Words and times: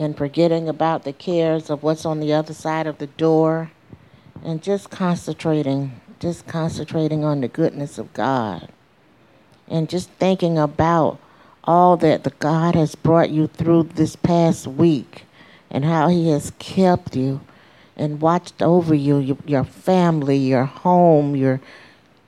and 0.00 0.16
forgetting 0.16 0.66
about 0.66 1.04
the 1.04 1.12
cares 1.12 1.68
of 1.68 1.82
what's 1.82 2.06
on 2.06 2.20
the 2.20 2.32
other 2.32 2.54
side 2.54 2.86
of 2.86 2.96
the 2.96 3.06
door 3.06 3.70
and 4.42 4.62
just 4.62 4.88
concentrating, 4.88 6.00
just 6.18 6.46
concentrating 6.46 7.22
on 7.22 7.42
the 7.42 7.48
goodness 7.48 7.98
of 7.98 8.12
God 8.14 8.70
and 9.68 9.90
just 9.90 10.08
thinking 10.12 10.56
about 10.56 11.18
all 11.64 11.98
that 11.98 12.24
the 12.24 12.30
God 12.30 12.74
has 12.74 12.94
brought 12.94 13.28
you 13.28 13.46
through 13.46 13.82
this 13.94 14.16
past 14.16 14.66
week 14.66 15.26
and 15.70 15.84
how 15.84 16.08
he 16.08 16.30
has 16.30 16.50
kept 16.58 17.14
you 17.14 17.42
and 17.94 18.22
watched 18.22 18.62
over 18.62 18.94
you, 18.94 19.18
your, 19.18 19.36
your 19.44 19.64
family, 19.64 20.38
your 20.38 20.64
home, 20.64 21.36
your 21.36 21.60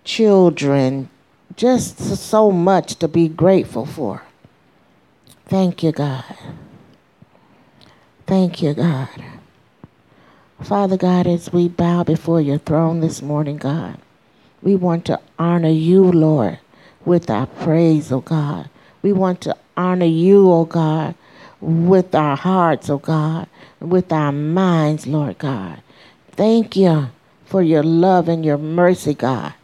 children, 0.04 1.08
just 1.56 1.98
so 1.98 2.50
much 2.50 2.96
to 2.96 3.08
be 3.08 3.28
grateful 3.28 3.86
for. 3.86 4.22
Thank 5.46 5.82
you, 5.82 5.92
God. 5.92 6.36
Thank 8.26 8.62
you, 8.62 8.74
God. 8.74 9.08
Father 10.62 10.96
God, 10.96 11.26
as 11.26 11.52
we 11.52 11.68
bow 11.68 12.04
before 12.04 12.40
your 12.40 12.58
throne 12.58 13.00
this 13.00 13.20
morning, 13.20 13.56
God, 13.56 13.98
we 14.62 14.76
want 14.76 15.04
to 15.06 15.20
honor 15.38 15.68
you, 15.68 16.04
Lord, 16.04 16.60
with 17.04 17.28
our 17.28 17.46
praise, 17.46 18.12
oh 18.12 18.20
God. 18.20 18.70
We 19.02 19.12
want 19.12 19.40
to 19.42 19.56
honor 19.76 20.06
you, 20.06 20.50
oh 20.52 20.64
God, 20.64 21.16
with 21.60 22.14
our 22.14 22.36
hearts, 22.36 22.88
oh 22.88 22.98
God, 22.98 23.48
with 23.80 24.12
our 24.12 24.30
minds, 24.30 25.06
Lord 25.06 25.38
God. 25.38 25.82
Thank 26.30 26.76
you 26.76 27.08
for 27.44 27.60
your 27.60 27.82
love 27.82 28.28
and 28.28 28.44
your 28.44 28.58
mercy, 28.58 29.14
God. 29.14 29.54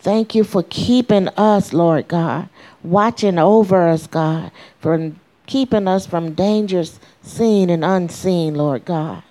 Thank 0.00 0.34
you 0.34 0.42
for 0.42 0.62
keeping 0.70 1.28
us, 1.36 1.74
Lord 1.74 2.08
God, 2.08 2.48
watching 2.82 3.38
over 3.38 3.88
us, 3.88 4.06
God, 4.06 4.50
for 4.80 5.12
keeping 5.46 5.88
us 5.88 6.06
from 6.06 6.34
dangers 6.34 7.00
seen 7.22 7.70
and 7.70 7.84
unseen, 7.84 8.54
Lord 8.54 8.84
God. 8.84 9.22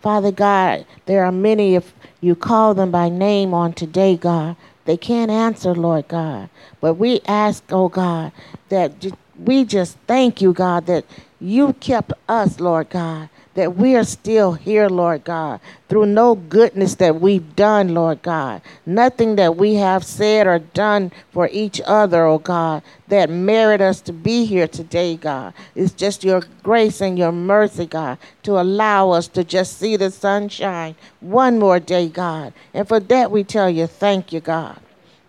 Father 0.00 0.32
God, 0.32 0.86
there 1.06 1.24
are 1.24 1.32
many, 1.32 1.74
if 1.74 1.94
you 2.20 2.34
call 2.34 2.74
them 2.74 2.90
by 2.90 3.08
name 3.08 3.54
on 3.54 3.72
today, 3.72 4.16
God, 4.16 4.56
they 4.84 4.96
can't 4.96 5.30
answer, 5.30 5.74
Lord 5.74 6.08
God. 6.08 6.50
But 6.80 6.94
we 6.94 7.20
ask, 7.26 7.64
oh 7.70 7.88
God, 7.88 8.32
that 8.68 8.92
we 9.38 9.64
just 9.64 9.96
thank 10.06 10.42
you, 10.42 10.52
God, 10.52 10.86
that 10.86 11.04
you 11.40 11.72
kept 11.74 12.12
us, 12.28 12.60
Lord 12.60 12.90
God, 12.90 13.28
that 13.54 13.76
we 13.76 13.96
are 13.96 14.04
still 14.04 14.52
here, 14.52 14.88
Lord 14.88 15.24
God, 15.24 15.60
through 15.88 16.06
no 16.06 16.34
goodness 16.34 16.96
that 16.96 17.20
we've 17.20 17.54
done, 17.56 17.94
Lord 17.94 18.22
God. 18.22 18.62
Nothing 18.84 19.36
that 19.36 19.56
we 19.56 19.74
have 19.74 20.04
said 20.04 20.46
or 20.46 20.58
done 20.58 21.12
for 21.30 21.48
each 21.52 21.80
other, 21.86 22.24
oh 22.24 22.38
God, 22.38 22.82
that 23.08 23.30
merit 23.30 23.80
us 23.80 24.00
to 24.02 24.12
be 24.12 24.44
here 24.44 24.68
today, 24.68 25.16
God. 25.16 25.54
It's 25.74 25.92
just 25.92 26.24
your 26.24 26.42
grace 26.62 27.00
and 27.00 27.18
your 27.18 27.32
mercy, 27.32 27.86
God, 27.86 28.18
to 28.42 28.60
allow 28.60 29.10
us 29.10 29.28
to 29.28 29.44
just 29.44 29.78
see 29.78 29.96
the 29.96 30.10
sunshine 30.10 30.96
one 31.20 31.58
more 31.58 31.80
day, 31.80 32.08
God. 32.08 32.52
And 32.72 32.86
for 32.86 33.00
that 33.00 33.30
we 33.30 33.44
tell 33.44 33.70
you, 33.70 33.86
thank 33.86 34.32
you, 34.32 34.40
God. 34.40 34.78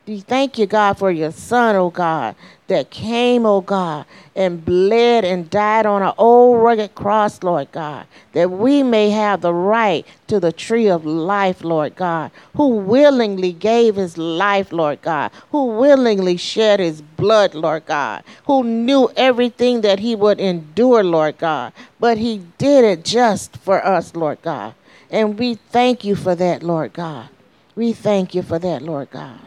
We 0.08 0.20
thank 0.20 0.60
you, 0.60 0.68
God, 0.68 1.00
for 1.00 1.10
your 1.10 1.32
son, 1.32 1.76
oh 1.76 1.90
God, 1.90 2.36
that 2.68 2.92
came, 2.92 3.44
oh 3.44 3.62
God, 3.62 4.06
and 4.36 4.64
bled 4.64 5.26
and 5.26 5.50
died 5.50 5.88
on 5.88 6.04
an 6.04 6.14
old 6.20 6.62
rugged 6.62 6.94
cross, 6.94 7.42
Lord 7.42 7.72
God, 7.72 8.06
that 8.34 8.52
we 8.52 8.84
may 8.84 9.10
have 9.10 9.42
the 9.42 9.52
right 9.54 10.06
to 10.28 10.40
the 10.40 10.52
tree 10.52 10.88
of 10.88 11.08
life, 11.08 11.64
Lord 11.64 11.96
God, 11.96 12.30
who 12.56 12.68
willingly 12.76 13.52
gave 13.52 13.96
his 13.96 14.16
life, 14.16 14.72
Lord 14.72 15.02
God, 15.02 15.32
who 15.50 15.66
willingly 15.66 16.38
shed 16.38 16.80
his 16.80 17.02
blood, 17.02 17.56
Lord 17.56 17.88
God, 17.88 18.24
who 18.46 18.64
knew 18.64 19.10
everything 19.16 19.82
that 19.82 19.98
he 19.98 20.16
would 20.16 20.40
endure, 20.40 21.04
Lord 21.04 21.40
God, 21.40 21.74
but 22.00 22.20
he 22.20 22.46
did 22.60 22.86
it 22.86 23.04
just 23.04 23.58
for 23.58 23.84
us, 23.84 24.16
Lord 24.16 24.40
God. 24.44 24.76
And 25.10 25.40
we 25.40 25.56
thank 25.56 26.04
you 26.04 26.16
for 26.16 26.36
that, 26.36 26.62
Lord 26.62 26.94
God. 26.94 27.30
We 27.76 27.92
thank 27.92 28.36
you 28.36 28.44
for 28.44 28.60
that, 28.60 28.84
Lord 28.84 29.10
God. 29.10 29.40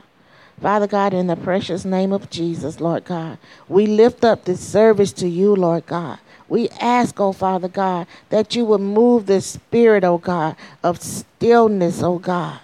Father 0.61 0.89
God, 0.89 1.14
in 1.14 1.29
the 1.29 1.36
precious 1.36 1.85
name 1.85 2.13
of 2.13 2.30
Jesus, 2.30 2.80
Lord 2.80 3.05
God, 3.05 3.39
we 3.69 3.86
lift 3.86 4.24
up 4.24 4.45
this 4.45 4.61
service 4.61 5.13
to 5.14 5.29
you, 5.29 5.55
Lord 5.55 5.86
God. 5.86 6.19
We 6.48 6.69
ask, 6.80 7.20
oh 7.20 7.33
Father 7.33 7.69
God, 7.69 8.07
that 8.30 8.57
you 8.57 8.64
would 8.64 8.80
move 8.80 9.27
this 9.27 9.46
spirit, 9.46 10.02
oh 10.02 10.19
God, 10.19 10.57
of 10.83 11.01
stillness, 11.01 12.02
oh 12.02 12.19
God, 12.19 12.58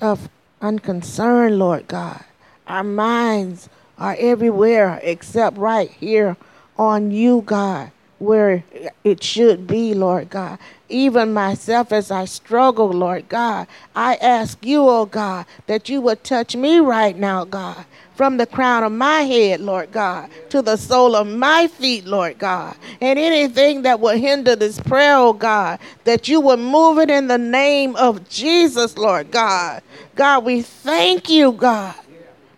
of 0.00 0.28
unconcern, 0.60 1.58
Lord 1.58 1.86
God. 1.86 2.24
Our 2.66 2.84
minds 2.84 3.68
are 3.98 4.16
everywhere 4.18 4.98
except 5.02 5.56
right 5.56 5.90
here 5.90 6.36
on 6.76 7.12
you, 7.12 7.42
God, 7.42 7.92
where 8.18 8.64
it 9.04 9.22
should 9.22 9.66
be, 9.66 9.94
Lord 9.94 10.30
God 10.30 10.58
even 10.94 11.32
myself 11.32 11.90
as 11.90 12.12
I 12.12 12.24
struggle, 12.24 12.88
Lord 12.88 13.28
God. 13.28 13.66
I 13.96 14.14
ask 14.14 14.64
you, 14.64 14.88
oh 14.88 15.06
God, 15.06 15.44
that 15.66 15.88
you 15.88 16.00
would 16.00 16.22
touch 16.22 16.54
me 16.54 16.78
right 16.78 17.16
now, 17.16 17.44
God, 17.44 17.84
from 18.14 18.36
the 18.36 18.46
crown 18.46 18.84
of 18.84 18.92
my 18.92 19.22
head, 19.22 19.60
Lord 19.60 19.90
God, 19.90 20.30
to 20.50 20.62
the 20.62 20.76
sole 20.76 21.16
of 21.16 21.26
my 21.26 21.66
feet, 21.66 22.04
Lord 22.04 22.38
God. 22.38 22.76
And 23.00 23.18
anything 23.18 23.82
that 23.82 23.98
will 23.98 24.16
hinder 24.16 24.54
this 24.54 24.78
prayer, 24.78 25.16
oh 25.16 25.32
God, 25.32 25.80
that 26.04 26.28
you 26.28 26.40
would 26.40 26.60
move 26.60 26.98
it 26.98 27.10
in 27.10 27.26
the 27.26 27.38
name 27.38 27.96
of 27.96 28.28
Jesus, 28.28 28.96
Lord 28.96 29.32
God. 29.32 29.82
God, 30.14 30.44
we 30.44 30.62
thank 30.62 31.28
you, 31.28 31.50
God. 31.50 31.96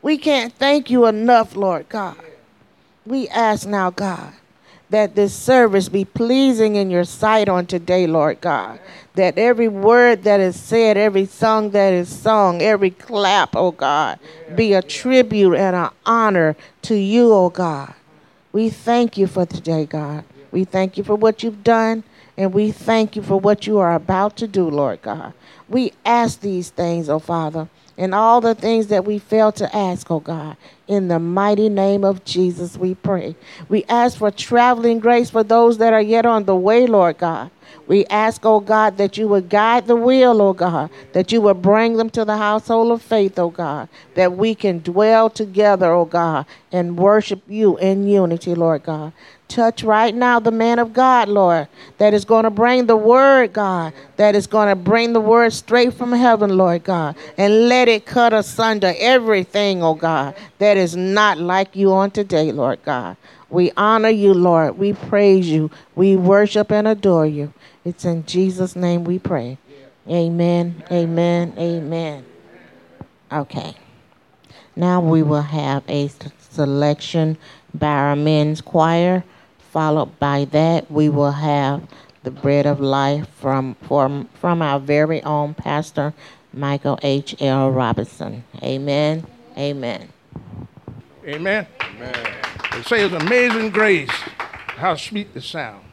We 0.02 0.18
can't 0.18 0.52
thank 0.52 0.90
you 0.90 1.06
enough, 1.06 1.56
Lord 1.56 1.88
God. 1.88 2.20
We 3.06 3.28
ask 3.28 3.66
now, 3.66 3.90
God 3.90 4.34
that 4.90 5.14
this 5.14 5.34
service 5.34 5.88
be 5.88 6.04
pleasing 6.04 6.76
in 6.76 6.90
your 6.90 7.04
sight 7.04 7.48
on 7.48 7.66
today, 7.66 8.06
Lord 8.06 8.40
God. 8.40 8.78
That 9.14 9.38
every 9.38 9.68
word 9.68 10.24
that 10.24 10.40
is 10.40 10.58
said, 10.58 10.96
every 10.96 11.26
song 11.26 11.70
that 11.70 11.92
is 11.92 12.08
sung, 12.08 12.62
every 12.62 12.90
clap, 12.90 13.56
oh 13.56 13.72
God, 13.72 14.18
be 14.54 14.74
a 14.74 14.82
tribute 14.82 15.54
and 15.54 15.74
an 15.74 15.90
honor 16.04 16.56
to 16.82 16.94
you, 16.94 17.32
oh 17.32 17.50
God. 17.50 17.94
We 18.52 18.70
thank 18.70 19.18
you 19.18 19.26
for 19.26 19.44
today, 19.44 19.86
God. 19.86 20.24
We 20.52 20.64
thank 20.64 20.96
you 20.96 21.04
for 21.04 21.16
what 21.16 21.42
you've 21.42 21.64
done, 21.64 22.04
and 22.36 22.52
we 22.54 22.70
thank 22.70 23.16
you 23.16 23.22
for 23.22 23.38
what 23.40 23.66
you 23.66 23.78
are 23.78 23.94
about 23.94 24.36
to 24.36 24.46
do, 24.46 24.68
Lord 24.70 25.02
God. 25.02 25.32
We 25.68 25.92
ask 26.04 26.40
these 26.40 26.70
things, 26.70 27.08
oh 27.08 27.18
Father, 27.18 27.68
and 27.98 28.14
all 28.14 28.40
the 28.40 28.54
things 28.54 28.88
that 28.88 29.04
we 29.04 29.18
fail 29.18 29.52
to 29.52 29.74
ask, 29.74 30.10
oh 30.10 30.20
God. 30.20 30.56
In 30.86 31.08
the 31.08 31.18
mighty 31.18 31.68
name 31.68 32.04
of 32.04 32.24
Jesus, 32.24 32.76
we 32.76 32.94
pray. 32.94 33.34
We 33.68 33.84
ask 33.84 34.18
for 34.18 34.30
traveling 34.30 35.00
grace 35.00 35.30
for 35.30 35.42
those 35.42 35.78
that 35.78 35.92
are 35.92 36.00
yet 36.00 36.26
on 36.26 36.44
the 36.44 36.54
way, 36.54 36.86
Lord 36.86 37.18
God. 37.18 37.50
We 37.86 38.04
ask, 38.06 38.44
oh 38.44 38.60
God, 38.60 38.96
that 38.98 39.16
you 39.16 39.28
would 39.28 39.48
guide 39.48 39.86
the 39.86 39.96
wheel, 39.96 40.40
oh 40.40 40.52
God, 40.52 40.90
that 41.12 41.32
you 41.32 41.40
would 41.42 41.62
bring 41.62 41.96
them 41.96 42.10
to 42.10 42.24
the 42.24 42.36
household 42.36 42.92
of 42.92 43.02
faith, 43.02 43.38
oh 43.38 43.50
God, 43.50 43.88
that 44.14 44.32
we 44.32 44.54
can 44.54 44.80
dwell 44.80 45.30
together, 45.30 45.90
oh 45.92 46.04
God, 46.04 46.46
and 46.72 46.98
worship 46.98 47.42
you 47.48 47.76
in 47.78 48.06
unity, 48.08 48.54
Lord 48.54 48.84
God. 48.84 49.12
Touch 49.48 49.84
right 49.84 50.14
now 50.14 50.40
the 50.40 50.50
man 50.50 50.78
of 50.78 50.92
God, 50.92 51.28
Lord, 51.28 51.68
that 51.98 52.12
is 52.12 52.24
going 52.24 52.44
to 52.44 52.50
bring 52.50 52.86
the 52.86 52.96
word, 52.96 53.52
God, 53.52 53.92
that 54.16 54.34
is 54.34 54.46
going 54.46 54.68
to 54.68 54.74
bring 54.74 55.12
the 55.12 55.20
word 55.20 55.52
straight 55.52 55.94
from 55.94 56.12
heaven, 56.12 56.56
Lord 56.56 56.82
God, 56.82 57.16
and 57.38 57.68
let 57.68 57.88
it 57.88 58.06
cut 58.06 58.32
asunder 58.32 58.92
everything, 58.98 59.82
oh 59.84 59.94
God, 59.94 60.34
that 60.58 60.76
is 60.76 60.96
not 60.96 61.38
like 61.38 61.76
you 61.76 61.92
on 61.92 62.10
today, 62.10 62.50
Lord 62.50 62.82
God. 62.84 63.16
We 63.48 63.70
honor 63.76 64.08
you, 64.08 64.34
Lord. 64.34 64.76
We 64.76 64.92
praise 64.92 65.48
you. 65.48 65.70
We 65.94 66.16
worship 66.16 66.72
and 66.72 66.88
adore 66.88 67.26
you. 67.26 67.52
It's 67.84 68.04
in 68.04 68.26
Jesus' 68.26 68.74
name 68.74 69.04
we 69.04 69.20
pray. 69.20 69.58
Amen, 70.08 70.82
amen, 70.90 71.54
amen. 71.56 72.24
Okay. 73.30 73.74
Now 74.74 75.00
we 75.00 75.22
will 75.22 75.42
have 75.42 75.84
a 75.88 76.10
selection 76.50 77.38
by 77.72 77.86
our 77.86 78.16
men's 78.16 78.60
choir. 78.60 79.24
Followed 79.76 80.18
by 80.18 80.46
that, 80.52 80.90
we 80.90 81.10
will 81.10 81.32
have 81.32 81.86
the 82.22 82.30
bread 82.30 82.64
of 82.64 82.80
life 82.80 83.28
from, 83.38 83.74
from, 83.82 84.26
from 84.40 84.62
our 84.62 84.80
very 84.80 85.22
own 85.22 85.52
pastor, 85.52 86.14
Michael 86.54 86.98
H. 87.02 87.36
L. 87.42 87.70
Roberson. 87.70 88.42
Amen. 88.62 89.26
Amen. 89.58 90.08
Amen. 91.26 91.66
Amen. 91.82 92.14
It 92.72 92.86
says, 92.86 93.12
Amazing 93.12 93.68
grace, 93.68 94.08
how 94.08 94.96
sweet 94.96 95.34
the 95.34 95.42
sound. 95.42 95.84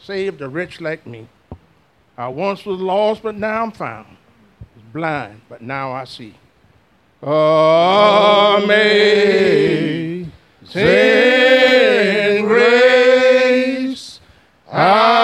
Saved 0.00 0.40
a 0.40 0.48
wretch 0.48 0.80
like 0.80 1.04
me. 1.04 1.26
I 2.16 2.28
once 2.28 2.64
was 2.64 2.78
lost, 2.78 3.24
but 3.24 3.34
now 3.34 3.64
I'm 3.64 3.72
found. 3.72 4.16
Was 4.76 4.84
blind, 4.92 5.40
but 5.48 5.60
now 5.60 5.90
I 5.90 6.04
see. 6.04 6.36
Amazing 8.62 8.78
grace. 12.46 13.07
How 14.78 15.17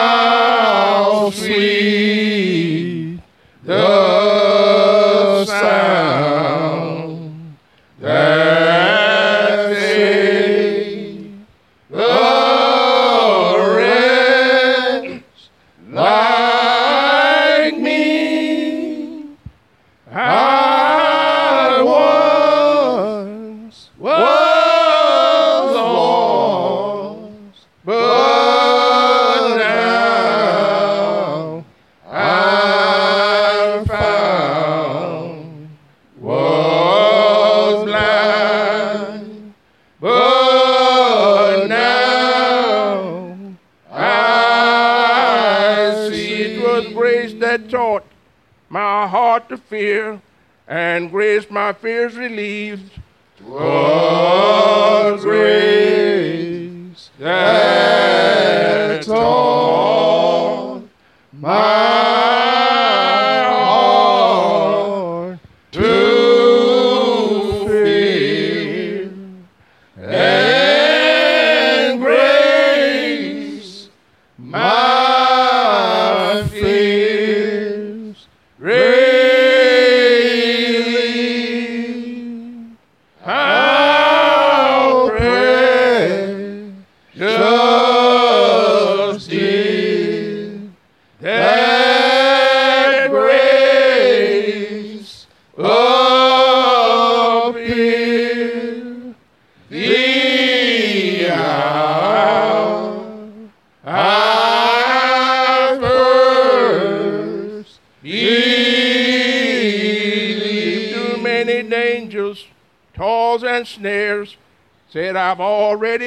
grace 51.73 52.15
my 52.15 52.24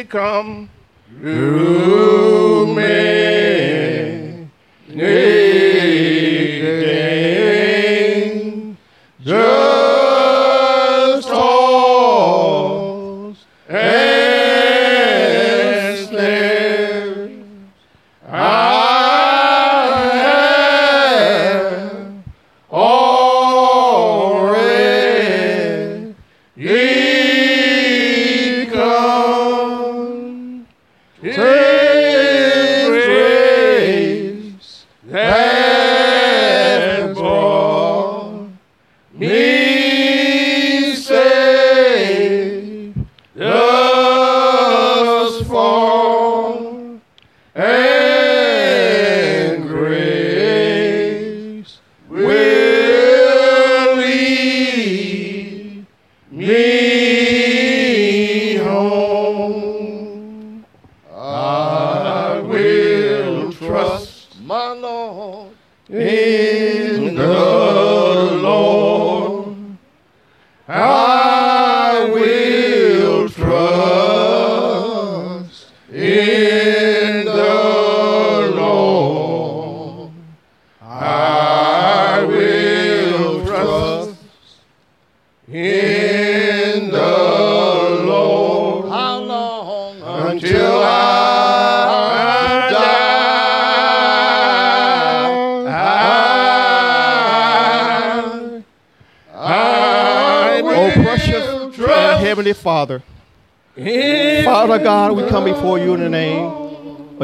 come. 0.09 0.66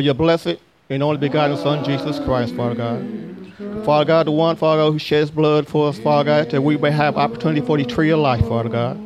Your 0.04 0.14
blessed 0.14 0.58
and 0.90 1.02
only 1.02 1.18
begotten 1.18 1.58
Son, 1.58 1.84
Jesus 1.84 2.20
Christ, 2.20 2.56
Father 2.56 2.76
God. 2.76 3.86
Father 3.86 4.06
God, 4.06 4.28
the 4.28 4.32
one, 4.32 4.56
Father 4.56 4.84
God, 4.84 4.92
who 4.92 5.00
sheds 5.00 5.32
blood 5.32 5.68
for 5.68 5.90
us, 5.90 5.98
Father 6.00 6.26
God, 6.26 6.50
that 6.52 6.62
we 6.62 6.78
may 6.78 6.92
have 6.92 7.18
opportunity 7.18 7.62
for 7.62 7.78
the 7.78 7.86
tree 7.86 8.12
of 8.12 8.20
life, 8.20 8.46
Father 8.48 8.70
God. 8.70 9.00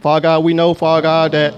Father 0.00 0.22
God, 0.22 0.44
we 0.44 0.54
know, 0.54 0.74
Father 0.74 1.02
God, 1.02 1.32
that 1.32 1.54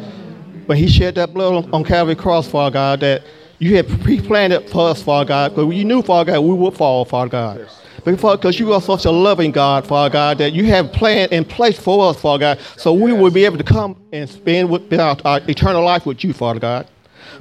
when 0.66 0.78
he 0.78 0.88
shed 0.88 1.14
that 1.14 1.32
blood 1.32 1.64
on, 1.64 1.72
on 1.72 1.84
Calvary 1.84 2.14
Cross, 2.14 2.48
Father 2.48 2.72
God, 2.72 3.00
that 3.00 3.22
you 3.58 3.76
had 3.76 3.88
pre-planned 4.02 4.68
for 4.70 4.88
us, 4.88 5.02
Father 5.02 5.28
God, 5.28 5.50
because 5.54 5.74
you 5.74 5.84
knew, 5.84 6.02
Father 6.02 6.32
God, 6.32 6.40
we 6.40 6.54
would 6.54 6.74
fall, 6.74 7.04
Father 7.04 7.30
God. 7.30 7.68
Because 8.04 8.60
you 8.60 8.72
are 8.72 8.82
such 8.82 9.06
a 9.06 9.10
loving 9.10 9.50
God, 9.50 9.86
Father 9.86 10.12
God, 10.12 10.38
that 10.38 10.52
you 10.52 10.66
have 10.66 10.92
planned 10.92 11.32
in 11.32 11.44
place 11.44 11.78
for 11.78 12.10
us, 12.10 12.20
Father 12.20 12.40
God, 12.40 12.60
so 12.76 12.92
we 12.92 13.12
will 13.12 13.30
be 13.30 13.44
able 13.44 13.56
to 13.56 13.64
come 13.64 13.96
and 14.12 14.28
spend 14.28 14.68
with 14.68 14.92
our, 14.92 15.16
our 15.24 15.40
eternal 15.48 15.82
life 15.82 16.04
with 16.04 16.22
you, 16.22 16.32
Father 16.32 16.60
God. 16.60 16.86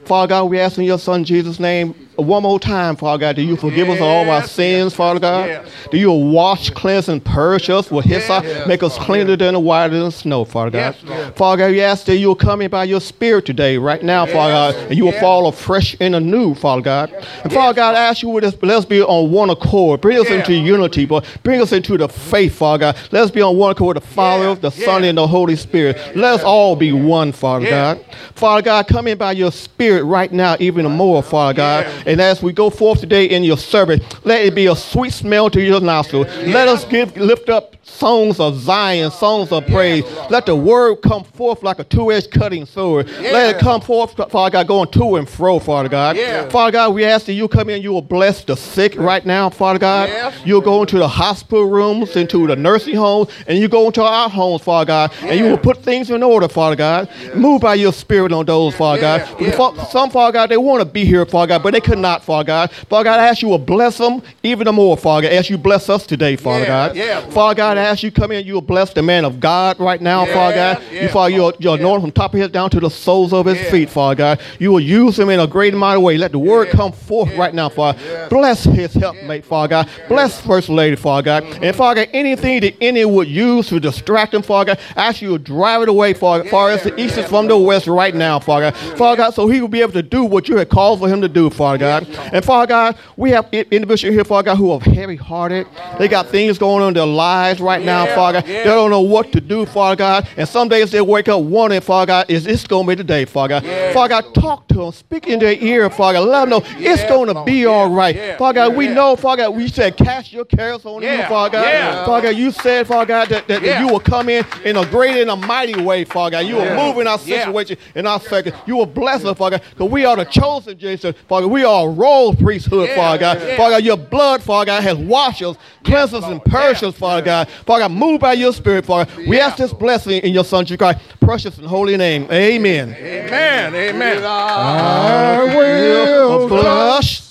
Father 0.05 0.27
God, 0.27 0.43
we 0.45 0.59
ask 0.59 0.77
in 0.77 0.83
your 0.83 0.99
Son 0.99 1.23
Jesus' 1.23 1.59
name 1.59 2.09
one 2.15 2.43
more 2.43 2.59
time, 2.59 2.95
Father 2.95 3.19
God, 3.19 3.35
do 3.35 3.41
you 3.41 3.55
forgive 3.55 3.89
us 3.89 3.97
of 3.97 4.03
all 4.03 4.29
our 4.29 4.43
sins, 4.43 4.91
yes, 4.91 4.95
Father 4.95 5.19
God. 5.19 5.49
yes. 5.49 5.69
That 5.91 5.97
you 5.97 6.11
wash, 6.11 6.69
cleanse, 6.69 7.09
and 7.09 7.23
purge 7.23 7.69
us 7.69 7.89
with 7.89 8.05
His 8.05 8.27
Yes, 8.27 8.67
make 8.67 8.83
us 8.83 8.97
cleaner 8.97 9.35
than 9.35 9.53
the 9.53 9.59
whiter 9.59 9.99
than 9.99 10.11
snow, 10.11 10.45
Father 10.45 10.71
God. 10.71 10.95
Yes, 11.03 11.33
Father 11.35 11.63
God, 11.63 11.71
we 11.71 11.81
ask 11.81 12.05
that 12.05 12.17
you 12.17 12.27
will 12.27 12.35
come 12.35 12.61
in 12.61 12.69
by 12.69 12.83
your 12.83 13.01
Spirit 13.01 13.45
today, 13.45 13.77
right 13.77 14.03
now, 14.03 14.25
Father 14.25 14.53
God, 14.53 14.75
and 14.89 14.97
you 14.97 15.05
will 15.05 15.11
yes. 15.11 15.21
fall 15.21 15.47
afresh 15.47 15.95
and 15.99 16.15
anew, 16.15 16.55
Father 16.55 16.81
God. 16.81 17.11
And 17.43 17.51
Father 17.51 17.75
God, 17.75 17.95
I 17.95 18.05
ask 18.05 18.21
you, 18.21 18.29
with 18.29 18.43
us, 18.43 18.55
let 18.61 18.77
us 18.77 18.85
be 18.85 19.01
on 19.01 19.31
one 19.31 19.49
accord. 19.49 20.01
Bring 20.01 20.19
us 20.19 20.29
into 20.29 20.53
unity, 20.53 21.05
but 21.05 21.25
bring 21.43 21.61
us 21.61 21.71
into 21.71 21.97
the 21.97 22.07
faith, 22.09 22.55
Father 22.55 22.79
God. 22.79 22.97
Let 23.11 23.23
us 23.23 23.31
be 23.31 23.41
on 23.41 23.57
one 23.57 23.71
accord 23.71 23.95
with 23.95 24.03
the 24.03 24.09
Father, 24.09 24.55
the 24.55 24.71
Son, 24.71 25.03
and 25.03 25.17
the 25.17 25.27
Holy 25.27 25.55
Spirit. 25.55 25.97
Let 26.15 26.35
us 26.35 26.43
all 26.43 26.75
be 26.75 26.91
one, 26.91 27.31
Father. 27.31 27.69
God. 27.69 28.05
Father 28.35 28.61
God, 28.61 28.87
come 28.87 29.07
in 29.07 29.17
by 29.17 29.31
your 29.31 29.51
Spirit 29.51 30.03
right 30.03 30.31
now, 30.31 30.55
even 30.59 30.89
more, 30.91 31.21
Father 31.23 31.55
God. 31.55 32.02
And 32.05 32.19
as 32.21 32.41
we 32.41 32.53
go 32.53 32.69
forth 32.69 32.99
today 32.99 33.25
in 33.25 33.43
your 33.43 33.57
service, 33.57 34.01
let 34.23 34.45
it 34.45 34.55
be 34.55 34.67
a 34.67 34.75
sweet 34.75 35.13
smell 35.13 35.49
to 35.49 35.61
your 35.61 35.79
nostril. 35.79 36.23
Let 36.23 36.67
us 36.67 36.85
give 36.85 37.15
lift 37.17 37.49
up 37.49 37.75
songs 37.85 38.39
of 38.39 38.57
Zion, 38.59 39.11
songs 39.11 39.51
of 39.51 39.67
praise. 39.67 40.05
Let 40.29 40.45
the 40.45 40.55
word 40.55 41.01
come 41.01 41.23
forth 41.23 41.63
like 41.63 41.79
a 41.79 41.83
two-edged 41.83 42.31
cutting 42.31 42.65
sword. 42.65 43.09
Let 43.19 43.55
it 43.55 43.59
come 43.59 43.81
forth, 43.81 44.15
Father 44.31 44.51
God, 44.51 44.67
going 44.67 44.89
to 44.91 45.15
and 45.17 45.27
fro, 45.27 45.59
Father 45.59 45.89
God. 45.89 46.17
Father 46.49 46.71
God, 46.71 46.93
we 46.93 47.03
ask 47.03 47.25
that 47.25 47.33
you 47.33 47.47
come 47.47 47.69
in, 47.69 47.81
you 47.81 47.91
will 47.91 48.01
bless 48.01 48.43
the 48.43 48.55
sick 48.55 48.95
right 48.97 49.25
now, 49.25 49.49
Father 49.49 49.79
God. 49.79 50.33
You'll 50.45 50.61
go 50.61 50.81
into 50.81 50.97
the 50.97 51.07
hospital 51.07 51.65
rooms, 51.65 52.15
into 52.15 52.47
the 52.47 52.55
nursing 52.55 52.95
homes, 52.95 53.29
and 53.47 53.59
you 53.59 53.67
go 53.67 53.87
into 53.87 54.01
our 54.01 54.29
homes, 54.29 54.61
Father 54.61 54.87
God, 54.87 55.13
and 55.21 55.37
you 55.37 55.45
will 55.45 55.57
put 55.57 55.83
things 55.83 56.09
in 56.09 56.23
order, 56.23 56.47
Father 56.47 56.75
God. 56.75 57.09
Move 57.35 57.61
by 57.61 57.75
your 57.75 57.93
spirit 57.93 58.31
on 58.31 58.45
those, 58.45 58.75
Father 58.75 59.01
God. 59.01 59.87
Some, 59.89 60.09
Father 60.09 60.31
God, 60.31 60.49
they 60.49 60.57
want 60.57 60.79
to 60.79 60.85
be 60.85 61.03
here, 61.05 61.25
Father 61.25 61.47
God, 61.49 61.63
but 61.63 61.73
they 61.73 61.81
could 61.81 61.92
not, 62.01 62.23
Father 62.23 62.45
God. 62.47 62.71
Father 62.71 63.03
God, 63.05 63.19
I 63.19 63.27
ask 63.27 63.41
you 63.41 63.49
will 63.49 63.57
bless 63.57 63.97
them 63.97 64.21
even 64.43 64.65
the 64.65 64.73
more, 64.73 64.97
Father 64.97 65.27
God, 65.27 65.33
as 65.33 65.49
you 65.49 65.57
bless 65.57 65.89
us 65.89 66.05
today, 66.05 66.35
Father 66.35 66.61
Yeah, 66.61 66.87
God. 66.87 66.95
yeah. 66.95 67.29
Father 67.29 67.55
God, 67.55 67.77
I 67.77 67.81
ask 67.83 68.03
you 68.03 68.11
come 68.11 68.31
in, 68.31 68.45
you 68.45 68.53
will 68.55 68.61
bless 68.61 68.93
the 68.93 69.01
man 69.01 69.25
of 69.25 69.39
God 69.39 69.79
right 69.79 70.01
now, 70.01 70.25
Yeah, 70.25 70.33
Father 70.33 70.55
God. 70.55 70.83
yeah. 70.91 71.01
You, 71.03 71.09
Father, 71.09 71.29
you'll, 71.35 71.53
you'll 71.59 71.73
anoint 71.75 72.01
from 72.01 72.11
top 72.11 72.33
of 72.33 72.37
his 72.37 72.43
head 72.45 72.51
down 72.51 72.69
to 72.71 72.79
the 72.79 72.89
soles 72.89 73.33
of 73.33 73.45
his 73.45 73.59
feet, 73.69 73.89
Father 73.89 74.15
God. 74.15 74.41
You 74.59 74.71
will 74.71 74.79
use 74.79 75.17
him 75.17 75.29
in 75.29 75.39
a 75.39 75.47
great 75.47 75.73
and 75.73 75.79
mighty 75.79 76.01
way. 76.01 76.17
Let 76.17 76.31
the 76.31 76.39
word 76.39 76.69
come 76.69 76.91
forth 76.91 77.35
right 77.35 77.53
now, 77.53 77.69
Father. 77.69 78.27
Bless 78.29 78.63
his 78.63 78.93
helpmate, 78.93 79.45
Father 79.45 79.69
God. 79.69 79.89
Bless 80.07 80.39
First 80.41 80.69
Lady, 80.69 80.95
Father 80.95 81.23
God. 81.25 81.43
Mm-hmm. 81.43 81.63
And 81.63 81.75
Father 81.75 82.05
God, 82.05 82.09
anything 82.13 82.61
that 82.61 82.75
any 82.81 83.05
would 83.05 83.27
use 83.27 83.67
to 83.67 83.79
distract 83.79 84.33
him, 84.33 84.41
Father 84.41 84.75
God, 84.75 84.79
I 84.95 85.07
ask 85.07 85.21
you 85.21 85.37
to 85.37 85.43
drive 85.43 85.81
it 85.83 85.89
away, 85.89 86.13
Father, 86.13 86.45
far 86.49 86.71
as 86.71 86.83
the 86.83 86.99
east 86.99 87.17
is 87.17 87.27
from 87.27 87.47
the 87.47 87.57
west 87.57 87.87
right 87.87 88.13
now, 88.13 88.39
Father 88.39 88.71
God. 88.71 88.97
Father 88.97 89.17
God, 89.17 89.33
so 89.33 89.47
he 89.47 89.61
will 89.61 89.67
be 89.67 89.81
able 89.81 89.93
to 89.93 90.03
do 90.03 90.23
what 90.23 90.47
you 90.49 90.57
had 90.57 90.69
called 90.69 90.99
for 90.99 91.07
him 91.09 91.21
to 91.21 91.29
do, 91.29 91.49
Father 91.49 91.77
God. 91.77 91.82
And 91.83 92.43
Father 92.43 92.67
God, 92.67 92.97
we 93.17 93.31
have 93.31 93.47
individuals 93.53 94.01
here, 94.15 94.23
Father 94.23 94.47
God, 94.47 94.57
who 94.57 94.71
are 94.71 94.79
heavy 94.79 95.15
hearted. 95.15 95.67
They 95.99 96.07
got 96.07 96.27
things 96.27 96.57
going 96.57 96.81
on 96.81 96.89
in 96.89 96.93
their 96.95 97.05
lives 97.05 97.59
right 97.61 97.83
now, 97.83 98.05
Father 98.15 98.41
God. 98.41 98.47
They 98.47 98.63
don't 98.63 98.89
know 98.89 99.01
what 99.01 99.31
to 99.33 99.41
do, 99.41 99.65
Father 99.65 99.95
God. 99.95 100.27
And 100.37 100.47
some 100.47 100.69
days 100.69 100.91
they 100.91 101.01
wake 101.01 101.27
up 101.27 101.41
wondering, 101.41 101.81
Father 101.81 102.07
God, 102.07 102.25
is 102.29 102.43
this 102.43 102.65
going 102.65 102.85
to 102.85 102.89
be 102.89 102.95
the 102.95 103.03
day, 103.03 103.25
Father 103.25 103.61
God? 103.61 103.93
Father 103.93 104.09
God, 104.09 104.33
talk 104.35 104.67
to 104.69 104.75
them, 104.75 104.91
speak 104.91 105.27
in 105.27 105.39
their 105.39 105.53
ear, 105.53 105.89
Father 105.89 106.19
God. 106.19 106.27
Let 106.27 106.39
them 106.41 106.49
know 106.49 106.61
it's 106.79 107.03
going 107.05 107.33
to 107.33 107.43
be 107.43 107.65
all 107.65 107.89
right. 107.89 108.37
Father 108.37 108.53
God, 108.55 108.75
we 108.75 108.87
know, 108.87 109.15
Father 109.15 109.43
God, 109.43 109.55
we 109.55 109.67
said 109.67 109.95
cast 109.97 110.33
your 110.33 110.45
cares 110.45 110.85
on 110.85 111.01
you, 111.03 111.23
Father 111.27 111.51
God. 111.53 111.65
Father 112.05 112.27
God, 112.29 112.37
you 112.37 112.51
said, 112.51 112.87
Father 112.87 113.05
God, 113.05 113.29
that, 113.29 113.47
that, 113.47 113.61
that 113.61 113.81
you 113.81 113.87
will 113.87 113.99
come 113.99 114.29
in 114.29 114.45
in 114.63 114.77
a 114.77 114.85
great 114.87 115.21
and 115.21 115.29
a 115.29 115.35
mighty 115.35 115.79
way, 115.81 116.03
Father 116.05 116.31
God. 116.31 116.39
You 116.45 116.55
will 116.55 116.75
move 116.75 116.97
in 116.99 117.07
our 117.07 117.19
situation, 117.19 117.77
in 117.95 118.07
our 118.07 118.19
second. 118.19 118.55
You 118.65 118.75
will 118.77 118.85
bless 118.85 119.23
us, 119.25 119.37
Father 119.37 119.57
God, 119.59 119.67
because 119.69 119.91
we 119.91 120.05
are 120.05 120.15
the 120.15 120.25
chosen, 120.25 120.77
Jesus, 120.77 121.15
Father. 121.27 121.43
God. 121.47 121.51
We 121.51 121.63
are 121.63 121.72
a 121.73 121.89
royal 121.89 122.35
priesthood, 122.35 122.89
Father 122.91 123.17
God. 123.17 123.39
Father 123.39 123.75
God, 123.75 123.83
your 123.83 123.97
blood, 123.97 124.43
Father 124.43 124.65
God, 124.65 124.83
has 124.83 124.97
washed 124.97 125.41
us, 125.41 125.57
cleansed 125.83 126.13
us, 126.13 126.23
and 126.23 126.43
purged 126.43 126.83
us, 126.83 126.95
Father 126.95 127.21
God. 127.23 127.49
Father 127.49 127.83
God, 127.83 127.91
move 127.91 128.21
by 128.21 128.33
your 128.33 128.53
spirit, 128.53 128.85
Father. 128.85 129.11
We 129.27 129.39
ask 129.39 129.57
this 129.57 129.73
blessing 129.73 130.21
in 130.23 130.33
your 130.33 130.43
Son, 130.43 130.65
Jesus 130.65 130.77
Christ, 130.77 130.99
precious 131.19 131.57
and 131.57 131.67
holy 131.67 131.97
name. 131.97 132.23
Amen. 132.31 132.89
Amen. 132.93 133.75
Amen. 133.75 134.23
I 134.23 135.55
will 135.55 136.47
blush 136.47 137.21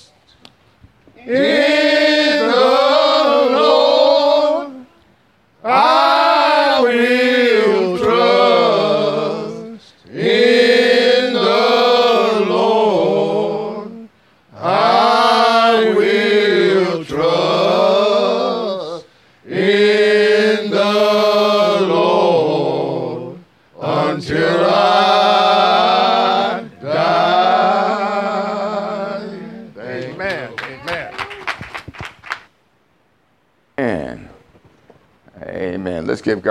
In 1.25 2.47
the 2.47 2.57
Lord, 3.51 4.85
I 5.63 6.12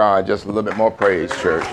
God 0.03 0.27
just 0.27 0.47
a 0.47 0.49
little 0.49 0.65
bit 0.65 0.77
more 0.77 0.91
praise, 0.91 1.31
church. 1.41 1.65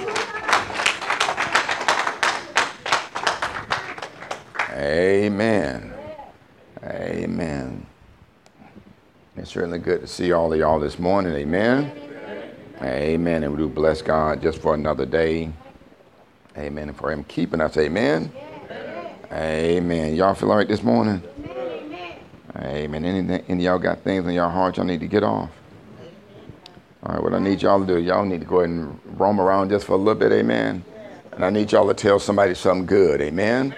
Amen. 4.70 5.92
Amen. 6.84 7.88
It's 9.36 9.50
certainly 9.50 9.80
good 9.80 10.02
to 10.02 10.08
see 10.08 10.32
all 10.32 10.54
of 10.54 10.60
y'all 10.60 10.80
this 10.80 11.00
morning. 11.00 11.34
Amen. 11.34 11.92
Amen. 12.84 13.44
And 13.44 13.52
we 13.52 13.64
do 13.64 13.68
bless 13.68 14.04
God 14.04 14.44
just 14.44 14.62
for 14.62 14.76
another 14.76 15.08
day. 15.08 15.52
Amen. 16.56 16.90
And 16.90 16.96
for 16.96 17.12
Him 17.12 17.24
keeping 17.24 17.60
us. 17.60 17.78
Amen. 17.78 18.32
Amen. 19.32 20.14
Y'all 20.14 20.36
feel 20.36 20.52
all 20.52 20.58
right 20.58 20.68
this 20.68 20.84
morning? 20.84 21.24
Amen. 22.58 23.06
Any, 23.06 23.44
any 23.50 23.66
of 23.66 23.72
y'all 23.72 23.80
got 23.80 24.02
things 24.02 24.28
in 24.28 24.34
your 24.34 24.50
heart 24.50 24.78
y'all 24.78 24.86
need 24.86 25.00
to 25.00 25.08
get 25.08 25.24
off? 25.24 25.50
All 27.02 27.16
right, 27.16 27.24
what 27.24 27.34
I 27.34 27.40
need 27.40 27.62
y'all 27.62 27.80
to 27.80 27.86
do, 27.86 27.98
y'all 27.98 28.26
need 28.26 28.42
to 28.42 28.46
go 28.46 28.58
ahead 28.58 28.72
and 28.72 29.00
roam 29.18 29.40
around 29.40 29.70
just 29.70 29.86
for 29.86 29.94
a 29.94 29.96
little 29.96 30.16
bit, 30.16 30.34
amen. 30.34 30.84
And 31.32 31.46
I 31.46 31.50
need 31.50 31.72
y'all 31.72 31.88
to 31.88 31.94
tell 31.94 32.20
somebody 32.20 32.54
something 32.54 32.86
good, 32.86 33.22
amen. 33.22 33.74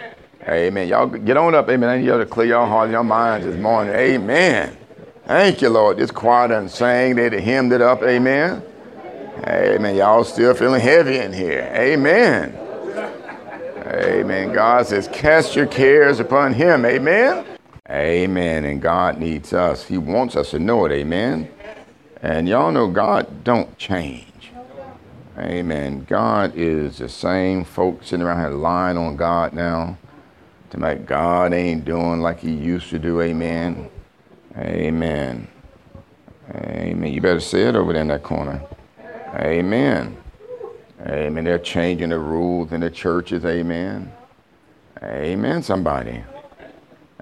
Amen. 0.47 0.87
Y'all 0.87 1.05
get 1.05 1.37
on 1.37 1.53
up, 1.53 1.69
amen. 1.69 1.87
I 1.87 1.97
need 1.97 2.07
y'all 2.07 2.17
to 2.17 2.25
clear 2.25 2.47
your 2.47 2.65
heart 2.65 2.85
and 2.85 2.93
your 2.93 3.03
minds 3.03 3.45
this 3.45 3.55
morning, 3.57 3.93
amen. 3.93 4.75
Thank 5.27 5.61
you, 5.61 5.69
Lord. 5.69 5.97
This 5.97 6.09
choir 6.09 6.47
done 6.47 6.67
sang, 6.67 7.15
they 7.15 7.29
done 7.29 7.41
hymned 7.41 7.73
it 7.73 7.81
up, 7.81 8.01
amen. 8.01 8.63
Amen. 9.47 9.95
Y'all 9.95 10.23
still 10.23 10.55
feeling 10.55 10.81
heavy 10.81 11.19
in 11.19 11.31
here, 11.31 11.71
amen. 11.75 12.57
Amen. 13.85 14.51
God 14.51 14.87
says, 14.87 15.07
cast 15.09 15.55
your 15.55 15.67
cares 15.67 16.19
upon 16.19 16.53
Him, 16.53 16.85
amen. 16.85 17.45
Amen. 17.87 18.65
And 18.65 18.81
God 18.81 19.19
needs 19.19 19.53
us. 19.53 19.85
He 19.85 19.99
wants 19.99 20.35
us 20.35 20.49
to 20.51 20.59
know 20.59 20.85
it, 20.85 20.91
amen. 20.91 21.47
And 22.21 22.47
y'all 22.47 22.71
know 22.71 22.87
God 22.87 23.43
don't 23.43 23.75
change. 23.77 24.51
Amen. 25.37 26.05
God 26.07 26.53
is 26.55 26.99
the 26.99 27.09
same. 27.09 27.63
Folks 27.63 28.09
sitting 28.09 28.25
around 28.25 28.39
here 28.39 28.49
lying 28.49 28.97
on 28.97 29.15
God 29.15 29.53
now 29.53 29.97
to 30.69 30.77
make 30.77 31.05
God 31.05 31.53
ain't 31.53 31.83
doing 31.83 32.21
like 32.21 32.39
he 32.39 32.51
used 32.51 32.89
to 32.91 32.99
do. 32.99 33.21
Amen. 33.21 33.89
Amen. 34.55 35.47
Amen. 36.53 37.13
You 37.13 37.21
better 37.21 37.39
say 37.39 37.63
it 37.63 37.75
over 37.75 37.93
there 37.93 38.01
in 38.03 38.09
that 38.09 38.23
corner. 38.23 38.61
Amen. 39.35 40.17
Amen. 41.07 41.43
They're 41.43 41.57
changing 41.57 42.09
the 42.09 42.19
rules 42.19 42.71
in 42.71 42.81
the 42.81 42.91
churches. 42.91 43.45
Amen. 43.45 44.11
Amen. 45.01 45.63
Somebody. 45.63 46.23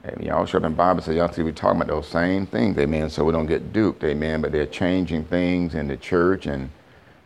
Amen. 0.05 0.25
Y'all 0.25 0.45
sure 0.45 0.59
the 0.59 0.69
Bible 0.69 1.01
says 1.01 1.15
y'all 1.15 1.31
see 1.31 1.43
we 1.43 1.51
talking 1.51 1.81
about 1.81 1.93
those 1.93 2.07
same 2.07 2.45
things, 2.45 2.77
amen, 2.77 3.09
so 3.09 3.23
we 3.25 3.33
don't 3.33 3.47
get 3.47 3.73
duped, 3.73 4.03
amen. 4.03 4.41
But 4.41 4.51
they're 4.51 4.65
changing 4.65 5.25
things 5.25 5.75
in 5.75 5.87
the 5.87 5.97
church 5.97 6.45
and 6.45 6.69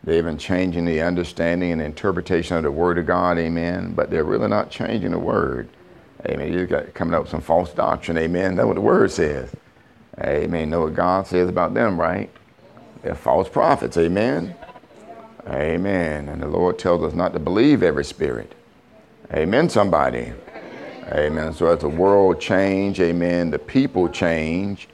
they're 0.02 0.18
even 0.18 0.36
changing 0.36 0.84
the 0.84 1.00
understanding 1.00 1.72
and 1.72 1.80
interpretation 1.80 2.56
of 2.56 2.64
the 2.64 2.70
word 2.72 2.98
of 2.98 3.06
God, 3.06 3.38
amen. 3.38 3.92
But 3.94 4.10
they're 4.10 4.24
really 4.24 4.48
not 4.48 4.70
changing 4.70 5.12
the 5.12 5.18
word. 5.18 5.68
Amen. 6.26 6.52
You 6.52 6.66
got 6.66 6.94
coming 6.94 7.14
up 7.14 7.22
with 7.22 7.30
some 7.30 7.40
false 7.40 7.72
doctrine, 7.72 8.18
amen. 8.18 8.56
That's 8.56 8.66
what 8.66 8.74
the 8.74 8.80
word 8.80 9.10
says. 9.10 9.50
Amen. 10.20 10.70
Know 10.70 10.82
what 10.82 10.94
God 10.94 11.26
says 11.26 11.48
about 11.48 11.74
them, 11.74 12.00
right? 12.00 12.30
They're 13.02 13.14
false 13.14 13.48
prophets, 13.48 13.96
amen. 13.96 14.54
Amen. 15.46 16.28
And 16.28 16.42
the 16.42 16.48
Lord 16.48 16.78
tells 16.78 17.02
us 17.02 17.14
not 17.14 17.34
to 17.34 17.38
believe 17.38 17.82
every 17.82 18.04
spirit. 18.04 18.54
Amen, 19.32 19.68
somebody. 19.68 20.32
Amen. 21.12 21.52
So 21.52 21.66
as 21.66 21.80
the 21.80 21.88
world 21.88 22.40
change, 22.40 22.98
amen, 23.00 23.50
the 23.50 23.58
people 23.58 24.08
change. 24.08 24.88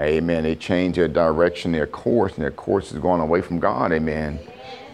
Amen. 0.00 0.42
They 0.42 0.56
change 0.56 0.96
their 0.96 1.08
direction, 1.08 1.70
their 1.70 1.86
course, 1.86 2.34
and 2.34 2.42
their 2.42 2.50
course 2.50 2.92
is 2.92 2.98
going 2.98 3.20
away 3.20 3.42
from 3.42 3.60
God. 3.60 3.92
Amen. 3.92 4.40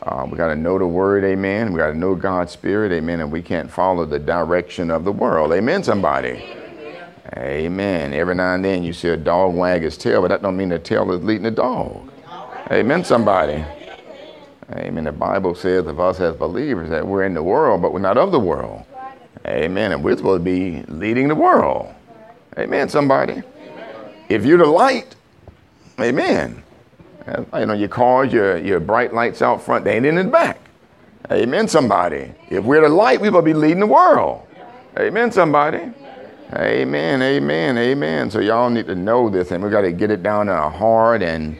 Uh, 0.03 0.27
we 0.31 0.37
got 0.37 0.49
to 0.49 0.57
know 0.57 0.79
the 0.79 0.87
word. 0.87 1.25
Amen. 1.25 1.73
We 1.73 1.79
got 1.79 1.89
to 1.89 1.97
know 1.97 2.15
God's 2.15 2.53
spirit. 2.53 2.93
Amen. 2.93 3.21
And 3.21 3.31
we 3.31 3.41
can't 3.41 3.71
follow 3.71 4.05
the 4.05 4.19
direction 4.19 4.91
of 4.91 5.05
the 5.05 5.13
world. 5.13 5.53
Amen. 5.53 5.83
Somebody. 5.83 6.43
Amen. 7.37 8.13
Every 8.13 8.35
now 8.35 8.55
and 8.55 8.65
then 8.65 8.83
you 8.83 8.93
see 8.93 9.09
a 9.09 9.17
dog 9.17 9.55
wag 9.55 9.83
his 9.83 9.97
tail, 9.97 10.23
but 10.23 10.29
that 10.29 10.43
don't 10.43 10.57
mean 10.57 10.71
the 10.71 10.79
tail 10.79 11.11
is 11.13 11.23
leading 11.23 11.45
the 11.45 11.51
dog. 11.51 12.11
Amen. 12.71 13.05
Somebody. 13.05 13.65
Amen. 14.73 15.05
The 15.05 15.13
Bible 15.13 15.55
says 15.55 15.87
of 15.87 16.01
us 16.01 16.21
as 16.21 16.37
believers 16.37 16.91
that 16.91 17.07
we're 17.07 17.25
in 17.25 17.35
the 17.35 17.43
world, 17.43 17.81
but 17.81 17.93
we're 17.93 18.01
not 18.01 18.19
of 18.19 18.33
the 18.33 18.41
world. 18.41 18.85
Amen. 19.47 19.93
And 19.93 20.03
we're 20.03 20.17
supposed 20.17 20.41
to 20.41 20.45
be 20.45 20.83
leading 20.89 21.29
the 21.29 21.35
world. 21.35 21.95
Amen, 22.59 22.89
somebody. 22.89 23.43
If 24.29 24.45
you're 24.45 24.59
the 24.59 24.67
light, 24.67 25.15
amen. 26.01 26.63
You 27.55 27.67
know, 27.67 27.75
your 27.75 27.89
cars, 27.89 28.33
your, 28.33 28.59
your 28.59 28.81
bright 28.81 29.15
lights 29.15 29.43
out 29.43 29.63
front, 29.63 29.85
they 29.85 29.97
ain't 29.97 30.07
in 30.07 30.17
the 30.17 30.25
back. 30.25 30.59
Amen, 31.31 31.69
somebody. 31.69 32.33
If 32.49 32.65
we're 32.65 32.81
the 32.81 32.89
light, 32.89 33.21
we're 33.21 33.31
going 33.31 33.45
to 33.45 33.51
be 33.51 33.55
leading 33.55 33.81
the 33.81 33.87
world. 33.87 34.47
Amen, 34.99 35.31
somebody. 35.31 35.93
Amen, 36.55 37.21
amen, 37.21 37.77
amen. 37.77 38.31
So 38.31 38.41
y'all 38.41 38.71
need 38.71 38.87
to 38.87 38.95
know 38.95 39.29
this, 39.29 39.51
and 39.51 39.63
we 39.63 39.69
got 39.69 39.83
to 39.83 39.93
get 39.93 40.11
it 40.11 40.23
down 40.23 40.49
in 40.49 40.55
our 40.55 40.71
heart, 40.71 41.23
and 41.23 41.59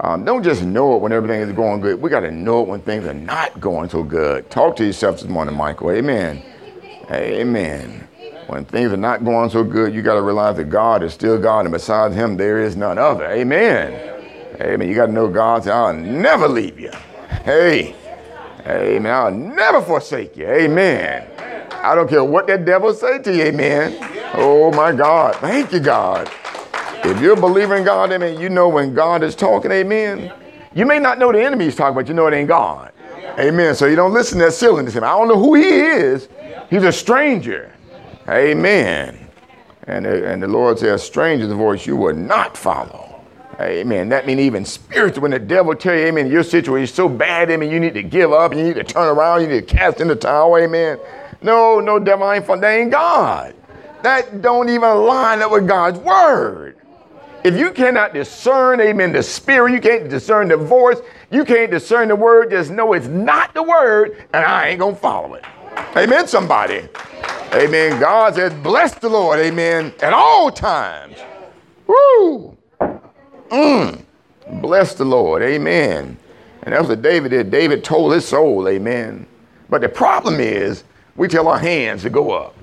um, 0.00 0.24
don't 0.24 0.42
just 0.42 0.62
know 0.62 0.96
it 0.96 1.02
when 1.02 1.12
everything 1.12 1.42
is 1.42 1.52
going 1.52 1.82
good. 1.82 2.00
We 2.00 2.08
got 2.08 2.20
to 2.20 2.30
know 2.30 2.62
it 2.62 2.68
when 2.68 2.80
things 2.80 3.04
are 3.06 3.12
not 3.12 3.60
going 3.60 3.90
so 3.90 4.02
good. 4.02 4.50
Talk 4.50 4.76
to 4.76 4.84
yourself 4.86 5.20
this 5.20 5.28
morning, 5.28 5.54
Michael. 5.54 5.90
Amen. 5.90 6.42
Amen. 7.10 8.06
When 8.46 8.64
things 8.64 8.92
are 8.92 8.96
not 8.96 9.24
going 9.24 9.50
so 9.50 9.64
good, 9.64 9.94
you 9.94 10.02
got 10.02 10.14
to 10.14 10.22
realize 10.22 10.56
that 10.56 10.70
God 10.70 11.02
is 11.02 11.12
still 11.12 11.38
God, 11.38 11.60
and 11.66 11.72
besides 11.72 12.14
Him, 12.14 12.36
there 12.36 12.60
is 12.60 12.76
none 12.76 12.98
other. 12.98 13.26
Amen. 13.26 13.92
Amen. 14.60 14.88
You 14.88 14.94
got 14.94 15.06
to 15.06 15.12
know 15.12 15.28
God 15.28 15.64
said, 15.64 15.72
I'll 15.72 15.94
never 15.94 16.48
leave 16.48 16.78
you. 16.78 16.90
Hey. 17.44 17.94
Amen. 18.66 19.12
I'll 19.12 19.30
never 19.30 19.80
forsake 19.80 20.36
you. 20.36 20.46
Amen. 20.46 21.26
I 21.72 21.94
don't 21.94 22.08
care 22.08 22.22
what 22.22 22.46
that 22.48 22.64
devil 22.64 22.92
say 22.92 23.20
to 23.20 23.34
you. 23.34 23.44
Amen. 23.44 23.96
Oh 24.34 24.70
my 24.72 24.92
God. 24.92 25.36
Thank 25.36 25.72
you, 25.72 25.80
God. 25.80 26.30
If 27.02 27.20
you're 27.22 27.32
a 27.32 27.40
believer 27.40 27.76
in 27.76 27.84
God, 27.84 28.12
amen, 28.12 28.38
you 28.38 28.50
know 28.50 28.68
when 28.68 28.92
God 28.92 29.22
is 29.22 29.34
talking, 29.34 29.70
amen. 29.72 30.30
You 30.74 30.84
may 30.84 30.98
not 30.98 31.18
know 31.18 31.32
the 31.32 31.42
enemy 31.42 31.66
is 31.66 31.74
talking, 31.74 31.94
but 31.94 32.06
you 32.08 32.14
know 32.14 32.26
it 32.26 32.34
ain't 32.34 32.48
God. 32.48 32.92
Amen. 33.38 33.74
So 33.74 33.86
you 33.86 33.96
don't 33.96 34.12
listen 34.12 34.38
to 34.38 34.44
that 34.46 34.52
silliness. 34.52 34.94
I 34.96 35.00
don't 35.00 35.28
know 35.28 35.38
who 35.38 35.54
he 35.54 35.66
is. 35.66 36.28
He's 36.70 36.84
a 36.84 36.92
stranger. 36.92 37.72
Amen. 38.28 39.28
And, 39.86 40.04
the- 40.04 40.28
and 40.30 40.42
the 40.42 40.46
Lord 40.48 40.78
says, 40.78 41.02
stranger's 41.02 41.52
voice 41.52 41.86
you 41.86 41.96
will 41.96 42.14
not 42.14 42.56
follow. 42.56 43.06
Amen. 43.60 44.08
That 44.08 44.26
means 44.26 44.40
even 44.40 44.64
spiritual. 44.64 45.22
When 45.22 45.32
the 45.32 45.38
devil 45.38 45.74
tell 45.74 45.94
you, 45.94 46.06
amen, 46.06 46.30
your 46.30 46.42
situation 46.42 46.84
is 46.84 46.94
so 46.94 47.08
bad, 47.08 47.50
amen, 47.50 47.70
you 47.70 47.78
need 47.78 47.92
to 47.94 48.02
give 48.02 48.32
up, 48.32 48.54
you 48.54 48.62
need 48.62 48.76
to 48.76 48.84
turn 48.84 49.08
around, 49.14 49.42
you 49.42 49.48
need 49.48 49.68
to 49.68 49.74
cast 49.74 50.00
in 50.00 50.08
the 50.08 50.16
towel, 50.16 50.56
amen. 50.56 50.98
No, 51.42 51.78
no, 51.80 51.98
devil 51.98 52.26
I 52.26 52.36
ain't 52.36 52.46
fun. 52.46 52.60
That 52.60 52.70
ain't 52.70 52.90
God. 52.90 53.54
that 54.02 54.40
don't 54.40 54.68
even 54.70 54.88
line 55.04 55.42
up 55.42 55.50
with 55.50 55.66
God's 55.68 55.98
word. 55.98 56.76
If 57.44 57.58
you 57.58 57.70
cannot 57.72 58.14
discern, 58.14 58.80
amen, 58.80 59.12
the 59.12 59.22
spirit, 59.22 59.72
you 59.72 59.80
can't 59.80 60.08
discern 60.08 60.48
the 60.48 60.56
voice, 60.56 60.98
you 61.30 61.44
can't 61.44 61.70
discern 61.70 62.08
the 62.08 62.16
word, 62.16 62.50
just 62.50 62.70
know 62.70 62.92
it's 62.94 63.06
not 63.08 63.52
the 63.54 63.62
word, 63.62 64.26
and 64.32 64.44
I 64.44 64.68
ain't 64.68 64.80
gonna 64.80 64.96
follow 64.96 65.34
it. 65.34 65.44
Amen, 65.96 66.26
somebody. 66.28 66.88
Amen. 67.52 67.98
God 68.00 68.36
says, 68.36 68.54
bless 68.62 68.94
the 68.94 69.08
Lord, 69.08 69.40
amen, 69.40 69.92
at 70.00 70.12
all 70.12 70.50
times. 70.50 71.16
Woo! 71.86 72.56
Mm. 73.50 74.04
Bless 74.60 74.94
the 74.94 75.04
Lord, 75.04 75.42
amen. 75.42 76.16
And 76.62 76.74
that's 76.74 76.88
what 76.88 77.02
David 77.02 77.30
did. 77.30 77.50
David 77.50 77.82
told 77.82 78.12
his 78.12 78.26
soul, 78.26 78.68
amen. 78.68 79.26
But 79.68 79.80
the 79.80 79.88
problem 79.88 80.40
is, 80.40 80.84
we 81.16 81.26
tell 81.28 81.48
our 81.48 81.58
hands 81.58 82.02
to 82.02 82.10
go 82.10 82.30
up, 82.30 82.54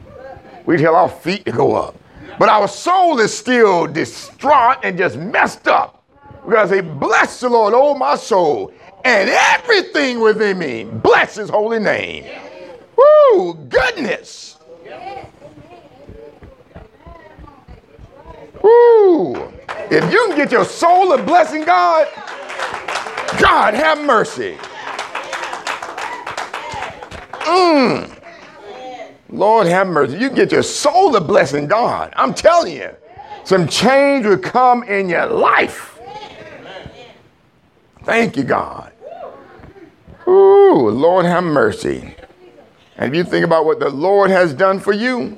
we 0.65 0.77
tell 0.77 0.95
our 0.95 1.09
feet 1.09 1.45
to 1.45 1.51
go 1.51 1.75
up. 1.75 1.95
But 2.39 2.49
our 2.49 2.67
soul 2.67 3.19
is 3.19 3.35
still 3.35 3.87
distraught 3.87 4.77
and 4.83 4.97
just 4.97 5.17
messed 5.17 5.67
up. 5.67 6.03
We 6.45 6.53
gotta 6.53 6.69
say, 6.69 6.81
Bless 6.81 7.39
the 7.39 7.49
Lord, 7.49 7.73
oh 7.75 7.93
my 7.93 8.15
soul, 8.15 8.71
and 9.03 9.29
everything 9.29 10.19
within 10.19 10.59
me. 10.59 10.85
Bless 10.85 11.35
his 11.35 11.49
holy 11.49 11.79
name. 11.79 12.25
Woo, 12.97 13.53
goodness. 13.69 14.57
Woo. 18.61 19.35
If 19.89 20.11
you 20.11 20.27
can 20.27 20.35
get 20.35 20.51
your 20.51 20.65
soul 20.65 21.13
a 21.13 21.21
blessing 21.21 21.63
God, 21.63 22.07
God 23.39 23.73
have 23.73 24.01
mercy. 24.01 24.57
Mm. 27.41 28.13
Lord 29.29 29.67
have 29.67 29.87
mercy. 29.87 30.17
You 30.17 30.29
get 30.29 30.51
your 30.51 30.63
soul 30.63 31.15
a 31.15 31.21
blessing 31.21 31.67
God. 31.67 32.13
I'm 32.15 32.33
telling 32.33 32.75
you, 32.75 32.89
some 33.43 33.67
change 33.67 34.25
will 34.25 34.37
come 34.37 34.83
in 34.83 35.07
your 35.07 35.27
life. 35.27 35.99
Thank 38.03 38.35
you, 38.37 38.43
God. 38.43 38.91
Ooh, 40.27 40.89
Lord 40.89 41.25
have 41.25 41.43
mercy. 41.43 42.16
And 42.97 43.13
if 43.13 43.17
you 43.17 43.23
think 43.23 43.45
about 43.45 43.65
what 43.65 43.79
the 43.79 43.89
Lord 43.89 44.31
has 44.31 44.53
done 44.53 44.79
for 44.79 44.93
you, 44.93 45.37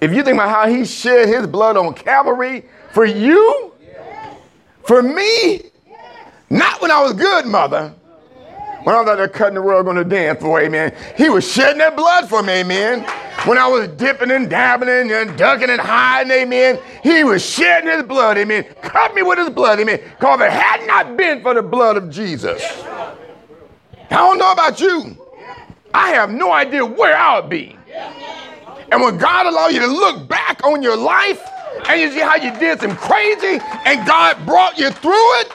if 0.00 0.12
you 0.12 0.22
think 0.22 0.34
about 0.34 0.48
how 0.48 0.68
he 0.68 0.84
shed 0.84 1.28
his 1.28 1.46
blood 1.46 1.76
on 1.76 1.94
Calvary 1.94 2.64
for 2.92 3.04
you, 3.04 3.72
for 4.84 5.02
me, 5.02 5.60
not 6.50 6.80
when 6.82 6.90
I 6.90 7.00
was 7.02 7.12
good, 7.12 7.46
mother, 7.46 7.94
when 8.82 8.96
I 8.96 9.00
was 9.00 9.08
out 9.08 9.16
there 9.16 9.28
cutting 9.28 9.54
the 9.54 9.60
rug 9.60 9.86
on 9.86 9.94
the 9.94 10.04
dance 10.04 10.40
floor, 10.40 10.60
amen. 10.60 10.92
He 11.16 11.28
was 11.28 11.50
shedding 11.50 11.78
that 11.78 11.94
blood 11.94 12.28
for 12.28 12.42
me, 12.42 12.54
amen. 12.54 13.02
When 13.44 13.58
I 13.58 13.68
was 13.68 13.88
dipping 13.88 14.30
and 14.30 14.50
dabbling 14.50 15.12
and 15.12 15.38
ducking 15.38 15.70
and 15.70 15.80
hiding, 15.80 16.32
amen. 16.32 16.80
He 17.02 17.22
was 17.22 17.44
shedding 17.44 17.90
his 17.90 18.02
blood, 18.02 18.38
amen. 18.38 18.64
Cut 18.82 19.14
me 19.14 19.22
with 19.22 19.38
his 19.38 19.50
blood, 19.50 19.78
amen. 19.78 20.00
Because 20.18 20.40
if 20.40 20.46
it 20.46 20.52
had 20.52 20.86
not 20.86 21.16
been 21.16 21.42
for 21.42 21.54
the 21.54 21.62
blood 21.62 21.96
of 21.96 22.10
Jesus, 22.10 22.60
I 22.82 24.16
don't 24.16 24.38
know 24.38 24.50
about 24.50 24.80
you. 24.80 25.21
I 25.94 26.10
have 26.10 26.30
no 26.30 26.52
idea 26.52 26.84
where 26.84 27.16
I 27.16 27.38
would 27.40 27.50
be. 27.50 27.76
And 28.90 29.00
when 29.00 29.18
God 29.18 29.46
allow 29.46 29.68
you 29.68 29.80
to 29.80 29.86
look 29.86 30.28
back 30.28 30.64
on 30.64 30.82
your 30.82 30.96
life 30.96 31.40
and 31.88 32.00
you 32.00 32.10
see 32.10 32.20
how 32.20 32.36
you 32.36 32.52
did 32.58 32.80
some 32.80 32.96
crazy 32.96 33.58
and 33.86 34.06
God 34.06 34.44
brought 34.44 34.78
you 34.78 34.90
through 34.90 35.40
it, 35.40 35.52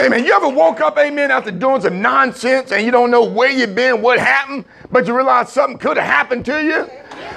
Amen. 0.00 0.24
You 0.24 0.34
ever 0.34 0.48
woke 0.48 0.80
up, 0.80 0.98
amen, 0.98 1.30
after 1.30 1.52
doing 1.52 1.80
some 1.80 2.02
nonsense 2.02 2.72
and 2.72 2.84
you 2.84 2.90
don't 2.90 3.12
know 3.12 3.22
where 3.22 3.50
you've 3.50 3.76
been, 3.76 4.02
what 4.02 4.18
happened, 4.18 4.64
but 4.90 5.06
you 5.06 5.14
realize 5.14 5.52
something 5.52 5.78
could 5.78 5.96
have 5.96 6.06
happened 6.06 6.44
to 6.46 6.60
you? 6.60 6.88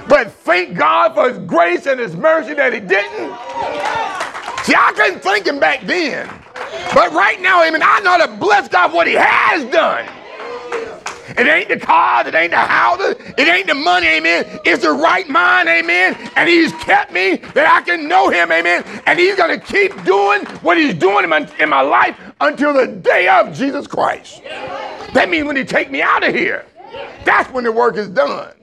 But 0.08 0.32
thank 0.32 0.76
God 0.76 1.14
for 1.14 1.30
His 1.30 1.38
grace 1.46 1.86
and 1.86 2.00
His 2.00 2.16
mercy 2.16 2.56
that 2.56 2.74
He 2.74 2.80
didn't. 2.80 3.36
See, 4.66 4.74
I 4.74 4.94
couldn't 4.96 5.20
think 5.20 5.46
Him 5.46 5.60
back 5.60 5.86
then. 5.86 6.28
But 6.94 7.12
right 7.14 7.42
now, 7.42 7.64
amen, 7.64 7.82
I 7.84 8.00
know 8.02 8.26
to 8.26 8.40
bless 8.40 8.68
God 8.68 8.94
what 8.94 9.08
He 9.08 9.14
has 9.14 9.66
done. 9.72 10.08
It 11.38 11.48
ain't 11.48 11.70
the 11.70 11.80
cars, 11.80 12.28
it 12.28 12.36
ain't 12.36 12.52
the 12.52 12.58
houses, 12.58 13.16
it 13.38 13.48
ain't 13.48 13.68
the 13.68 13.74
money, 13.74 14.08
amen. 14.08 14.60
It's 14.64 14.84
the 14.84 14.92
right 14.92 15.28
mind, 15.28 15.68
amen. 15.68 16.16
And 16.36 16.48
he's 16.48 16.72
kept 16.74 17.12
me 17.12 17.38
that 17.56 17.68
I 17.68 17.82
can 17.82 18.08
know 18.08 18.30
him, 18.30 18.52
amen. 18.52 18.84
And 19.08 19.20
he's 19.20 19.36
going 19.36 19.60
to 19.60 19.66
keep 19.66 19.92
doing 20.04 20.46
what 20.62 20.78
he's 20.78 20.94
doing 20.94 21.24
in 21.24 21.30
my, 21.30 21.50
in 21.60 21.70
my 21.70 21.82
life 21.82 22.18
until 22.40 22.74
the 22.74 22.88
day 22.88 23.28
of 23.28 23.54
Jesus 23.54 23.88
Christ. 23.88 24.44
That 25.14 25.28
means 25.30 25.46
when 25.46 25.56
he 25.56 25.64
take 25.64 25.90
me 25.90 26.02
out 26.02 26.26
of 26.26 26.34
here, 26.34 26.66
that's 27.26 27.52
when 27.52 27.64
the 27.64 27.72
work 27.72 27.98
is 27.98 28.08
done. 28.08 28.54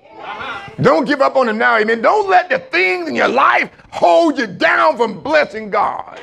Don't 0.80 1.04
give 1.04 1.20
up 1.20 1.36
on 1.36 1.48
him 1.48 1.58
now, 1.58 1.76
amen. 1.76 2.00
Don't 2.00 2.30
let 2.30 2.48
the 2.48 2.58
things 2.58 3.08
in 3.08 3.16
your 3.16 3.28
life 3.28 3.70
hold 3.90 4.38
you 4.38 4.46
down 4.46 4.96
from 4.96 5.20
blessing 5.20 5.68
God. 5.68 6.20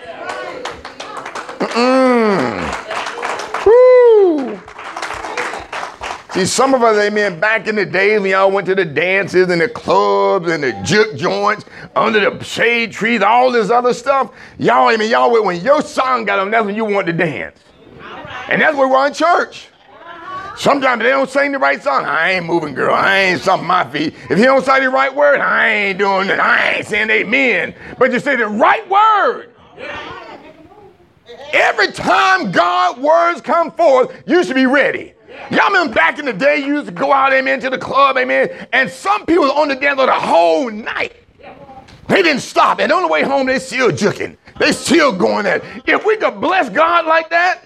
See, 6.32 6.46
some 6.46 6.74
of 6.74 6.84
us, 6.84 6.96
amen, 6.98 7.40
back 7.40 7.68
in 7.68 7.76
the 7.76 7.86
days 7.86 8.22
when 8.22 8.32
y'all 8.32 8.50
went 8.50 8.66
to 8.68 8.76
the 8.76 8.86
dances 8.86 9.50
and 9.50 9.60
the 9.60 9.68
clubs 9.68 10.50
and 10.50 10.64
the 10.64 10.72
juke 10.86 11.18
joints 11.18 11.66
under 11.96 12.20
the 12.20 12.42
shade 12.44 12.94
trees, 12.94 13.22
all 13.22 13.52
this 13.52 13.70
other 13.70 13.94
stuff, 13.94 14.32
y'all, 14.58 14.90
amen, 14.90 15.10
y'all, 15.10 15.44
when 15.44 15.60
your 15.62 15.82
song 15.82 16.24
got 16.24 16.40
on, 16.40 16.50
that's 16.52 16.66
when 16.66 16.76
you 16.76 16.86
wanted 16.86 17.18
to 17.18 17.26
dance. 17.26 17.60
And 18.48 18.62
that's 18.62 18.78
where 18.78 18.88
we're 18.88 19.08
in 19.08 19.14
church. 19.14 19.68
Sometimes 20.56 21.02
they 21.02 21.10
don't 21.10 21.30
sing 21.30 21.52
the 21.52 21.58
right 21.58 21.82
song. 21.82 22.06
I 22.06 22.32
ain't 22.34 22.46
moving, 22.46 22.74
girl. 22.74 22.94
I 22.94 23.18
ain't 23.18 23.42
something 23.42 23.68
my 23.68 23.90
feet. 23.90 24.14
If 24.30 24.38
you 24.38 24.46
don't 24.46 24.64
say 24.64 24.80
the 24.82 24.90
right 24.90 25.14
word, 25.14 25.40
I 25.40 25.68
ain't 25.70 26.00
doing 26.00 26.30
it. 26.30 26.40
I 26.40 26.74
ain't 26.76 26.86
saying 26.86 27.10
amen. 27.10 27.74
But 27.98 28.12
you 28.12 28.20
say 28.20 28.36
the 28.36 28.48
right 28.48 28.88
word. 28.90 29.54
Every 31.54 31.92
time 31.92 32.52
God 32.52 33.00
words 33.00 33.42
come 33.42 33.72
forth, 33.72 34.24
you 34.26 34.44
should 34.44 34.56
be 34.56 34.66
ready. 34.66 35.14
Y'all 35.52 35.68
remember 35.68 35.94
back 35.94 36.20
in 36.20 36.26
the 36.26 36.34
day, 36.34 36.58
you 36.58 36.76
used 36.76 36.88
to 36.88 36.92
go 36.92 37.14
out, 37.14 37.32
amen, 37.34 37.60
to 37.62 37.70
the 37.70 37.78
club, 37.78 38.18
amen, 38.18 38.68
and 38.74 38.90
some 38.90 39.26
people 39.26 39.52
on 39.52 39.68
the 39.68 39.76
dance 39.76 39.96
floor 39.96 40.08
the 40.08 40.14
whole 40.14 40.70
night. 40.70 41.16
They 42.08 42.24
didn't 42.24 42.42
stop. 42.42 42.80
And 42.80 42.92
on 42.92 43.04
the 43.04 43.08
way 43.08 43.24
home, 43.24 43.46
they 43.46 43.60
still 43.60 43.92
juking. 43.92 44.36
They 44.60 44.72
still 44.72 45.12
going 45.12 45.46
at 45.46 45.64
it. 45.64 45.84
If 45.86 46.06
we 46.06 46.18
could 46.18 46.42
bless 46.42 46.70
God 46.70 47.06
like 47.06 47.30
that, 47.30 47.62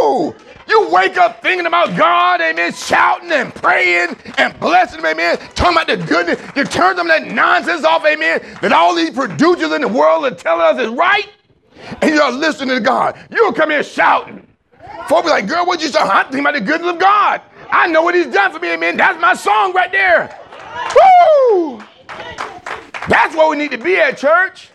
woo, 0.00 0.34
you 0.68 0.88
wake 0.90 1.18
up 1.18 1.42
thinking 1.42 1.66
about 1.66 1.96
God, 1.96 2.40
amen, 2.40 2.72
shouting 2.72 3.32
and 3.32 3.52
praying 3.54 4.16
and 4.38 4.58
blessing 4.60 5.00
him, 5.00 5.06
amen, 5.06 5.38
talking 5.54 5.76
about 5.76 5.88
the 5.88 5.96
goodness. 5.96 6.40
You 6.54 6.64
turn 6.64 6.98
of 6.98 7.08
that 7.08 7.26
nonsense 7.26 7.84
off, 7.84 8.06
amen, 8.06 8.40
that 8.62 8.72
all 8.72 8.94
these 8.94 9.10
producers 9.10 9.72
in 9.72 9.82
the 9.82 9.88
world 9.88 10.24
are 10.24 10.34
telling 10.34 10.62
us 10.62 10.80
is 10.80 10.88
right, 10.90 11.28
and 12.00 12.14
you're 12.14 12.32
listening 12.32 12.76
to 12.76 12.80
God. 12.80 13.18
You'll 13.30 13.52
come 13.52 13.70
here 13.70 13.82
shouting. 13.82 14.46
Folks 15.08 15.24
be 15.24 15.30
like, 15.30 15.46
girl, 15.46 15.66
what 15.66 15.80
you 15.82 15.88
say? 15.88 15.98
I'm 15.98 16.24
thinking 16.26 16.40
about 16.40 16.54
the 16.54 16.60
goodness 16.60 16.90
of 16.90 16.98
God. 16.98 17.40
I 17.70 17.86
know 17.86 18.02
what 18.02 18.14
he's 18.14 18.26
done 18.26 18.52
for 18.52 18.58
me, 18.58 18.72
amen. 18.74 18.96
That's 18.96 19.20
my 19.20 19.34
song 19.34 19.72
right 19.72 19.90
there. 19.90 20.38
Woo! 20.94 21.82
That's 23.08 23.34
what 23.34 23.50
we 23.50 23.56
need 23.56 23.70
to 23.72 23.78
be 23.78 23.96
at, 23.96 24.16
church. 24.18 24.70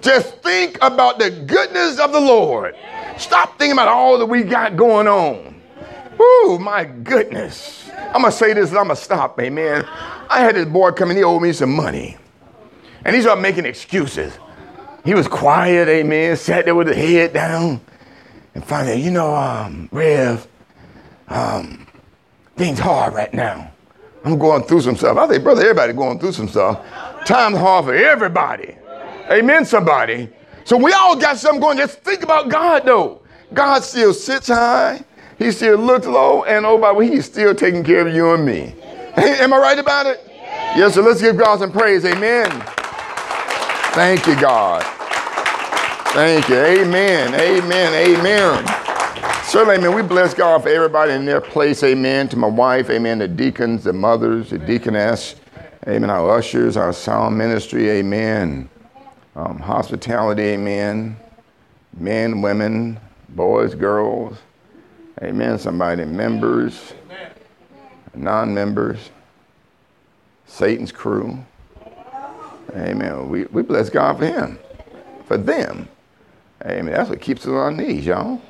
Just 0.00 0.38
think 0.42 0.78
about 0.82 1.18
the 1.18 1.30
goodness 1.30 1.98
of 2.00 2.12
the 2.12 2.20
Lord. 2.20 2.74
Stop 3.18 3.58
thinking 3.58 3.72
about 3.72 3.88
all 3.88 4.18
that 4.18 4.26
we 4.26 4.42
got 4.42 4.76
going 4.76 5.06
on. 5.06 5.60
Woo, 6.18 6.58
my 6.58 6.84
goodness. 6.84 7.88
I'm 8.14 8.22
going 8.22 8.32
to 8.32 8.32
say 8.32 8.52
this 8.52 8.70
and 8.70 8.78
I'm 8.78 8.86
going 8.86 8.96
to 8.96 9.02
stop, 9.02 9.40
amen. 9.40 9.84
I 10.28 10.40
had 10.40 10.56
this 10.56 10.66
boy 10.66 10.92
come 10.92 11.10
in, 11.10 11.16
he 11.16 11.22
owed 11.22 11.42
me 11.42 11.52
some 11.52 11.74
money. 11.74 12.16
And 13.04 13.14
he 13.14 13.22
started 13.22 13.40
making 13.40 13.64
excuses. 13.64 14.38
He 15.04 15.14
was 15.14 15.26
quiet, 15.26 15.88
amen, 15.88 16.36
sat 16.36 16.64
there 16.64 16.74
with 16.74 16.88
his 16.88 16.96
head 16.96 17.32
down 17.32 17.80
and 18.54 18.64
finally, 18.64 19.00
you 19.00 19.10
know, 19.10 19.34
um, 19.34 19.88
Rev, 19.92 20.46
um, 21.28 21.86
things 22.56 22.78
hard 22.78 23.14
right 23.14 23.32
now. 23.32 23.70
I'm 24.24 24.38
going 24.38 24.62
through 24.64 24.82
some 24.82 24.96
stuff. 24.96 25.16
I 25.16 25.28
say, 25.28 25.38
brother, 25.38 25.62
everybody 25.62 25.92
going 25.94 26.18
through 26.18 26.32
some 26.32 26.48
stuff. 26.48 26.84
Time's 27.24 27.58
hard 27.58 27.86
for 27.86 27.94
everybody. 27.94 28.76
Amen, 29.30 29.64
somebody. 29.64 30.28
So 30.64 30.76
we 30.76 30.92
all 30.92 31.16
got 31.16 31.38
something 31.38 31.60
going. 31.60 31.78
Just 31.78 32.00
think 32.00 32.22
about 32.22 32.48
God, 32.48 32.84
though. 32.84 33.22
God 33.52 33.82
still 33.82 34.14
sits 34.14 34.48
high. 34.48 35.02
He 35.38 35.50
still 35.50 35.78
looks 35.78 36.06
low. 36.06 36.44
And 36.44 36.64
oh, 36.64 36.78
by 36.78 36.92
the 36.92 36.98
way, 36.98 37.08
he's 37.08 37.24
still 37.24 37.54
taking 37.54 37.82
care 37.82 38.06
of 38.06 38.14
you 38.14 38.32
and 38.34 38.46
me. 38.46 38.74
Am 39.16 39.52
I 39.52 39.58
right 39.58 39.78
about 39.78 40.06
it? 40.06 40.20
Yes, 40.76 40.94
so 40.94 41.02
let's 41.02 41.20
give 41.20 41.36
God 41.36 41.58
some 41.58 41.72
praise. 41.72 42.04
Amen. 42.04 42.64
Thank 43.94 44.26
you, 44.26 44.40
God. 44.40 44.82
Thank 46.14 46.48
you. 46.48 46.56
Amen. 46.56 47.34
Amen. 47.34 47.92
Amen. 47.92 48.66
Certainly, 49.44 49.76
amen. 49.76 49.94
We 49.94 50.00
bless 50.00 50.32
God 50.32 50.62
for 50.62 50.70
everybody 50.70 51.12
in 51.12 51.26
their 51.26 51.42
place. 51.42 51.82
Amen. 51.82 52.26
To 52.30 52.38
my 52.38 52.46
wife. 52.46 52.88
Amen. 52.88 53.18
The 53.18 53.28
deacons, 53.28 53.84
the 53.84 53.92
mothers, 53.92 54.48
the 54.48 54.58
deaconess. 54.58 55.36
Amen. 55.86 56.08
Our 56.08 56.38
ushers, 56.38 56.78
our 56.78 56.94
sound 56.94 57.36
ministry. 57.36 57.90
Amen. 57.90 58.70
Um, 59.36 59.58
hospitality. 59.58 60.42
Amen. 60.42 61.14
Men, 61.98 62.40
women, 62.40 62.98
boys, 63.28 63.74
girls. 63.74 64.38
Amen. 65.22 65.58
Somebody, 65.58 66.06
members. 66.06 66.94
non 68.14 68.54
members, 68.54 69.10
Satan's 70.46 70.92
crew. 70.92 71.44
Amen. 72.74 73.28
We, 73.28 73.44
we 73.44 73.62
bless 73.62 73.90
God 73.90 74.18
for 74.18 74.26
him, 74.26 74.58
for 75.26 75.36
them. 75.36 75.88
Amen. 76.64 76.94
That's 76.94 77.10
what 77.10 77.20
keeps 77.20 77.42
us 77.42 77.48
on 77.48 77.54
our 77.54 77.72
knees, 77.72 78.06
y'all. 78.06 78.40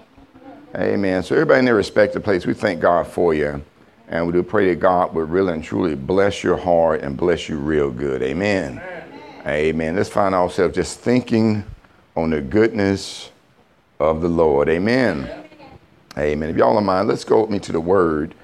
Amen. 0.77 1.23
So, 1.23 1.35
everybody 1.35 1.61
in 1.61 1.65
their 1.65 1.75
respective 1.75 2.23
place, 2.23 2.47
we 2.47 2.55
thank 2.55 2.81
God 2.81 3.07
for 3.07 3.35
you. 3.35 3.63
And 4.09 4.27
we 4.27 4.33
do 4.33 4.43
pray 4.43 4.69
that 4.69 4.81
God 4.81 5.15
would 5.15 5.31
really 5.31 5.55
and 5.55 5.65
truly 5.65 5.95
bless 5.95 6.45
your 6.45 6.57
heart 6.57 7.01
and 7.01 7.17
bless 7.17 7.49
you 7.49 7.57
real 7.57 7.91
good. 7.91 8.23
Amen. 8.23 8.81
Amen. 8.83 9.47
Amen. 9.47 9.97
Let's 9.97 10.11
find 10.11 10.35
ourselves 10.35 10.75
just 10.75 11.01
thinking 11.01 11.65
on 12.15 12.31
the 12.31 12.41
goodness 12.41 13.31
of 13.99 14.21
the 14.21 14.29
Lord. 14.29 14.69
Amen. 14.69 15.49
Amen. 16.19 16.51
If 16.51 16.57
y'all 16.57 16.75
don't 16.75 16.85
mind, 16.85 17.09
let's 17.09 17.25
go 17.25 17.41
with 17.41 17.51
me 17.51 17.59
to 17.61 17.73
the 17.73 17.81
Word. 17.81 18.35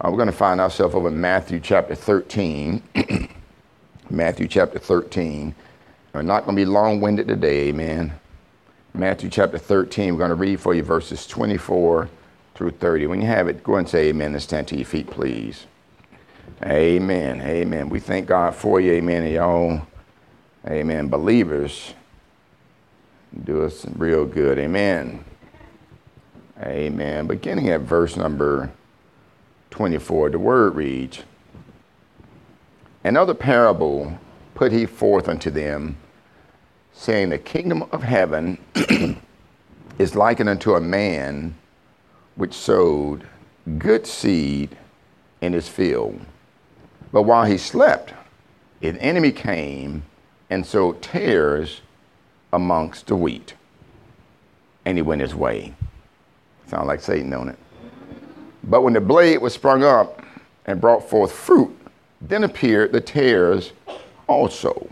Uh, 0.00 0.08
we're 0.10 0.16
going 0.16 0.26
to 0.26 0.32
find 0.32 0.60
ourselves 0.60 0.94
over 0.94 1.08
in 1.08 1.20
Matthew 1.20 1.60
chapter 1.60 1.94
13. 1.94 2.82
Matthew 4.12 4.46
chapter 4.46 4.78
13. 4.78 5.54
We're 6.12 6.20
not 6.20 6.44
going 6.44 6.54
to 6.54 6.60
be 6.60 6.66
long 6.66 7.00
winded 7.00 7.28
today. 7.28 7.68
Amen. 7.68 8.12
Matthew 8.92 9.30
chapter 9.30 9.56
13. 9.56 10.12
We're 10.12 10.18
going 10.18 10.28
to 10.28 10.34
read 10.34 10.60
for 10.60 10.74
you 10.74 10.82
verses 10.82 11.26
24 11.26 12.10
through 12.54 12.72
30. 12.72 13.06
When 13.06 13.22
you 13.22 13.26
have 13.26 13.48
it, 13.48 13.64
go 13.64 13.76
and 13.76 13.88
say 13.88 14.10
amen 14.10 14.34
and 14.34 14.42
stand 14.42 14.68
to 14.68 14.76
your 14.76 14.84
feet, 14.84 15.06
please. 15.06 15.66
Amen. 16.62 17.40
Amen. 17.40 17.88
We 17.88 18.00
thank 18.00 18.26
God 18.26 18.54
for 18.54 18.82
you. 18.82 18.92
Amen. 18.92 19.22
And 19.22 19.32
y'all, 19.32 19.86
amen, 20.66 21.08
believers, 21.08 21.94
do 23.44 23.64
us 23.64 23.86
real 23.96 24.26
good. 24.26 24.58
Amen. 24.58 25.24
Amen. 26.60 27.26
Beginning 27.26 27.70
at 27.70 27.80
verse 27.80 28.18
number 28.18 28.70
24, 29.70 30.30
the 30.30 30.38
word 30.38 30.74
reads 30.74 31.22
Another 33.04 33.34
parable 33.34 34.18
put 34.54 34.70
he 34.70 34.86
forth 34.86 35.28
unto 35.28 35.50
them, 35.50 35.96
saying, 36.92 37.30
The 37.30 37.38
kingdom 37.38 37.82
of 37.90 38.02
heaven 38.02 38.58
is 39.98 40.14
likened 40.14 40.48
unto 40.48 40.74
a 40.74 40.80
man 40.80 41.54
which 42.36 42.54
sowed 42.54 43.26
good 43.78 44.06
seed 44.06 44.76
in 45.40 45.52
his 45.52 45.68
field. 45.68 46.20
But 47.12 47.22
while 47.22 47.44
he 47.44 47.58
slept, 47.58 48.14
an 48.80 48.96
enemy 48.98 49.32
came 49.32 50.04
and 50.48 50.64
sowed 50.64 51.02
tares 51.02 51.80
amongst 52.52 53.08
the 53.08 53.16
wheat. 53.16 53.54
And 54.84 54.98
he 54.98 55.02
went 55.02 55.20
his 55.20 55.34
way. 55.34 55.74
Sound 56.66 56.88
like 56.88 57.00
Satan 57.00 57.32
on 57.34 57.48
it. 57.48 57.58
But 58.64 58.82
when 58.82 58.92
the 58.92 59.00
blade 59.00 59.38
was 59.38 59.54
sprung 59.54 59.82
up 59.82 60.22
and 60.66 60.80
brought 60.80 61.08
forth 61.08 61.32
fruit, 61.32 61.76
then 62.28 62.44
appeared 62.44 62.92
the 62.92 63.00
tares 63.00 63.72
also. 64.26 64.88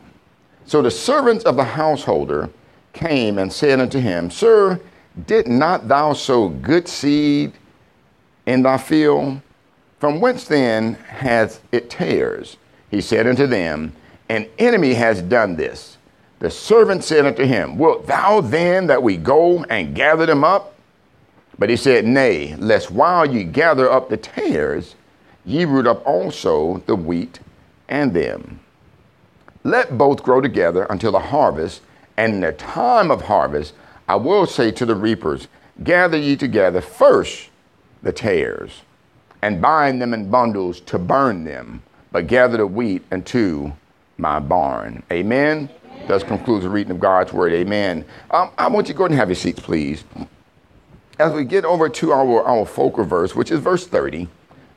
So 0.67 0.83
the 0.83 0.91
servants 0.91 1.45
of 1.45 1.57
the 1.57 1.65
householder 1.65 2.51
came 2.93 3.39
and 3.39 3.53
said 3.53 3.81
unto 3.81 3.99
him, 3.99 4.31
Sir, 4.31 4.81
did 5.27 5.49
not 5.49 5.89
thou 5.89 6.13
sow 6.13 6.49
good 6.49 6.89
seed 6.89 7.53
in 8.47 8.63
thy 8.63 8.79
field? 8.79 9.41
From 9.99 10.21
whence 10.21 10.45
then 10.45 10.95
hath 10.95 11.63
it 11.73 11.91
tares? 11.91 12.57
He 12.91 13.01
said 13.01 13.27
unto 13.27 13.47
them, 13.47 13.93
An 14.29 14.49
enemy 14.59 14.95
has 14.95 15.23
done 15.23 15.57
this. 15.57 15.99
The 16.39 16.51
servant 16.51 17.05
said 17.05 17.27
unto 17.27 17.45
him, 17.45 17.77
Wilt 17.77 18.07
thou 18.07 18.41
then 18.41 18.87
that 18.87 19.03
we 19.03 19.17
go 19.17 19.63
and 19.65 19.95
gather 19.95 20.27
them 20.27 20.43
up? 20.43 20.75
But 21.59 21.69
he 21.69 21.77
said, 21.77 22.07
Nay, 22.07 22.55
lest 22.57 22.91
while 22.91 23.27
ye 23.27 23.45
gather 23.45 23.91
up 23.91 24.09
the 24.09 24.17
tares, 24.17 24.95
ye 25.45 25.65
root 25.65 25.87
up 25.87 26.07
also 26.07 26.83
the 26.87 26.97
wheat 26.97 27.41
and 27.89 28.15
them. 28.15 28.61
Let 29.65 29.99
both 29.99 30.23
grow 30.23 30.41
together 30.41 30.87
until 30.89 31.13
the 31.13 31.19
harvest, 31.19 31.83
and 32.17 32.35
in 32.35 32.41
the 32.41 32.53
time 32.53 33.11
of 33.11 33.23
harvest, 33.23 33.75
I 34.09 34.17
will 34.17 34.47
say 34.47 34.71
to 34.73 34.87
the 34.87 34.95
reapers, 34.95 35.49
Gather 35.83 36.19
ye 36.19 36.37
together 36.37 36.81
first 36.81 37.49
the 38.03 38.13
tares, 38.13 38.83
and 39.43 39.61
bind 39.61 40.01
them 40.01 40.15
in 40.15 40.31
bundles 40.31 40.81
to 40.81 40.99
burn 40.99 41.45
them, 41.45 41.83
but 42.13 42.27
gather 42.27 42.59
the 42.59 42.67
wheat 42.67 43.03
into 43.11 43.73
my 44.19 44.39
barn. 44.39 45.03
Amen. 45.11 45.69
Thus 46.07 46.23
concludes 46.23 46.65
the 46.65 46.71
reading 46.71 46.91
of 46.93 47.01
God's 47.01 47.33
word. 47.33 47.53
Amen. 47.53 48.05
Um, 48.31 48.51
I 48.59 48.69
want 48.69 48.89
you 48.89 48.95
to 48.95 48.99
go 48.99 49.05
ahead 49.05 49.13
and 49.13 49.21
have 49.21 49.29
your 49.29 49.37
seats, 49.37 49.61
please. 49.61 50.05
As 51.19 51.33
we 51.33 51.45
get 51.45 51.65
over 51.65 51.89
to 51.89 52.13
our, 52.13 52.43
our 52.43 52.67
focal 52.67 53.05
verse, 53.05 53.35
which 53.35 53.51
is 53.51 53.61
verse 53.61 53.87
30, 53.87 54.29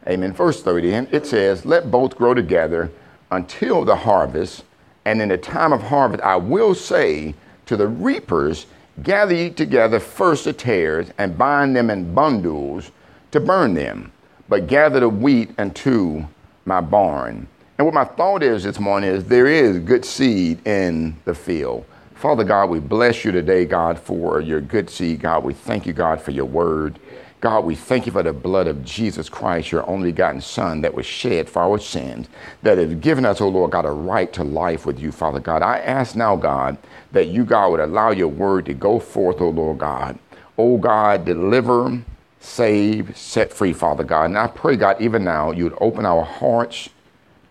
amen, 0.08 0.34
verse 0.34 0.62
30, 0.62 0.94
and 0.94 1.14
it 1.14 1.26
says, 1.26 1.66
Let 1.66 1.92
both 1.92 2.16
grow 2.16 2.34
together 2.34 2.92
until 3.32 3.86
the 3.86 3.96
harvest, 3.96 4.64
and 5.06 5.22
in 5.22 5.30
the 5.30 5.38
time 5.38 5.74
of 5.74 5.84
harvest 5.84 6.24
I 6.24 6.36
will 6.36 6.76
say 6.76 7.36
to 7.66 7.78
the 7.78 7.88
reapers, 7.88 8.66
Gather 9.02 9.34
ye 9.34 9.50
together 9.50 10.00
first 10.00 10.46
the 10.46 10.54
tares, 10.54 11.08
and 11.18 11.38
bind 11.38 11.76
them 11.76 11.90
in 11.90 12.14
bundles 12.14 12.92
to 13.32 13.40
burn 13.40 13.74
them, 13.74 14.12
but 14.48 14.68
gather 14.68 15.00
the 15.00 15.10
wheat 15.10 15.50
into 15.58 16.28
my 16.66 16.80
barn. 16.80 17.48
And 17.78 17.86
what 17.86 17.96
my 17.96 18.06
thought 18.06 18.44
is 18.44 18.64
this 18.64 18.80
morning 18.80 19.10
is 19.10 19.26
there 19.26 19.48
is 19.48 19.80
good 19.80 20.06
seed 20.06 20.66
in 20.68 21.18
the 21.26 21.34
field. 21.34 21.86
Father 22.14 22.44
God, 22.44 22.70
we 22.70 22.80
bless 22.80 23.26
you 23.26 23.32
today, 23.32 23.66
God, 23.66 24.00
for 24.00 24.40
your 24.40 24.62
good 24.62 24.90
seed. 24.90 25.22
God, 25.22 25.44
we 25.44 25.54
thank 25.54 25.86
you, 25.86 25.92
God, 25.92 26.22
for 26.22 26.32
your 26.32 26.46
word. 26.46 27.00
God, 27.44 27.66
we 27.66 27.76
thank 27.76 28.06
you 28.06 28.14
for 28.14 28.24
the 28.24 28.32
blood 28.32 28.68
of 28.68 28.86
Jesus 28.86 29.28
Christ, 29.28 29.70
your 29.70 29.86
only 29.90 30.14
begotten 30.14 30.40
Son, 30.40 30.80
that 30.80 30.94
was 30.94 31.06
shed 31.06 31.50
for 31.50 31.62
our 31.62 31.78
sins, 31.78 32.30
that 32.62 32.78
has 32.78 32.96
given 32.96 33.26
us, 33.26 33.42
oh 33.42 33.50
Lord 33.50 33.72
God, 33.72 33.84
a 33.84 33.92
right 33.92 34.32
to 34.32 34.46
life 34.46 34.86
with 34.86 34.98
you, 34.98 35.12
Father 35.12 35.42
God. 35.42 35.62
I 35.62 35.80
ask 35.80 36.16
now, 36.16 36.38
God, 36.38 36.78
that 37.12 37.28
you, 37.28 37.44
God, 37.44 37.72
would 37.72 37.82
allow 37.82 38.12
your 38.12 38.30
word 38.30 38.66
to 38.68 38.74
go 38.74 38.98
forth, 38.98 39.42
oh 39.42 39.50
Lord 39.50 39.80
God. 39.80 40.18
Oh 40.58 40.78
God, 40.78 41.26
deliver, 41.26 42.02
save, 42.40 43.18
set 43.18 43.52
free, 43.52 43.74
Father 43.74 44.06
God. 44.06 44.28
And 44.28 44.38
I 44.38 44.48
pray, 44.48 44.78
God, 44.78 45.02
even 45.02 45.26
now, 45.26 45.52
you'd 45.52 45.78
open 45.82 46.06
our 46.06 46.24
hearts 46.24 46.88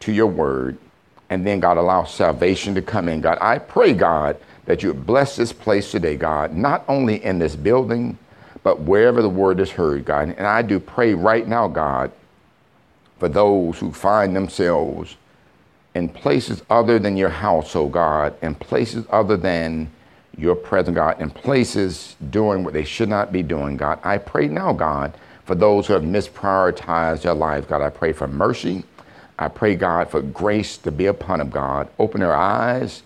to 0.01 0.11
your 0.11 0.27
word, 0.27 0.79
and 1.29 1.47
then, 1.47 1.61
God, 1.61 1.77
allow 1.77 2.05
salvation 2.05 2.75
to 2.77 2.81
come 2.81 3.11
in. 3.11 3.21
God, 3.21 3.37
I 3.43 3.59
pray, 3.59 3.93
God, 3.93 4.39
that 4.65 4.83
you 4.83 4.89
would 4.89 5.05
bless 5.05 5.37
this 5.37 5.53
place 5.53 5.91
today, 5.91 6.17
God, 6.17 6.55
not 6.55 6.83
only 6.89 7.23
in 7.23 7.39
this 7.39 7.57
building, 7.57 8.17
but 8.63 8.81
wherever 8.81 9.23
the 9.23 9.29
word 9.29 9.61
is 9.61 9.71
heard, 9.71 10.05
God. 10.05 10.35
And 10.37 10.47
I 10.47 10.63
do 10.63 10.79
pray 10.79 11.15
right 11.15 11.47
now, 11.47 11.69
God, 11.69 12.13
for 13.19 13.29
those 13.29 13.79
who 13.79 13.93
find 13.93 14.35
themselves 14.35 15.17
in 15.95 16.09
places 16.09 16.63
other 16.71 16.99
than 16.99 17.17
your 17.17 17.29
house, 17.29 17.77
oh 17.77 17.89
God, 17.89 18.35
in 18.43 18.55
places 18.55 19.05
other 19.11 19.37
than 19.37 19.91
your 20.37 20.55
presence, 20.55 20.95
God, 20.95 21.21
in 21.21 21.31
places 21.31 22.17
doing 22.31 22.65
what 22.65 22.73
they 22.73 22.85
should 22.85 23.09
not 23.09 23.33
be 23.33 23.43
doing, 23.43 23.77
God. 23.77 23.99
I 24.03 24.19
pray 24.19 24.49
now, 24.49 24.73
God, 24.73 25.13
for 25.45 25.55
those 25.55 25.87
who 25.87 25.93
have 25.93 26.03
misprioritized 26.03 27.23
their 27.23 27.35
lives, 27.35 27.67
God. 27.67 27.83
I 27.83 27.91
pray 27.91 28.13
for 28.13 28.27
mercy. 28.27 28.85
I 29.39 29.49
pray, 29.49 29.75
God, 29.75 30.09
for 30.09 30.23
grace 30.23 30.79
to 30.79 30.93
be 30.93 31.07
upon 31.07 31.41
them, 31.41 31.51
God. 31.51 31.89
Open 31.99 32.21
their 32.21 32.35
eyes 32.35 33.03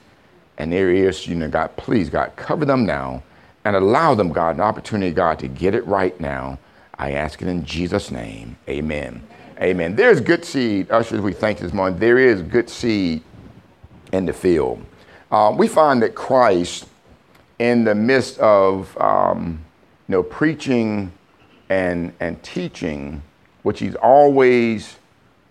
and 0.59 0.73
their 0.73 0.91
ears, 0.91 1.27
you 1.27 1.35
know, 1.35 1.49
God. 1.49 1.77
Please, 1.77 2.11
God, 2.11 2.33
cover 2.37 2.65
them 2.65 2.85
now 2.85 3.23
and 3.67 3.75
allow 3.75 4.15
them, 4.15 4.31
God, 4.31 4.55
an 4.55 4.61
opportunity, 4.61 5.11
God, 5.11 5.41
to 5.41 5.49
get 5.49 5.75
it 5.75 5.85
right 5.89 6.19
now. 6.21 6.57
I 6.99 7.13
ask 7.13 7.43
it 7.43 7.49
in 7.49 7.65
Jesus' 7.65 8.13
name. 8.13 8.57
Amen. 8.69 9.27
Amen. 9.61 9.97
There's 9.97 10.21
good 10.21 10.45
seed, 10.45 10.89
ushers, 10.93 11.21
we 11.21 11.33
thank 11.33 11.59
this 11.59 11.73
morning. 11.73 11.99
There 11.99 12.17
is 12.17 12.43
good 12.43 12.71
seed 12.71 13.23
in 14.13 14.25
the 14.25 14.33
field. 14.33 14.87
Uh, 15.33 15.53
we 15.57 15.67
find 15.67 16.01
that 16.03 16.15
Christ, 16.15 16.87
in 17.59 17.83
the 17.83 17.95
midst 17.97 18.39
of 18.39 18.97
um, 18.99 19.65
you 20.07 20.13
know, 20.13 20.23
preaching 20.23 21.11
and, 21.69 22.13
and 22.21 22.41
teaching, 22.45 23.21
which 23.65 23.81
he's 23.81 23.97
always, 23.97 24.95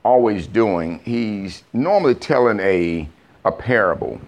always 0.05 0.47
doing, 0.47 0.99
he's 0.99 1.63
normally 1.73 2.15
telling 2.15 2.61
a, 2.61 3.09
a 3.43 3.51
parable. 3.51 4.21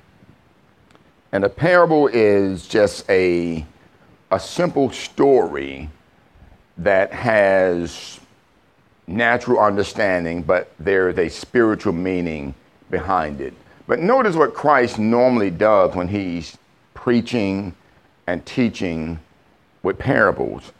And 1.31 1.45
a 1.45 1.49
parable 1.49 2.07
is 2.07 2.67
just 2.67 3.09
a, 3.09 3.65
a 4.31 4.39
simple 4.39 4.91
story 4.91 5.89
that 6.77 7.11
has 7.13 8.19
natural 9.07 9.59
understanding, 9.59 10.43
but 10.43 10.71
there's 10.79 11.17
a 11.17 11.29
spiritual 11.29 11.93
meaning 11.93 12.53
behind 12.91 13.39
it. 13.41 13.53
But 13.87 13.99
notice 13.99 14.35
what 14.35 14.53
Christ 14.53 14.99
normally 14.99 15.49
does 15.49 15.95
when 15.95 16.09
he's 16.09 16.57
preaching 16.93 17.73
and 18.27 18.45
teaching 18.45 19.19
with 19.81 19.97
parables. 19.97 20.73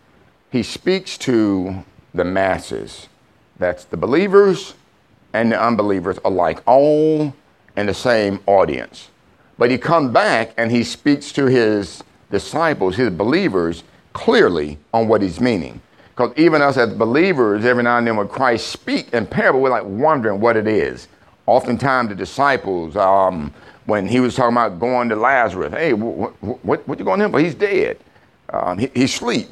He 0.51 0.62
speaks 0.62 1.17
to 1.19 1.86
the 2.13 2.25
masses. 2.25 3.07
That's 3.57 3.86
the 3.86 3.97
believers 3.97 4.73
and 5.33 5.51
the 5.51 5.62
unbelievers 5.62 6.19
alike, 6.25 6.62
all 6.65 7.33
in 7.77 7.86
the 7.86 7.93
same 7.93 8.41
audience. 8.45 9.10
But 9.57 9.71
he 9.71 9.77
comes 9.77 10.12
back 10.12 10.53
and 10.57 10.71
he 10.71 10.83
speaks 10.83 11.31
to 11.33 11.45
his 11.45 12.03
disciples, 12.31 12.95
his 12.95 13.09
believers, 13.09 13.83
clearly 14.13 14.77
on 14.93 15.07
what 15.07 15.21
he's 15.21 15.39
meaning. 15.39 15.81
Because 16.09 16.33
even 16.37 16.61
us 16.61 16.77
as 16.77 16.93
believers, 16.93 17.63
every 17.63 17.83
now 17.83 17.97
and 17.97 18.07
then 18.07 18.17
when 18.17 18.27
Christ 18.27 18.67
speak 18.67 19.13
in 19.13 19.27
parable, 19.27 19.61
we're 19.61 19.69
like 19.69 19.85
wondering 19.85 20.39
what 20.39 20.57
it 20.57 20.67
is. 20.67 21.07
Oftentimes 21.45 22.09
the 22.09 22.15
disciples, 22.15 22.95
um, 22.95 23.53
when 23.85 24.07
he 24.07 24.19
was 24.19 24.35
talking 24.35 24.53
about 24.53 24.79
going 24.79 25.09
to 25.09 25.15
Lazarus, 25.15 25.73
hey, 25.73 25.93
what, 25.93 26.33
what, 26.65 26.87
what 26.87 26.99
you 26.99 27.05
going 27.05 27.21
him 27.21 27.31
for? 27.31 27.39
He's 27.39 27.55
dead. 27.55 27.97
Um, 28.49 28.77
he, 28.77 28.89
he's 28.93 29.13
asleep. 29.13 29.47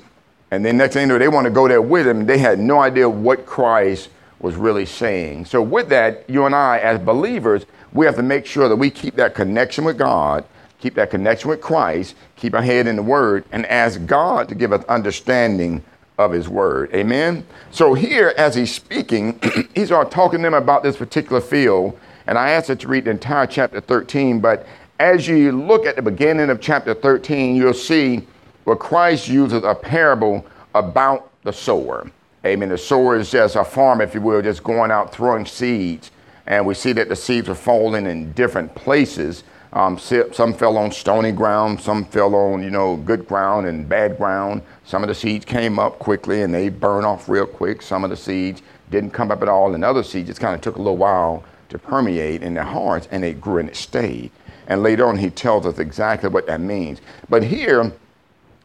And 0.51 0.63
then 0.63 0.77
next 0.77 0.93
thing 0.93 1.07
know, 1.07 1.17
they 1.17 1.27
want 1.27 1.45
to 1.45 1.51
go 1.51 1.67
there 1.67 1.81
with 1.81 2.07
him. 2.07 2.25
They 2.25 2.37
had 2.37 2.59
no 2.59 2.79
idea 2.79 3.09
what 3.09 3.45
Christ 3.45 4.09
was 4.39 4.55
really 4.55 4.85
saying. 4.85 5.45
So 5.45 5.61
with 5.61 5.89
that, 5.89 6.29
you 6.29 6.45
and 6.45 6.53
I, 6.53 6.79
as 6.79 6.99
believers, 6.99 7.65
we 7.93 8.05
have 8.05 8.15
to 8.15 8.23
make 8.23 8.45
sure 8.45 8.67
that 8.67 8.75
we 8.75 8.89
keep 8.89 9.15
that 9.15 9.35
connection 9.35 9.85
with 9.85 9.97
God, 9.97 10.43
keep 10.85 10.93
that 10.93 11.09
connection 11.09 11.49
with 11.49 11.61
Christ, 11.61 12.13
keep 12.35 12.53
our 12.53 12.61
head 12.61 12.85
in 12.85 12.95
the 12.95 13.01
Word, 13.01 13.43
and 13.51 13.65
ask 13.65 14.05
God 14.05 14.47
to 14.49 14.53
give 14.53 14.71
us 14.71 14.85
understanding 14.85 15.83
of 16.19 16.31
his 16.31 16.47
word. 16.47 16.93
Amen. 16.93 17.43
So 17.71 17.95
here, 17.95 18.35
as 18.37 18.53
he's 18.53 18.71
speaking, 18.71 19.41
he's 19.75 19.89
talking 19.89 20.39
to 20.39 20.43
them 20.43 20.53
about 20.53 20.83
this 20.83 20.95
particular 20.95 21.41
field. 21.41 21.99
And 22.27 22.37
I 22.37 22.51
asked 22.51 22.67
her 22.67 22.75
to 22.75 22.87
read 22.87 23.05
the 23.05 23.11
entire 23.11 23.47
chapter 23.47 23.81
13. 23.81 24.39
But 24.39 24.67
as 24.99 25.27
you 25.27 25.51
look 25.51 25.87
at 25.87 25.95
the 25.95 26.03
beginning 26.03 26.51
of 26.51 26.61
chapter 26.61 26.93
13, 26.93 27.55
you'll 27.55 27.73
see 27.73 28.25
where 28.65 28.75
Christ 28.75 29.27
uses 29.27 29.63
a 29.63 29.73
parable 29.73 30.45
about 30.75 31.31
the 31.41 31.51
sower. 31.51 32.09
Amen. 32.45 32.69
The 32.69 32.77
sower 32.77 33.17
is 33.17 33.31
just 33.31 33.55
a 33.55 33.63
farmer, 33.65 34.03
if 34.03 34.13
you 34.13 34.21
will, 34.21 34.43
just 34.43 34.63
going 34.63 34.91
out 34.91 35.11
throwing 35.11 35.47
seeds. 35.47 36.11
And 36.45 36.63
we 36.67 36.75
see 36.75 36.93
that 36.93 37.09
the 37.09 37.15
seeds 37.15 37.49
are 37.49 37.55
falling 37.55 38.05
in 38.05 38.33
different 38.33 38.75
places. 38.75 39.43
Um, 39.75 39.99
some 39.99 40.53
fell 40.53 40.77
on 40.77 40.89
stony 40.93 41.33
ground, 41.33 41.81
some 41.81 42.05
fell 42.05 42.33
on, 42.33 42.63
you 42.63 42.69
know, 42.69 42.95
good 42.95 43.27
ground 43.27 43.67
and 43.67 43.87
bad 43.87 44.17
ground. 44.17 44.61
Some 44.85 45.03
of 45.03 45.09
the 45.09 45.15
seeds 45.15 45.43
came 45.43 45.77
up 45.79 45.99
quickly 45.99 46.43
and 46.43 46.53
they 46.53 46.69
burn 46.69 47.03
off 47.03 47.27
real 47.27 47.45
quick. 47.45 47.81
Some 47.81 48.05
of 48.05 48.09
the 48.09 48.15
seeds 48.15 48.61
didn't 48.89 49.11
come 49.11 49.31
up 49.31 49.41
at 49.41 49.49
all, 49.49 49.75
and 49.75 49.83
other 49.83 50.01
seeds 50.01 50.29
just 50.29 50.39
kind 50.39 50.55
of 50.55 50.61
took 50.61 50.77
a 50.77 50.79
little 50.79 50.95
while 50.95 51.43
to 51.67 51.77
permeate 51.77 52.41
in 52.41 52.53
their 52.53 52.63
hearts 52.63 53.09
and 53.11 53.21
they 53.21 53.33
grew 53.33 53.57
and 53.57 53.67
it 53.67 53.75
stayed. 53.75 54.31
And 54.67 54.81
later 54.81 55.05
on, 55.07 55.17
he 55.17 55.29
tells 55.29 55.65
us 55.65 55.77
exactly 55.77 56.29
what 56.29 56.47
that 56.47 56.61
means. 56.61 57.01
But 57.27 57.43
here, 57.43 57.91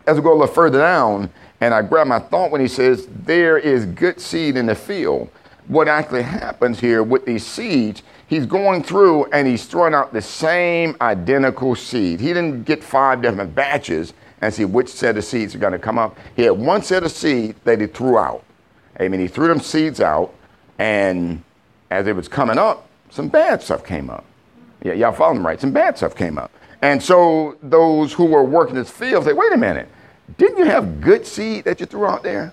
as 0.07 0.17
we 0.17 0.23
go 0.23 0.33
a 0.33 0.39
little 0.39 0.55
further 0.55 0.79
down, 0.79 1.29
and 1.61 1.75
I 1.75 1.83
grab 1.83 2.07
my 2.07 2.21
thought 2.21 2.53
when 2.53 2.61
he 2.61 2.69
says, 2.69 3.09
There 3.25 3.59
is 3.59 3.85
good 3.85 4.21
seed 4.21 4.57
in 4.57 4.67
the 4.67 4.77
field. 4.77 5.29
What 5.71 5.87
actually 5.87 6.23
happens 6.23 6.81
here 6.81 7.05
with 7.05 7.25
these 7.25 7.47
seeds 7.47 8.03
he's 8.27 8.45
going 8.45 8.83
through 8.83 9.27
and 9.27 9.47
he's 9.47 9.67
throwing 9.67 9.95
out 9.95 10.13
the 10.13 10.21
same 10.21 10.97
identical 11.01 11.77
seed. 11.77 12.19
He 12.19 12.29
didn't 12.29 12.65
get 12.65 12.83
five 12.83 13.23
different 13.23 13.55
batches 13.55 14.15
and 14.41 14.53
see 14.53 14.65
which 14.65 14.89
set 14.89 15.17
of 15.17 15.25
seeds 15.25 15.55
are 15.55 15.59
going 15.59 15.73
to 15.73 15.79
come 15.79 15.97
up. 15.97 16.19
He 16.35 16.43
had 16.43 16.53
one 16.53 16.83
set 16.83 17.05
of 17.05 17.13
seeds 17.13 17.57
that 17.63 17.81
he 17.81 17.87
threw 17.87 18.19
out. 18.19 18.43
Amen. 19.01 19.21
He 19.21 19.29
threw 19.29 19.47
them 19.47 19.61
seeds 19.61 20.01
out, 20.01 20.35
and 20.81 21.41
as 21.93 22.09
it 22.09 22.17
was 22.17 22.27
coming 22.27 22.59
up, 22.59 22.89
some 23.11 23.29
bad 23.29 23.63
stuff 23.63 23.85
came 23.85 24.11
up. 24.11 24.25
Yeah, 24.83 24.95
y'all 24.95 25.13
follow 25.13 25.35
me 25.35 25.41
right? 25.41 25.61
Some 25.61 25.71
bad 25.71 25.97
stuff 25.97 26.17
came 26.17 26.37
up. 26.37 26.51
And 26.83 27.01
so 27.01 27.57
those 27.63 28.13
who 28.13 28.25
were 28.25 28.43
working 28.43 28.75
this 28.75 28.91
field 28.91 29.25
say, 29.25 29.35
wait 29.35 29.53
a 29.53 29.57
minute, 29.57 29.89
didn't 30.37 30.59
you 30.59 30.65
have 30.65 31.01
good 31.01 31.25
seed 31.25 31.65
that 31.65 31.79
you 31.79 31.87
threw 31.87 32.07
out 32.07 32.25
there? 32.25 32.53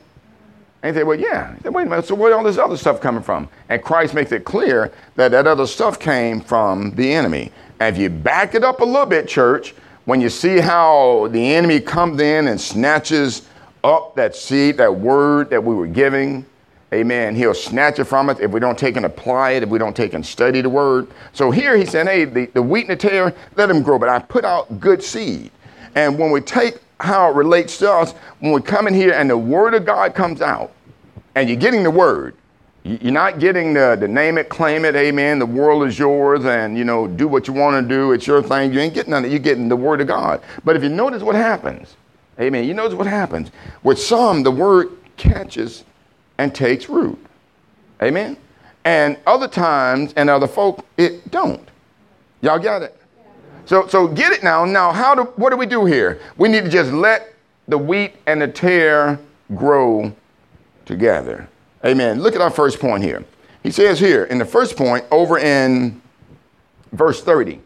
And 0.84 0.96
they 0.96 1.00
say, 1.00 1.04
well, 1.04 1.20
yeah. 1.20 1.56
He 1.56 1.62
said, 1.62 1.74
wait 1.74 1.88
a 1.88 1.90
minute, 1.90 2.06
so 2.06 2.16
where 2.16 2.36
all 2.36 2.44
this 2.44 2.58
other 2.58 2.78
stuff 2.78 3.02
coming 3.02 3.24
from? 3.24 3.50
And 3.70 3.82
Christ 3.82 4.14
makes 4.14 4.32
it 4.32 4.46
clear 4.46 4.92
that 5.16 5.32
that 5.32 5.48
other 5.48 5.66
stuff 5.66 6.00
came 6.00 6.40
from 6.40 6.92
the 6.92 7.12
enemy. 7.12 7.52
And 7.80 7.96
if 7.96 8.02
you 8.02 8.10
back 8.10 8.56
it 8.56 8.64
up 8.64 8.82
a 8.82 8.86
little 8.86 9.06
bit, 9.06 9.28
church, 9.28 9.74
when 10.06 10.22
you 10.22 10.30
see 10.30 10.60
how 10.60 11.28
the 11.32 11.54
enemy 11.56 11.80
comes 11.80 12.22
in 12.22 12.48
and 12.48 12.60
snatches 12.60 13.48
up 13.84 14.16
that 14.16 14.36
seed, 14.36 14.78
that 14.78 14.96
word 14.96 15.50
that 15.50 15.64
we 15.64 15.74
were 15.76 15.88
giving, 15.88 16.46
amen, 16.94 17.36
he'll 17.36 17.54
snatch 17.54 18.00
it 18.00 18.06
from 18.06 18.30
us 18.30 18.40
if 18.40 18.52
we 18.52 18.60
don't 18.60 18.78
take 18.78 18.96
and 18.96 19.06
apply 19.06 19.52
it, 19.52 19.64
if 19.64 19.70
we 19.70 19.78
don't 19.78 19.96
take 19.96 20.14
and 20.14 20.26
study 20.26 20.62
the 20.62 20.70
word. 20.70 21.08
So 21.34 21.52
here 21.52 21.76
he's 21.76 21.92
saying, 21.92 22.08
hey, 22.08 22.26
the, 22.26 22.46
the 22.48 22.62
wheat 22.62 22.90
and 22.90 22.92
the 22.92 22.96
tare, 22.96 23.34
let 23.56 23.66
them 23.66 23.82
grow, 23.82 24.00
but 24.00 24.10
I 24.10 24.20
put 24.20 24.46
out 24.46 24.80
good 24.80 25.04
seed. 25.04 25.52
And 25.96 26.18
when 26.18 26.32
we 26.32 26.42
take 26.42 26.80
how 27.00 27.30
it 27.30 27.36
relates 27.36 27.78
to 27.80 27.92
us 27.92 28.14
when 28.40 28.52
we 28.52 28.62
come 28.62 28.88
in 28.88 28.94
here 28.94 29.14
and 29.14 29.30
the 29.30 29.38
Word 29.38 29.74
of 29.74 29.86
God 29.86 30.16
comes 30.16 30.42
out 30.42 30.72
and 31.36 31.48
you're 31.50 31.58
getting 31.58 31.84
the 31.84 31.92
Word. 31.92 32.36
You're 32.84 33.12
not 33.12 33.40
getting 33.40 33.74
the, 33.74 33.98
the 34.00 34.08
name 34.08 34.38
it, 34.38 34.48
claim 34.48 34.86
it, 34.86 34.96
amen, 34.96 35.40
the 35.40 35.46
world 35.46 35.86
is 35.86 36.00
yours 36.00 36.46
and, 36.46 36.78
you 36.78 36.86
know, 36.86 37.06
do 37.06 37.28
what 37.28 37.48
you 37.48 37.54
want 37.54 37.84
to 37.84 37.88
do, 37.88 38.14
it's 38.14 38.26
your 38.26 38.42
thing. 38.42 38.72
You 38.72 38.80
ain't 38.80 38.94
getting 38.94 39.12
none 39.12 39.26
of 39.26 39.30
it. 39.30 39.34
You're 39.34 39.40
getting 39.40 39.68
the 39.68 39.76
Word 39.76 40.00
of 40.00 40.08
God. 40.08 40.42
But 40.64 40.78
if 40.78 40.84
you 40.84 40.90
notice 40.90 41.22
what 41.22 41.36
happens, 41.36 41.98
amen, 42.40 42.64
you 42.64 42.74
notice 42.74 42.98
what 42.98 43.08
happens. 43.08 43.52
With 43.84 44.00
some, 44.00 44.44
the 44.44 44.52
Word 44.52 44.90
catches 45.18 45.84
and 46.38 46.56
takes 46.56 46.88
root. 46.88 47.20
Amen? 48.02 48.38
And 48.86 49.18
other 49.28 49.50
times 49.50 50.14
and 50.16 50.30
other 50.30 50.48
folk, 50.48 50.86
it 50.96 51.30
don't. 51.30 51.68
Y'all 52.42 52.60
got 52.60 52.84
it? 52.84 52.96
So, 53.68 53.86
so 53.88 54.08
get 54.08 54.32
it 54.32 54.44
now. 54.44 54.64
Now, 54.64 54.94
how 54.94 55.14
do, 55.14 55.24
what 55.36 55.50
do 55.50 55.58
we 55.58 55.66
do 55.66 55.86
here? 55.86 56.22
We 56.38 56.48
need 56.48 56.64
to 56.64 56.70
just 56.70 56.92
let 56.92 57.34
the 57.68 57.78
wheat 57.78 58.16
and 58.26 58.42
the 58.42 58.48
tare 58.48 59.20
grow 59.56 60.14
together. 60.86 61.50
Amen. 61.86 62.22
Look 62.22 62.34
at 62.34 62.42
our 62.42 62.50
first 62.50 62.80
point 62.80 63.04
here. 63.04 63.26
He 63.64 63.72
says 63.72 64.00
here 64.00 64.24
in 64.24 64.38
the 64.38 64.46
first 64.46 64.78
point, 64.78 65.04
over 65.12 65.38
in 65.38 66.02
verse 66.94 67.22
30, 67.22 67.60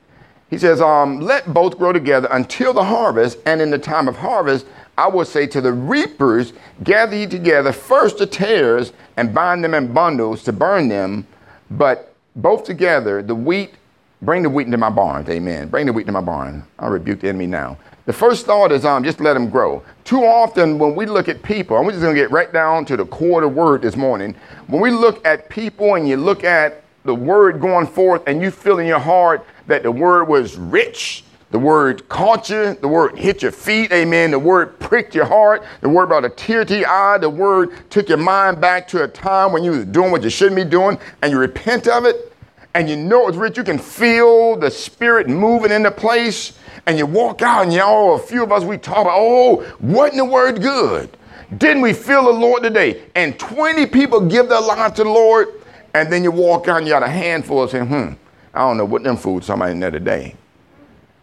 he 0.50 0.58
says, 0.58 0.82
um, 0.82 1.20
Let 1.22 1.54
both 1.54 1.78
grow 1.78 1.94
together 1.94 2.28
until 2.32 2.74
the 2.74 2.84
harvest, 2.84 3.38
and 3.46 3.62
in 3.62 3.70
the 3.70 3.78
time 3.78 4.08
of 4.08 4.18
harvest, 4.18 4.66
I 4.98 5.08
will 5.08 5.24
say 5.24 5.46
to 5.48 5.62
the 5.62 5.72
reapers, 5.72 6.54
Gather 6.84 7.16
ye 7.16 7.28
together 7.28 7.72
first 7.72 8.18
the 8.18 8.26
tares 8.26 8.92
and 9.18 9.36
bind 9.36 9.64
them 9.64 9.76
in 9.76 9.94
bundles 9.94 10.44
to 10.44 10.52
burn 10.52 10.90
them, 10.90 11.28
but 11.70 12.16
both 12.36 12.64
together 12.64 13.22
the 13.22 13.36
wheat 13.36 13.76
Bring 14.24 14.44
the 14.44 14.50
wheat 14.50 14.68
into 14.68 14.78
my 14.78 14.90
barns. 14.90 15.28
Amen. 15.30 15.68
Bring 15.68 15.88
the 15.88 15.94
wheat 15.94 16.02
into 16.02 16.12
my 16.12 16.22
barn. 16.22 16.64
I 16.78 16.88
rebuke 16.88 17.22
the 17.22 17.30
enemy 17.30 17.48
now. 17.48 17.78
The 18.06 18.14
first 18.14 18.46
thought 18.46 18.72
is 18.72 18.86
um, 18.86 19.04
just 19.04 19.20
let 19.20 19.34
them 19.34 19.50
grow. 19.50 19.84
Too 20.04 20.24
often 20.24 20.78
when 20.78 20.96
we 20.96 21.08
look 21.08 21.28
at 21.28 21.42
people, 21.42 21.78
and 21.78 21.86
we're 21.86 21.94
just 21.94 22.04
going 22.04 22.16
to 22.16 22.22
get 22.22 22.30
right 22.30 22.52
down 22.54 22.86
to 22.86 22.98
the 22.98 23.06
core 23.06 23.44
of 23.44 23.50
the 23.50 23.56
word 23.56 23.82
this 23.82 23.96
morning. 23.96 24.36
When 24.68 24.80
we 24.80 24.92
look 24.92 25.26
at 25.26 25.50
people 25.50 25.96
and 25.96 26.08
you 26.08 26.18
look 26.18 26.44
at 26.44 26.84
the 27.04 27.16
word 27.16 27.60
going 27.60 27.88
forth 27.88 28.22
and 28.28 28.42
you 28.42 28.52
feel 28.52 28.78
in 28.78 28.86
your 28.86 29.00
heart 29.00 29.44
that 29.66 29.82
the 29.82 29.92
word 29.92 30.28
was 30.28 30.56
rich, 30.56 31.24
the 31.50 31.60
word 31.60 32.08
caught 32.08 32.50
you, 32.50 32.76
the 32.76 32.88
word 32.88 33.18
hit 33.18 33.42
your 33.42 33.52
feet, 33.52 33.92
amen. 33.92 34.32
The 34.32 34.40
word 34.40 34.80
pricked 34.80 35.16
your 35.16 35.26
heart, 35.26 35.64
the 35.82 35.90
word 35.90 36.08
brought 36.08 36.26
a 36.26 36.30
tear 36.30 36.64
to 36.64 36.78
your 36.78 36.88
eye, 36.88 37.18
the 37.18 37.30
word 37.30 37.90
took 37.90 38.08
your 38.08 38.20
mind 38.20 38.62
back 38.62 38.88
to 38.90 39.04
a 39.04 39.08
time 39.08 39.52
when 39.52 39.64
you 39.64 39.72
was 39.72 39.86
doing 39.86 40.12
what 40.12 40.24
you 40.24 40.30
shouldn't 40.30 40.58
be 40.58 40.64
doing 40.64 41.00
and 41.24 41.32
you 41.32 41.40
repent 41.40 41.88
of 41.88 42.06
it 42.06 42.31
and 42.74 42.90
you 42.90 42.96
know 42.96 43.28
it's 43.28 43.38
rich. 43.38 43.58
You 43.58 43.64
can 43.64 43.78
feel 43.78 44.56
the 44.56 44.72
spirit 44.72 45.28
moving 45.28 45.72
into 45.72 45.92
place. 45.92 46.54
And 46.86 46.98
you 46.98 47.06
walk 47.06 47.42
out 47.42 47.64
and 47.64 47.74
y'all, 47.74 48.16
a 48.16 48.20
few 48.20 48.44
of 48.44 48.52
us, 48.52 48.64
we 48.64 48.78
talk 48.78 49.02
about, 49.02 49.16
oh, 49.16 49.76
wasn't 49.80 50.18
the 50.18 50.26
word 50.26 50.62
good? 50.62 51.16
Didn't 51.58 51.82
we 51.82 51.94
feel 51.94 52.24
the 52.24 52.32
Lord 52.32 52.64
today? 52.64 53.04
And 53.14 53.38
20 53.38 53.86
people 53.88 54.22
give 54.22 54.50
their 54.50 54.62
lives 54.62 54.96
to 54.96 55.04
the 55.04 55.10
Lord. 55.10 55.48
And 55.94 56.12
then 56.12 56.24
you 56.24 56.32
walk 56.32 56.68
out 56.68 56.78
and 56.78 56.88
you 56.88 56.94
got 56.94 57.04
a 57.04 57.10
handful 57.10 57.62
of 57.62 57.70
saying, 57.70 57.88
hmm, 57.88 58.14
I 58.54 58.60
don't 58.60 58.78
know 58.78 58.86
what 58.86 59.04
them 59.04 59.18
food 59.18 59.44
somebody 59.44 59.74
in 59.74 59.80
there 59.80 59.92
today. 59.92 60.36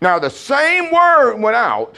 Now 0.00 0.18
the 0.18 0.30
same 0.30 0.92
word 0.92 1.38
went 1.38 1.56
out 1.56 1.96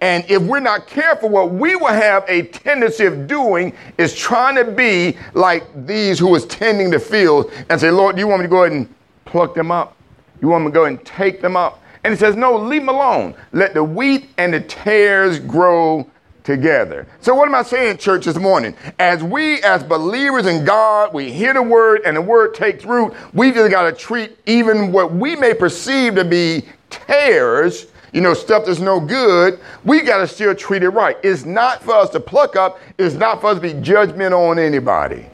and 0.00 0.24
if 0.28 0.42
we're 0.42 0.60
not 0.60 0.86
careful, 0.86 1.28
what 1.28 1.50
we 1.50 1.74
will 1.74 1.86
have 1.88 2.24
a 2.28 2.42
tendency 2.42 3.04
of 3.04 3.26
doing 3.26 3.72
is 3.96 4.14
trying 4.14 4.54
to 4.54 4.64
be 4.70 5.16
like 5.34 5.86
these 5.86 6.18
who 6.18 6.34
is 6.36 6.46
tending 6.46 6.90
the 6.90 7.00
field 7.00 7.50
and 7.68 7.80
say, 7.80 7.90
Lord, 7.90 8.14
do 8.14 8.20
you 8.20 8.28
want 8.28 8.40
me 8.40 8.44
to 8.44 8.50
go 8.50 8.62
ahead 8.62 8.76
and 8.76 8.94
pluck 9.24 9.54
them 9.54 9.72
up? 9.72 9.96
You 10.40 10.48
want 10.48 10.64
me 10.64 10.70
to 10.70 10.74
go 10.74 10.84
and 10.84 11.04
take 11.04 11.40
them 11.40 11.56
up? 11.56 11.82
And 12.04 12.14
he 12.14 12.18
says, 12.18 12.36
No, 12.36 12.56
leave 12.56 12.82
them 12.82 12.90
alone. 12.90 13.34
Let 13.52 13.74
the 13.74 13.82
wheat 13.82 14.30
and 14.38 14.54
the 14.54 14.60
tares 14.60 15.40
grow 15.40 16.08
together. 16.44 17.06
So, 17.20 17.34
what 17.34 17.48
am 17.48 17.56
I 17.56 17.62
saying, 17.62 17.98
church, 17.98 18.24
this 18.24 18.36
morning? 18.36 18.74
As 19.00 19.22
we, 19.22 19.60
as 19.62 19.82
believers 19.82 20.46
in 20.46 20.64
God, 20.64 21.12
we 21.12 21.32
hear 21.32 21.52
the 21.52 21.62
word 21.62 22.02
and 22.06 22.16
the 22.16 22.22
word 22.22 22.54
takes 22.54 22.84
root, 22.84 23.14
we 23.34 23.50
just 23.50 23.70
got 23.72 23.82
to 23.82 23.92
treat 23.92 24.38
even 24.46 24.92
what 24.92 25.12
we 25.12 25.34
may 25.34 25.54
perceive 25.54 26.14
to 26.14 26.24
be 26.24 26.62
tares 26.88 27.88
you 28.12 28.20
know, 28.20 28.34
stuff 28.34 28.66
that's 28.66 28.78
no 28.78 29.00
good, 29.00 29.60
we 29.84 30.00
got 30.00 30.18
to 30.18 30.28
still 30.28 30.54
treat 30.54 30.82
it 30.82 30.90
right. 30.90 31.16
It's 31.22 31.44
not 31.44 31.82
for 31.82 31.94
us 31.94 32.10
to 32.10 32.20
pluck 32.20 32.56
up, 32.56 32.78
it's 32.98 33.14
not 33.14 33.40
for 33.40 33.48
us 33.48 33.56
to 33.56 33.60
be 33.60 33.74
judgment 33.80 34.34
on 34.34 34.58
anybody. 34.58 35.26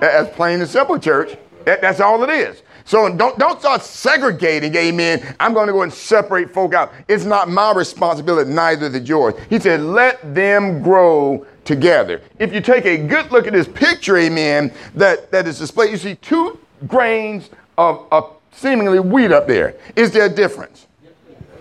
That's 0.00 0.34
plain 0.34 0.60
and 0.60 0.68
simple, 0.68 0.98
church. 0.98 1.36
That, 1.64 1.80
that's 1.82 2.00
all 2.00 2.22
it 2.24 2.30
is. 2.30 2.62
So 2.84 3.14
don't, 3.14 3.38
don't 3.38 3.60
start 3.60 3.82
segregating, 3.82 4.74
amen. 4.74 5.36
I'm 5.38 5.52
going 5.52 5.66
to 5.66 5.72
go 5.72 5.82
and 5.82 5.92
separate 5.92 6.52
folk 6.52 6.74
out. 6.74 6.92
It's 7.06 7.24
not 7.24 7.48
my 7.48 7.72
responsibility, 7.72 8.50
neither 8.50 8.86
it 8.86 9.06
yours. 9.06 9.34
He 9.48 9.60
said, 9.60 9.80
let 9.80 10.34
them 10.34 10.82
grow 10.82 11.46
together. 11.64 12.22
If 12.38 12.52
you 12.52 12.60
take 12.60 12.86
a 12.86 12.96
good 12.96 13.30
look 13.30 13.46
at 13.46 13.52
this 13.52 13.68
picture, 13.68 14.16
amen, 14.16 14.72
that, 14.94 15.30
that 15.30 15.46
is 15.46 15.58
displayed, 15.58 15.90
you 15.90 15.98
see 15.98 16.14
two 16.16 16.58
grains 16.88 17.50
of, 17.76 18.06
of 18.10 18.34
seemingly 18.52 18.98
wheat 18.98 19.30
up 19.30 19.46
there. 19.46 19.76
Is 19.94 20.10
there 20.10 20.26
a 20.26 20.28
difference? 20.28 20.86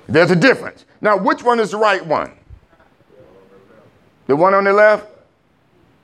There's 0.09 0.31
a 0.31 0.35
difference. 0.35 0.85
Now, 1.01 1.17
which 1.17 1.43
one 1.43 1.59
is 1.59 1.71
the 1.71 1.77
right 1.77 2.05
one? 2.05 2.31
The 4.27 4.35
one 4.35 4.53
on 4.53 4.63
the 4.63 4.73
left? 4.73 5.07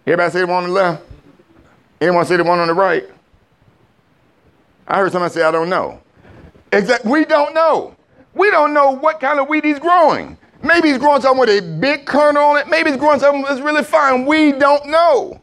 Everybody 0.06 0.32
say 0.32 0.39
the 0.41 0.48
one 0.48 0.63
on 0.63 0.70
the 0.70 0.76
left? 0.76 1.04
Anyone 2.00 2.26
say 2.26 2.38
the 2.38 2.44
one 2.44 2.60
on 2.60 2.68
the 2.68 2.74
right? 2.74 3.06
I 4.88 4.98
heard 4.98 5.12
somebody 5.12 5.34
say, 5.34 5.41
I 5.41 5.52
don't 5.52 5.70
know. 5.70 6.00
Exactly. 6.72 7.12
We 7.12 7.26
don't 7.26 7.56
know. 7.56 7.96
We 8.36 8.52
don't 8.52 8.74
know 8.74 8.91
what 8.91 9.20
kind 9.20 9.39
of 9.39 9.48
wheat 9.48 9.65
he's 9.65 9.80
growing. 9.80 10.38
Maybe 10.62 10.89
he's 10.89 10.98
growing 11.00 11.22
something 11.22 11.39
with 11.39 11.50
a 11.50 11.62
big 11.80 12.06
kernel 12.06 12.44
on 12.44 12.58
it. 12.58 12.68
Maybe 12.68 12.91
he's 12.91 13.00
growing 13.00 13.20
something 13.20 13.44
that's 13.44 13.62
really 13.62 13.84
fine. 13.84 14.26
We 14.26 14.52
don't 14.52 14.88
know. 14.88 15.41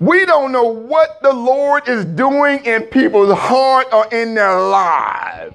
We 0.00 0.26
don't 0.26 0.52
know 0.52 0.64
what 0.64 1.22
the 1.22 1.32
Lord 1.32 1.88
is 1.88 2.04
doing 2.04 2.64
in 2.66 2.82
people's 2.82 3.32
heart 3.38 3.86
or 3.92 4.06
in 4.12 4.34
their 4.34 4.60
lives. 4.60 5.54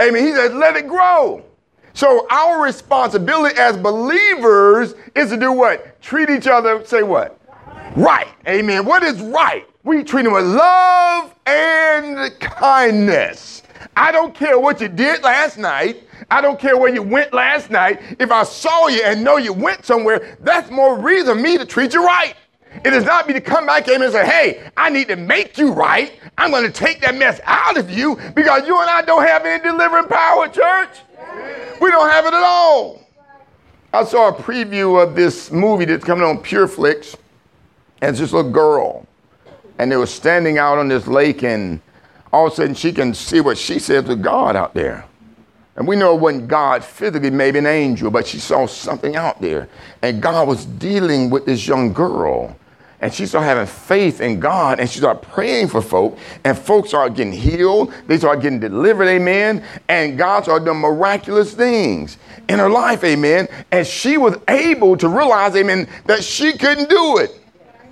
Amen. 0.00 0.24
He 0.24 0.32
says, 0.32 0.52
let 0.54 0.76
it 0.76 0.88
grow. 0.88 1.44
So 1.94 2.26
our 2.28 2.60
responsibility 2.60 3.56
as 3.56 3.76
believers 3.76 4.94
is 5.14 5.30
to 5.30 5.36
do 5.36 5.52
what? 5.52 6.02
Treat 6.02 6.28
each 6.28 6.48
other, 6.48 6.84
say 6.84 7.04
what? 7.04 7.40
Right. 7.96 8.28
Amen. 8.48 8.84
What 8.84 9.04
is 9.04 9.20
right? 9.20 9.64
We 9.84 10.02
treat 10.02 10.24
them 10.24 10.32
with 10.32 10.44
love 10.44 11.32
and 11.46 12.38
kindness. 12.40 13.62
I 13.96 14.10
don't 14.10 14.34
care 14.34 14.58
what 14.58 14.80
you 14.80 14.88
did 14.88 15.22
last 15.22 15.56
night. 15.56 16.02
I 16.30 16.40
don't 16.40 16.58
care 16.58 16.76
where 16.76 16.92
you 16.92 17.02
went 17.02 17.32
last 17.32 17.70
night. 17.70 18.02
If 18.18 18.32
I 18.32 18.42
saw 18.42 18.88
you 18.88 19.02
and 19.04 19.22
know 19.22 19.36
you 19.36 19.52
went 19.52 19.84
somewhere, 19.84 20.36
that's 20.40 20.70
more 20.70 20.98
reason 20.98 21.40
me 21.40 21.58
to 21.58 21.64
treat 21.64 21.94
you 21.94 22.04
right. 22.04 22.34
It 22.84 22.92
is 22.92 23.04
not 23.04 23.28
me 23.28 23.34
to 23.34 23.40
come 23.40 23.66
back 23.66 23.86
and 23.86 24.12
say, 24.12 24.26
hey, 24.26 24.70
I 24.76 24.90
need 24.90 25.06
to 25.08 25.16
make 25.16 25.58
you 25.58 25.72
right. 25.72 26.12
I'm 26.36 26.50
going 26.50 26.64
to 26.64 26.72
take 26.72 27.00
that 27.02 27.14
mess 27.14 27.40
out 27.44 27.76
of 27.76 27.88
you 27.88 28.16
because 28.34 28.66
you 28.66 28.80
and 28.80 28.90
I 28.90 29.02
don't 29.02 29.24
have 29.24 29.44
any 29.44 29.62
delivering 29.62 30.08
power, 30.08 30.48
church. 30.48 30.98
We 31.80 31.90
don't 31.90 32.10
have 32.10 32.26
it 32.26 32.34
at 32.34 32.42
all. 32.42 33.00
I 33.92 34.04
saw 34.04 34.28
a 34.28 34.32
preview 34.32 35.02
of 35.02 35.14
this 35.14 35.50
movie 35.52 35.84
that's 35.84 36.04
coming 36.04 36.24
on 36.24 36.38
PureFlix, 36.38 37.16
and 38.00 38.10
it's 38.10 38.18
this 38.18 38.32
little 38.32 38.50
girl. 38.50 39.06
And 39.78 39.90
they 39.90 39.96
were 39.96 40.06
standing 40.06 40.58
out 40.58 40.78
on 40.78 40.88
this 40.88 41.06
lake, 41.06 41.42
and 41.44 41.80
all 42.32 42.46
of 42.46 42.52
a 42.52 42.56
sudden 42.56 42.74
she 42.74 42.92
can 42.92 43.14
see 43.14 43.40
what 43.40 43.56
she 43.56 43.78
says 43.78 44.04
to 44.04 44.16
God 44.16 44.56
out 44.56 44.74
there. 44.74 45.04
And 45.76 45.86
we 45.88 45.96
know 45.96 46.14
it 46.14 46.20
wasn't 46.20 46.48
God 46.48 46.84
physically, 46.84 47.30
maybe 47.30 47.58
an 47.58 47.66
angel, 47.66 48.10
but 48.10 48.26
she 48.26 48.38
saw 48.38 48.66
something 48.66 49.16
out 49.16 49.40
there. 49.40 49.68
And 50.02 50.22
God 50.22 50.46
was 50.46 50.66
dealing 50.66 51.30
with 51.30 51.46
this 51.46 51.66
young 51.66 51.92
girl. 51.92 52.56
And 53.04 53.12
she 53.12 53.26
started 53.26 53.48
having 53.48 53.66
faith 53.66 54.22
in 54.22 54.40
God 54.40 54.80
and 54.80 54.88
she 54.88 54.96
started 54.96 55.20
praying 55.20 55.68
for 55.68 55.82
folk. 55.82 56.16
And 56.42 56.56
folks 56.56 56.88
started 56.88 57.14
getting 57.14 57.34
healed. 57.34 57.92
They 58.06 58.16
started 58.16 58.40
getting 58.40 58.60
delivered, 58.60 59.08
amen. 59.08 59.62
And 59.90 60.16
God 60.16 60.44
started 60.44 60.64
doing 60.64 60.78
miraculous 60.78 61.52
things 61.52 62.16
in 62.48 62.58
her 62.58 62.70
life, 62.70 63.04
amen. 63.04 63.48
And 63.72 63.86
she 63.86 64.16
was 64.16 64.38
able 64.48 64.96
to 64.96 65.08
realize, 65.08 65.54
amen, 65.54 65.86
that 66.06 66.24
she 66.24 66.56
couldn't 66.56 66.88
do 66.88 67.18
it. 67.18 67.38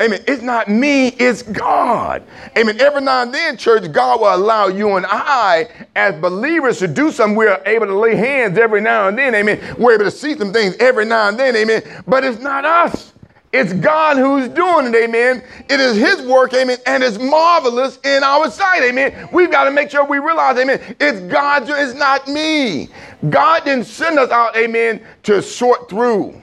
Amen. 0.00 0.24
It's 0.26 0.42
not 0.42 0.70
me, 0.70 1.08
it's 1.08 1.42
God. 1.42 2.22
Amen. 2.56 2.80
Every 2.80 3.02
now 3.02 3.20
and 3.20 3.34
then, 3.34 3.58
church, 3.58 3.92
God 3.92 4.18
will 4.18 4.34
allow 4.34 4.68
you 4.68 4.96
and 4.96 5.04
I, 5.06 5.68
as 5.94 6.18
believers, 6.22 6.78
to 6.78 6.88
do 6.88 7.12
something. 7.12 7.36
We're 7.36 7.62
able 7.66 7.84
to 7.84 7.98
lay 7.98 8.16
hands 8.16 8.56
every 8.56 8.80
now 8.80 9.08
and 9.08 9.18
then. 9.18 9.34
Amen. 9.34 9.76
We're 9.78 9.92
able 9.92 10.04
to 10.04 10.10
see 10.10 10.34
some 10.38 10.54
things 10.54 10.74
every 10.80 11.04
now 11.04 11.28
and 11.28 11.38
then. 11.38 11.54
Amen. 11.54 11.82
But 12.06 12.24
it's 12.24 12.40
not 12.40 12.64
us. 12.64 13.11
It's 13.52 13.74
God 13.74 14.16
who's 14.16 14.48
doing 14.48 14.86
it, 14.86 14.94
amen. 14.94 15.44
It 15.68 15.78
is 15.78 15.96
His 15.96 16.22
work, 16.26 16.54
amen, 16.54 16.78
and 16.86 17.02
it's 17.02 17.18
marvelous 17.18 17.98
in 18.02 18.22
our 18.22 18.50
sight, 18.50 18.82
amen. 18.82 19.28
We've 19.30 19.50
got 19.50 19.64
to 19.64 19.70
make 19.70 19.90
sure 19.90 20.04
we 20.06 20.18
realize, 20.18 20.56
amen, 20.58 20.80
it's 20.98 21.20
God's, 21.20 21.68
it's 21.68 21.94
not 21.94 22.26
me. 22.28 22.88
God 23.28 23.64
didn't 23.64 23.84
send 23.84 24.18
us 24.18 24.30
out, 24.30 24.56
amen, 24.56 25.04
to 25.24 25.42
sort 25.42 25.90
through. 25.90 26.42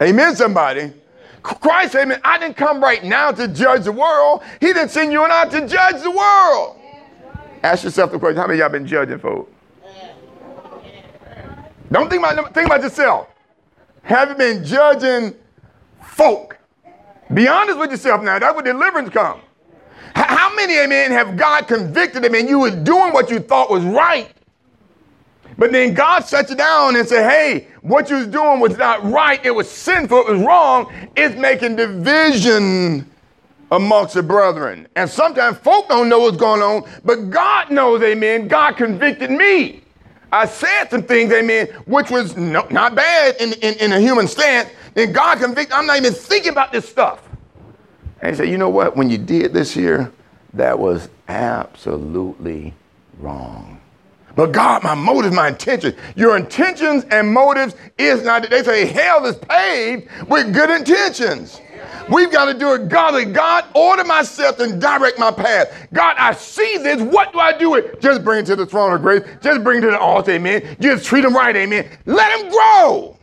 Amen, 0.00 0.36
somebody. 0.36 0.92
Christ, 1.42 1.96
amen, 1.96 2.20
I 2.22 2.38
didn't 2.38 2.56
come 2.56 2.80
right 2.80 3.02
now 3.02 3.32
to 3.32 3.48
judge 3.48 3.84
the 3.84 3.92
world. 3.92 4.42
He 4.60 4.72
didn't 4.72 4.90
send 4.90 5.12
you 5.12 5.24
and 5.24 5.32
I 5.32 5.46
to 5.46 5.66
judge 5.66 6.02
the 6.02 6.10
world. 6.10 6.76
Ask 7.64 7.82
yourself 7.82 8.12
the 8.12 8.18
question, 8.18 8.36
how 8.36 8.46
many 8.46 8.60
y'all 8.60 8.68
been 8.68 8.86
judging 8.86 9.18
folks? 9.18 9.50
Don't 11.90 12.08
think 12.10 12.22
about, 12.22 12.54
think 12.54 12.66
about 12.66 12.82
yourself. 12.82 13.28
Have 14.02 14.30
you 14.30 14.34
been 14.36 14.64
judging 14.64 15.34
folk. 16.06 16.58
Be 17.32 17.48
honest 17.48 17.78
with 17.78 17.90
yourself 17.90 18.22
now. 18.22 18.38
That's 18.38 18.54
where 18.54 18.62
deliverance 18.62 19.10
comes. 19.10 19.42
How 20.14 20.54
many, 20.54 20.78
amen, 20.78 21.10
have 21.10 21.36
God 21.36 21.68
convicted 21.68 22.22
them 22.22 22.34
and 22.34 22.48
you 22.48 22.60
was 22.60 22.74
doing 22.74 23.12
what 23.12 23.28
you 23.28 23.38
thought 23.38 23.70
was 23.70 23.84
right? 23.84 24.32
But 25.58 25.72
then 25.72 25.94
God 25.94 26.20
sat 26.24 26.48
you 26.50 26.56
down 26.56 26.96
and 26.96 27.06
said, 27.08 27.28
hey, 27.28 27.68
what 27.82 28.10
you 28.10 28.16
was 28.16 28.26
doing 28.26 28.60
was 28.60 28.76
not 28.76 29.04
right. 29.04 29.44
It 29.44 29.50
was 29.50 29.70
sinful. 29.70 30.26
It 30.26 30.32
was 30.32 30.40
wrong. 30.42 30.92
It's 31.16 31.34
making 31.36 31.76
division 31.76 33.10
amongst 33.70 34.14
the 34.14 34.22
brethren. 34.22 34.86
And 34.96 35.08
sometimes 35.08 35.58
folk 35.58 35.88
don't 35.88 36.08
know 36.08 36.20
what's 36.20 36.36
going 36.36 36.62
on, 36.62 36.88
but 37.04 37.30
God 37.30 37.70
knows, 37.70 38.02
amen. 38.02 38.48
God 38.48 38.76
convicted 38.76 39.30
me. 39.30 39.82
I 40.32 40.46
said 40.46 40.88
some 40.90 41.02
things, 41.02 41.32
amen, 41.32 41.68
which 41.86 42.10
was 42.10 42.36
no, 42.36 42.66
not 42.70 42.94
bad 42.94 43.36
in, 43.40 43.52
in, 43.54 43.74
in 43.74 43.92
a 43.92 44.00
human 44.00 44.28
stance, 44.28 44.68
and 44.96 45.14
God 45.14 45.38
convicted, 45.38 45.72
I'm 45.72 45.86
not 45.86 45.98
even 45.98 46.12
thinking 46.12 46.52
about 46.52 46.72
this 46.72 46.88
stuff. 46.88 47.28
And 48.20 48.30
he 48.30 48.36
said, 48.36 48.48
you 48.48 48.58
know 48.58 48.70
what? 48.70 48.96
When 48.96 49.10
you 49.10 49.18
did 49.18 49.52
this 49.52 49.72
here, 49.72 50.10
that 50.54 50.78
was 50.78 51.08
absolutely 51.28 52.74
wrong. 53.18 53.80
But 54.34 54.52
God, 54.52 54.82
my 54.82 54.94
motives, 54.94 55.34
my 55.34 55.48
intentions, 55.48 55.94
your 56.14 56.36
intentions 56.36 57.04
and 57.10 57.32
motives 57.32 57.74
is 57.96 58.22
not, 58.22 58.48
they 58.50 58.62
say 58.62 58.84
hell 58.84 59.24
is 59.24 59.36
paved 59.36 60.08
with 60.28 60.52
good 60.52 60.70
intentions. 60.70 61.60
We've 62.10 62.30
got 62.30 62.46
to 62.46 62.54
do 62.58 62.74
it 62.74 62.88
godly. 62.88 63.24
God, 63.24 63.64
order 63.74 64.04
my 64.04 64.22
steps 64.22 64.60
and 64.60 64.80
direct 64.80 65.18
my 65.18 65.30
path. 65.30 65.88
God, 65.92 66.16
I 66.18 66.34
see 66.34 66.78
this. 66.78 67.00
What 67.02 67.32
do 67.32 67.40
I 67.40 67.56
do 67.56 67.74
it? 67.74 68.00
Just 68.00 68.22
bring 68.22 68.40
it 68.40 68.46
to 68.46 68.56
the 68.56 68.66
throne 68.66 68.92
of 68.92 69.02
grace. 69.02 69.22
Just 69.42 69.64
bring 69.64 69.78
it 69.78 69.80
to 69.82 69.90
the 69.90 69.98
altar, 69.98 70.32
amen. 70.32 70.76
Just 70.80 71.06
treat 71.06 71.22
them 71.22 71.34
right, 71.34 71.56
amen. 71.56 71.88
Let 72.04 72.38
them 72.38 72.50
grow. 72.50 73.15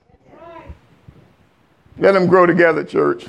Let 1.97 2.13
them 2.13 2.27
grow 2.27 2.45
together, 2.45 2.83
church. 2.83 3.27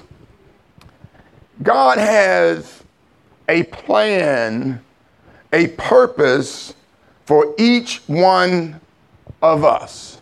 God 1.63 1.99
has 1.99 2.83
a 3.49 3.65
plan, 3.65 4.83
a 5.53 5.69
purpose 5.69 6.75
for 7.25 7.55
each 7.59 8.03
one 8.07 8.81
of 9.43 9.65
us. 9.65 10.21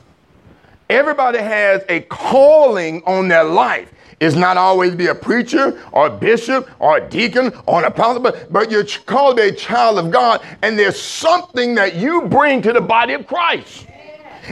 Everybody 0.91 1.39
has 1.39 1.85
a 1.89 2.01
calling 2.03 3.03
on 3.07 3.29
their 3.29 3.45
life. 3.45 3.93
It's 4.21 4.37
not 4.37 4.57
always 4.57 4.95
be 4.95 5.07
a 5.07 5.15
preacher 5.15 5.83
or 5.91 6.07
a 6.07 6.11
bishop 6.11 6.69
or 6.79 6.99
a 6.99 7.09
deacon 7.09 7.53
or 7.67 7.81
an 7.81 7.87
apostle, 7.87 8.23
but, 8.23 8.53
but 8.53 8.71
you're 8.71 8.85
called 8.85 9.41
a 9.41 9.51
child 9.51 9.99
of 9.99 10.11
God, 10.11 10.43
and 10.63 10.79
there's 10.79 11.01
something 11.01 11.75
that 11.75 11.97
you 11.97 12.23
bring 12.23 12.63
to 12.63 12.73
the 12.73 12.81
body 12.81 13.15
of 13.15 13.27
Christ. 13.27 13.87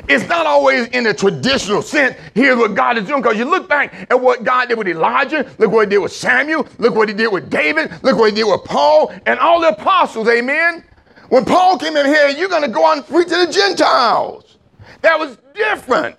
It's 0.09 0.29
not 0.29 0.47
always 0.47 0.87
in 0.89 1.05
the 1.05 1.15
traditional 1.15 1.83
sense. 1.83 2.17
Here's 2.35 2.57
what 2.57 2.75
God 2.75 2.99
is 2.99 3.07
doing. 3.07 3.23
Because 3.23 3.39
you 3.39 3.45
look 3.45 3.69
back 3.69 4.07
at 4.11 4.21
what 4.21 4.45
God 4.45 4.69
did 4.69 4.79
with 4.79 4.89
Elijah, 4.89 5.51
look 5.59 5.73
what 5.73 5.87
he 5.87 5.91
did 5.91 5.99
with 5.99 6.13
Samuel, 6.13 6.67
look 6.79 6.95
what 6.95 7.09
he 7.09 7.15
did 7.15 7.33
with 7.33 7.51
David, 7.51 7.93
look 8.03 8.17
what 8.17 8.31
he 8.31 8.37
did 8.37 8.45
with 8.45 8.65
Paul 8.65 9.13
and 9.27 9.39
all 9.39 9.61
the 9.61 9.69
apostles. 9.69 10.29
Amen. 10.29 10.85
When 11.29 11.45
Paul 11.45 11.79
came 11.79 11.97
in 11.97 12.07
here, 12.07 12.29
you're 12.29 12.49
going 12.49 12.63
to 12.63 12.69
go 12.69 12.87
out 12.87 12.99
and 12.99 13.07
preach 13.07 13.29
to 13.29 13.47
the 13.47 13.53
Gentiles. 13.53 14.59
That 15.03 15.19
was 15.19 15.39
different. 15.55 16.17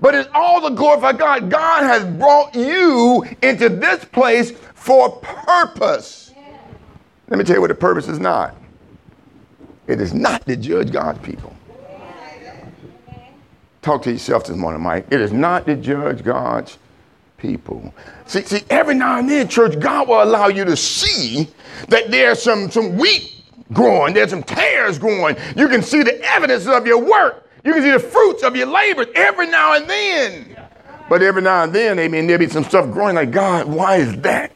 But 0.00 0.14
it's 0.14 0.28
all 0.34 0.60
the 0.62 0.70
glory 0.70 1.02
of 1.02 1.18
God. 1.18 1.50
God 1.50 1.82
has 1.82 2.04
brought 2.16 2.54
you 2.54 3.24
into 3.42 3.68
this 3.68 4.04
place 4.04 4.52
for 4.74 5.10
purpose. 5.20 6.32
Let 7.28 7.38
me 7.38 7.44
tell 7.44 7.56
you 7.56 7.60
what 7.60 7.68
the 7.68 7.74
purpose 7.74 8.08
is 8.08 8.18
not. 8.18 8.56
It 9.86 10.00
is 10.00 10.14
not 10.14 10.46
to 10.46 10.56
judge 10.56 10.90
God's 10.90 11.18
people. 11.20 11.54
Talk 13.82 14.02
to 14.02 14.12
yourself 14.12 14.44
this 14.44 14.56
morning, 14.56 14.82
Mike. 14.82 15.06
It 15.10 15.20
is 15.20 15.32
not 15.32 15.66
to 15.66 15.76
judge 15.76 16.22
God's 16.22 16.76
people. 17.38 17.94
See, 18.26 18.42
see, 18.42 18.62
every 18.68 18.94
now 18.94 19.18
and 19.18 19.28
then, 19.28 19.48
church, 19.48 19.78
God 19.80 20.08
will 20.08 20.22
allow 20.22 20.48
you 20.48 20.64
to 20.66 20.76
see 20.76 21.48
that 21.88 22.10
there's 22.10 22.42
some, 22.42 22.70
some 22.70 22.98
wheat 22.98 23.42
growing, 23.72 24.12
there's 24.12 24.30
some 24.30 24.42
tares 24.42 24.98
growing. 24.98 25.36
You 25.56 25.68
can 25.68 25.82
see 25.82 26.02
the 26.02 26.20
evidence 26.22 26.66
of 26.66 26.86
your 26.86 27.02
work. 27.02 27.48
You 27.64 27.72
can 27.72 27.82
see 27.82 27.90
the 27.90 27.98
fruits 27.98 28.42
of 28.42 28.54
your 28.54 28.66
labor 28.66 29.06
every 29.14 29.46
now 29.46 29.74
and 29.74 29.88
then. 29.88 30.56
But 31.08 31.22
every 31.22 31.42
now 31.42 31.64
and 31.64 31.72
then, 31.72 31.98
amen, 31.98 32.26
there'll 32.26 32.38
be 32.38 32.48
some 32.48 32.64
stuff 32.64 32.90
growing 32.90 33.16
like, 33.16 33.30
God, 33.30 33.66
why 33.66 33.96
is 33.96 34.20
that? 34.20 34.52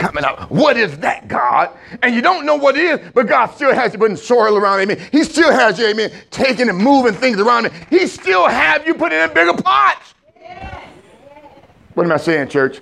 Coming 0.00 0.24
up. 0.24 0.50
What 0.50 0.76
is 0.76 0.98
that, 0.98 1.28
God? 1.28 1.70
And 2.02 2.14
you 2.14 2.22
don't 2.22 2.46
know 2.46 2.56
what 2.56 2.76
it 2.76 2.84
is, 2.84 3.10
but 3.14 3.28
God 3.28 3.46
still 3.54 3.72
has 3.72 3.92
you 3.92 3.98
putting 3.98 4.16
soil 4.16 4.56
around, 4.56 4.80
amen. 4.80 4.98
He 5.12 5.22
still 5.22 5.52
has 5.52 5.78
you, 5.78 5.86
amen, 5.86 6.10
taking 6.30 6.68
and 6.68 6.78
moving 6.78 7.14
things 7.14 7.38
around 7.38 7.66
it. 7.66 7.72
He 7.90 8.06
still 8.06 8.48
have 8.48 8.86
you 8.86 8.94
put 8.94 9.12
in 9.12 9.32
bigger 9.32 9.54
pots. 9.54 10.14
What 11.94 12.04
am 12.04 12.12
I 12.12 12.16
saying, 12.16 12.48
church? 12.48 12.80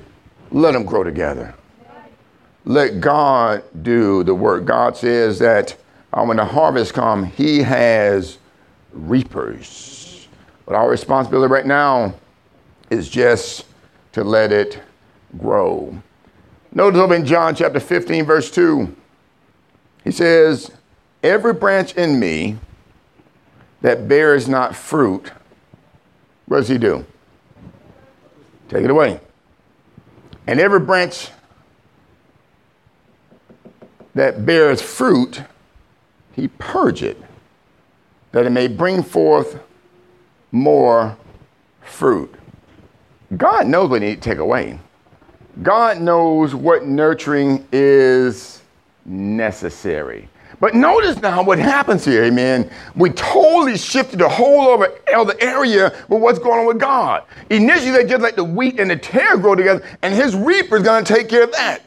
Let 0.50 0.72
them 0.72 0.84
grow 0.84 1.02
together. 1.02 1.54
Let 2.64 3.00
God 3.00 3.64
do 3.82 4.22
the 4.22 4.34
work. 4.34 4.64
God 4.64 4.96
says 4.96 5.38
that 5.40 5.76
uh, 6.12 6.24
when 6.24 6.36
the 6.36 6.44
harvest 6.44 6.94
comes, 6.94 7.34
He 7.34 7.62
has 7.62 8.38
reapers. 8.92 10.28
But 10.66 10.74
our 10.74 10.88
responsibility 10.88 11.50
right 11.50 11.66
now 11.66 12.14
is 12.90 13.08
just 13.08 13.64
to 14.12 14.22
let 14.22 14.52
it 14.52 14.80
grow. 15.38 16.00
Notice 16.72 17.00
over 17.00 17.14
in 17.14 17.24
John 17.24 17.54
chapter 17.54 17.80
15, 17.80 18.24
verse 18.24 18.50
2, 18.50 18.94
he 20.04 20.10
says, 20.10 20.70
Every 21.22 21.52
branch 21.52 21.94
in 21.94 22.20
me 22.20 22.58
that 23.80 24.08
bears 24.08 24.48
not 24.48 24.76
fruit, 24.76 25.32
what 26.46 26.58
does 26.58 26.68
he 26.68 26.78
do? 26.78 27.04
Take 28.68 28.84
it 28.84 28.90
away. 28.90 29.20
And 30.46 30.60
every 30.60 30.80
branch 30.80 31.30
that 34.14 34.44
bears 34.44 34.82
fruit, 34.82 35.42
he 36.32 36.48
purge 36.48 37.02
it, 37.02 37.20
that 38.32 38.46
it 38.46 38.50
may 38.50 38.68
bring 38.68 39.02
forth 39.02 39.60
more 40.50 41.16
fruit. 41.82 42.34
God 43.36 43.66
knows 43.66 43.90
what 43.90 44.02
he 44.02 44.14
to 44.14 44.20
take 44.20 44.38
away. 44.38 44.78
God 45.62 46.00
knows 46.00 46.54
what 46.54 46.86
nurturing 46.86 47.66
is 47.72 48.62
necessary. 49.04 50.28
But 50.60 50.74
notice 50.74 51.20
now 51.20 51.42
what 51.42 51.58
happens 51.58 52.04
here, 52.04 52.24
amen. 52.24 52.70
We 52.96 53.10
totally 53.10 53.76
shifted 53.76 54.18
the 54.18 54.28
whole 54.28 54.72
other, 54.72 54.92
other 55.14 55.34
area 55.40 55.94
with 56.08 56.20
what's 56.20 56.38
going 56.38 56.60
on 56.60 56.66
with 56.66 56.80
God. 56.80 57.24
Initially, 57.50 57.92
they 57.92 58.04
just 58.04 58.22
let 58.22 58.34
the 58.34 58.44
wheat 58.44 58.80
and 58.80 58.90
the 58.90 58.96
tare 58.96 59.36
grow 59.36 59.54
together, 59.54 59.84
and 60.02 60.14
his 60.14 60.34
reaper 60.34 60.76
is 60.76 60.82
going 60.82 61.04
to 61.04 61.14
take 61.14 61.28
care 61.28 61.44
of 61.44 61.52
that. 61.52 61.82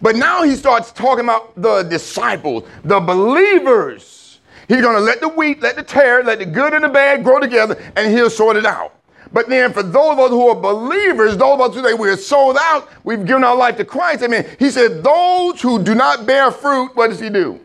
But 0.00 0.16
now 0.16 0.42
he 0.42 0.54
starts 0.54 0.92
talking 0.92 1.24
about 1.24 1.60
the 1.60 1.82
disciples, 1.82 2.64
the 2.84 3.00
believers. 3.00 4.40
He's 4.68 4.80
going 4.80 4.96
to 4.96 5.02
let 5.02 5.20
the 5.20 5.28
wheat, 5.28 5.60
let 5.60 5.76
the 5.76 5.82
tare, 5.82 6.22
let 6.22 6.38
the 6.38 6.46
good 6.46 6.74
and 6.74 6.84
the 6.84 6.88
bad 6.88 7.24
grow 7.24 7.40
together, 7.40 7.82
and 7.96 8.12
he'll 8.12 8.30
sort 8.30 8.56
it 8.56 8.66
out. 8.66 8.94
But 9.32 9.48
then 9.48 9.72
for 9.72 9.82
those 9.82 10.12
of 10.12 10.18
us 10.18 10.30
who 10.30 10.48
are 10.48 10.54
believers, 10.54 11.36
those 11.36 11.54
of 11.54 11.60
us 11.60 11.74
who 11.74 11.82
say 11.82 11.94
we're 11.94 12.16
sold 12.16 12.56
out, 12.60 12.88
we've 13.04 13.24
given 13.24 13.44
our 13.44 13.56
life 13.56 13.76
to 13.76 13.84
Christ, 13.84 14.22
amen. 14.22 14.46
He 14.58 14.70
said, 14.70 15.02
those 15.02 15.60
who 15.60 15.82
do 15.82 15.94
not 15.94 16.26
bear 16.26 16.50
fruit, 16.50 16.94
what 16.94 17.10
does 17.10 17.20
he 17.20 17.28
do? 17.28 17.60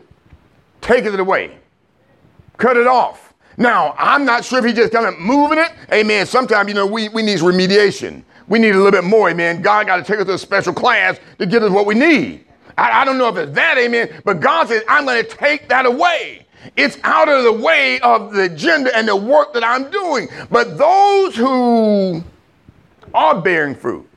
Take 0.80 1.04
it 1.04 1.18
away. 1.18 1.58
Cut 2.58 2.76
it 2.76 2.86
off. 2.86 3.32
Now, 3.56 3.94
I'm 3.98 4.24
not 4.24 4.44
sure 4.44 4.58
if 4.58 4.64
he's 4.64 4.74
just 4.74 4.92
kind 4.92 5.06
of 5.06 5.18
moving 5.18 5.58
it. 5.58 5.72
Amen. 5.92 6.26
Sometimes, 6.26 6.68
you 6.68 6.74
know, 6.74 6.86
we, 6.86 7.08
we 7.08 7.22
need 7.22 7.38
remediation. 7.38 8.24
We 8.48 8.58
need 8.58 8.74
a 8.74 8.76
little 8.76 8.90
bit 8.90 9.04
more, 9.04 9.30
amen. 9.30 9.62
God 9.62 9.86
got 9.86 9.96
to 9.96 10.02
take 10.02 10.20
us 10.20 10.26
to 10.26 10.34
a 10.34 10.38
special 10.38 10.74
class 10.74 11.18
to 11.38 11.46
get 11.46 11.62
us 11.62 11.70
what 11.70 11.86
we 11.86 11.94
need. 11.94 12.44
I, 12.76 13.02
I 13.02 13.04
don't 13.04 13.16
know 13.16 13.28
if 13.28 13.36
it's 13.36 13.52
that, 13.52 13.78
amen, 13.78 14.20
but 14.24 14.40
God 14.40 14.68
says, 14.68 14.82
I'm 14.88 15.06
going 15.06 15.24
to 15.24 15.28
take 15.28 15.68
that 15.68 15.86
away. 15.86 16.43
It's 16.76 16.98
out 17.04 17.28
of 17.28 17.44
the 17.44 17.52
way 17.52 18.00
of 18.00 18.32
the 18.32 18.44
agenda 18.44 18.96
and 18.96 19.08
the 19.08 19.16
work 19.16 19.52
that 19.54 19.64
I'm 19.64 19.90
doing. 19.90 20.28
But 20.50 20.78
those 20.78 21.36
who 21.36 22.22
are 23.12 23.40
bearing 23.40 23.74
fruit, 23.74 24.08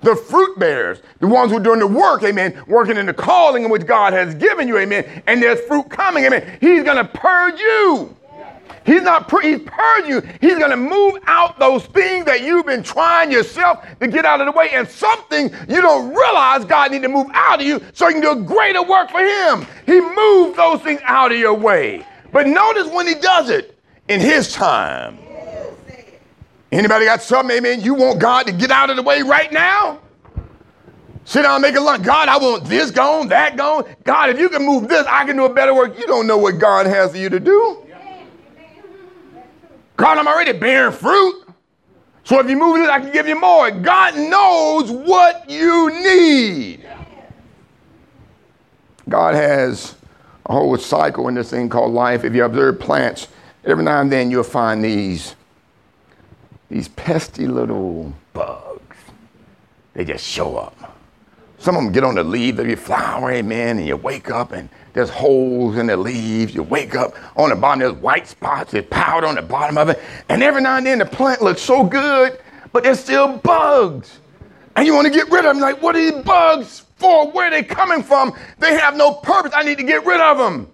the 0.00 0.16
fruit 0.16 0.58
bearers, 0.58 1.00
the 1.20 1.28
ones 1.28 1.52
who 1.52 1.58
are 1.58 1.62
doing 1.62 1.78
the 1.78 1.86
work, 1.86 2.22
amen, 2.24 2.62
working 2.66 2.96
in 2.96 3.06
the 3.06 3.14
calling 3.14 3.64
in 3.64 3.70
which 3.70 3.86
God 3.86 4.12
has 4.12 4.34
given 4.34 4.66
you, 4.66 4.78
amen, 4.78 5.22
and 5.26 5.42
there's 5.42 5.60
fruit 5.60 5.88
coming, 5.88 6.24
amen, 6.24 6.58
He's 6.60 6.82
going 6.82 6.96
to 6.96 7.04
purge 7.04 7.60
you. 7.60 8.16
He's 8.84 9.02
not, 9.02 9.30
he's 9.42 9.60
purging 9.64 10.10
you. 10.10 10.20
He's 10.40 10.58
going 10.58 10.70
to 10.70 10.76
move 10.76 11.18
out 11.26 11.58
those 11.58 11.84
things 11.86 12.24
that 12.26 12.42
you've 12.42 12.66
been 12.66 12.82
trying 12.82 13.30
yourself 13.30 13.84
to 14.00 14.08
get 14.08 14.24
out 14.24 14.40
of 14.40 14.46
the 14.46 14.52
way 14.52 14.70
and 14.72 14.88
something 14.88 15.50
you 15.68 15.80
don't 15.80 16.08
realize 16.08 16.64
God 16.64 16.90
need 16.90 17.02
to 17.02 17.08
move 17.08 17.28
out 17.32 17.60
of 17.60 17.66
you 17.66 17.80
so 17.92 18.08
you 18.08 18.14
can 18.14 18.22
do 18.22 18.32
a 18.32 18.42
greater 18.42 18.82
work 18.82 19.10
for 19.10 19.20
him. 19.20 19.66
He 19.86 20.00
moved 20.00 20.56
those 20.56 20.80
things 20.82 21.00
out 21.04 21.32
of 21.32 21.38
your 21.38 21.54
way. 21.54 22.04
But 22.32 22.46
notice 22.46 22.88
when 22.88 23.06
he 23.06 23.14
does 23.14 23.50
it 23.50 23.78
in 24.08 24.20
his 24.20 24.52
time. 24.52 25.18
Anybody 26.72 27.04
got 27.04 27.22
something, 27.22 27.54
amen, 27.56 27.82
you 27.82 27.94
want 27.94 28.18
God 28.18 28.46
to 28.46 28.52
get 28.52 28.70
out 28.70 28.88
of 28.88 28.96
the 28.96 29.02
way 29.02 29.20
right 29.22 29.52
now? 29.52 30.00
Sit 31.24 31.42
down 31.42 31.56
and 31.56 31.62
make 31.62 31.76
a 31.76 31.80
lunch. 31.80 32.02
God, 32.02 32.28
I 32.28 32.36
want 32.38 32.64
this 32.64 32.90
gone, 32.90 33.28
that 33.28 33.56
gone. 33.56 33.84
God, 34.04 34.30
if 34.30 34.38
you 34.38 34.48
can 34.48 34.64
move 34.64 34.88
this, 34.88 35.06
I 35.06 35.24
can 35.24 35.36
do 35.36 35.44
a 35.44 35.52
better 35.52 35.74
work. 35.74 35.98
You 35.98 36.06
don't 36.06 36.26
know 36.26 36.36
what 36.36 36.58
God 36.58 36.86
has 36.86 37.12
for 37.12 37.18
you 37.18 37.28
to 37.28 37.38
do. 37.38 37.81
God, 40.02 40.18
I'm 40.18 40.26
already 40.26 40.52
bearing 40.52 40.92
fruit. 40.92 41.44
So 42.24 42.40
if 42.40 42.50
you 42.50 42.56
move 42.56 42.78
this, 42.78 42.88
I 42.88 42.98
can 42.98 43.12
give 43.12 43.28
you 43.28 43.40
more. 43.40 43.70
God 43.70 44.16
knows 44.16 44.90
what 44.90 45.48
you 45.48 45.90
need. 46.02 46.84
God 49.08 49.36
has 49.36 49.94
a 50.46 50.54
whole 50.54 50.76
cycle 50.76 51.28
in 51.28 51.36
this 51.36 51.50
thing 51.50 51.68
called 51.68 51.92
life. 51.92 52.24
If 52.24 52.34
you 52.34 52.44
observe 52.44 52.80
plants, 52.80 53.28
every 53.64 53.84
now 53.84 54.00
and 54.00 54.10
then 54.10 54.28
you'll 54.28 54.42
find 54.42 54.84
these, 54.84 55.36
these 56.68 56.88
pesky 56.88 57.46
little 57.46 58.12
bugs. 58.32 58.96
They 59.94 60.04
just 60.04 60.26
show 60.26 60.56
up. 60.56 60.98
Some 61.62 61.76
of 61.76 61.84
them 61.84 61.92
get 61.92 62.02
on 62.02 62.16
the 62.16 62.24
leaves 62.24 62.58
of 62.58 62.66
your 62.66 62.76
flower, 62.76 63.30
amen, 63.30 63.78
and 63.78 63.86
you 63.86 63.96
wake 63.96 64.32
up 64.32 64.50
and 64.50 64.68
there's 64.94 65.10
holes 65.10 65.78
in 65.78 65.86
the 65.86 65.96
leaves. 65.96 66.52
You 66.56 66.64
wake 66.64 66.96
up 66.96 67.14
on 67.36 67.50
the 67.50 67.54
bottom, 67.54 67.78
there's 67.78 67.92
white 67.92 68.26
spots, 68.26 68.72
there's 68.72 68.86
powder 68.86 69.28
on 69.28 69.36
the 69.36 69.42
bottom 69.42 69.78
of 69.78 69.88
it. 69.88 70.02
And 70.28 70.42
every 70.42 70.60
now 70.60 70.78
and 70.78 70.84
then 70.84 70.98
the 70.98 71.06
plant 71.06 71.40
looks 71.40 71.62
so 71.62 71.84
good, 71.84 72.40
but 72.72 72.82
there's 72.82 72.98
still 72.98 73.38
bugs. 73.38 74.18
And 74.74 74.84
you 74.88 74.92
want 74.92 75.06
to 75.06 75.12
get 75.12 75.30
rid 75.30 75.44
of 75.44 75.54
them. 75.54 75.60
Like, 75.60 75.80
what 75.80 75.94
are 75.94 76.00
these 76.00 76.24
bugs 76.24 76.84
for? 76.96 77.30
Where 77.30 77.46
are 77.46 77.50
they 77.52 77.62
coming 77.62 78.02
from? 78.02 78.36
They 78.58 78.74
have 78.74 78.96
no 78.96 79.12
purpose. 79.12 79.52
I 79.54 79.62
need 79.62 79.78
to 79.78 79.84
get 79.84 80.04
rid 80.04 80.20
of 80.20 80.38
them. 80.38 80.68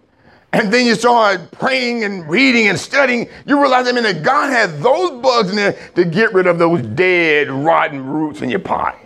And 0.54 0.72
then 0.72 0.86
you 0.86 0.94
start 0.94 1.50
praying 1.50 2.04
and 2.04 2.26
reading 2.30 2.68
and 2.68 2.80
studying. 2.80 3.28
You 3.44 3.60
realize, 3.60 3.88
I 3.88 3.92
mean, 3.92 4.04
that 4.04 4.22
God 4.22 4.48
has 4.48 4.72
those 4.80 5.20
bugs 5.20 5.50
in 5.50 5.56
there 5.56 5.78
to 5.96 6.06
get 6.06 6.32
rid 6.32 6.46
of 6.46 6.58
those 6.58 6.80
dead, 6.80 7.50
rotten 7.50 8.06
roots 8.06 8.40
in 8.40 8.48
your 8.48 8.60
pot. 8.60 8.98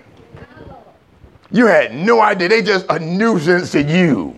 You 1.53 1.67
had 1.67 1.95
no 1.95 2.21
idea. 2.21 2.49
They 2.49 2.63
just 2.63 2.87
a 2.89 2.99
nuisance 2.99 3.73
to 3.73 3.83
you. 3.83 4.37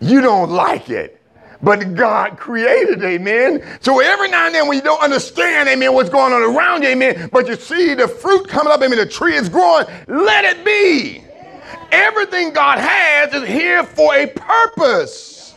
You 0.00 0.20
don't 0.20 0.50
like 0.50 0.88
it. 0.88 1.20
But 1.62 1.94
God 1.94 2.36
created, 2.36 3.02
amen. 3.02 3.64
So 3.80 4.00
every 4.00 4.28
now 4.28 4.46
and 4.46 4.54
then 4.54 4.68
when 4.68 4.76
you 4.76 4.82
don't 4.82 5.02
understand, 5.02 5.66
amen, 5.66 5.94
what's 5.94 6.10
going 6.10 6.32
on 6.34 6.42
around 6.42 6.82
you, 6.82 6.90
amen, 6.90 7.30
but 7.32 7.48
you 7.48 7.56
see 7.56 7.94
the 7.94 8.06
fruit 8.06 8.46
coming 8.46 8.70
up, 8.70 8.82
amen, 8.82 8.98
the 8.98 9.06
tree 9.06 9.34
is 9.34 9.48
growing, 9.48 9.86
let 10.06 10.44
it 10.44 10.62
be. 10.62 11.24
Everything 11.90 12.52
God 12.52 12.78
has 12.78 13.32
is 13.32 13.48
here 13.48 13.82
for 13.82 14.14
a 14.14 14.26
purpose. 14.26 15.54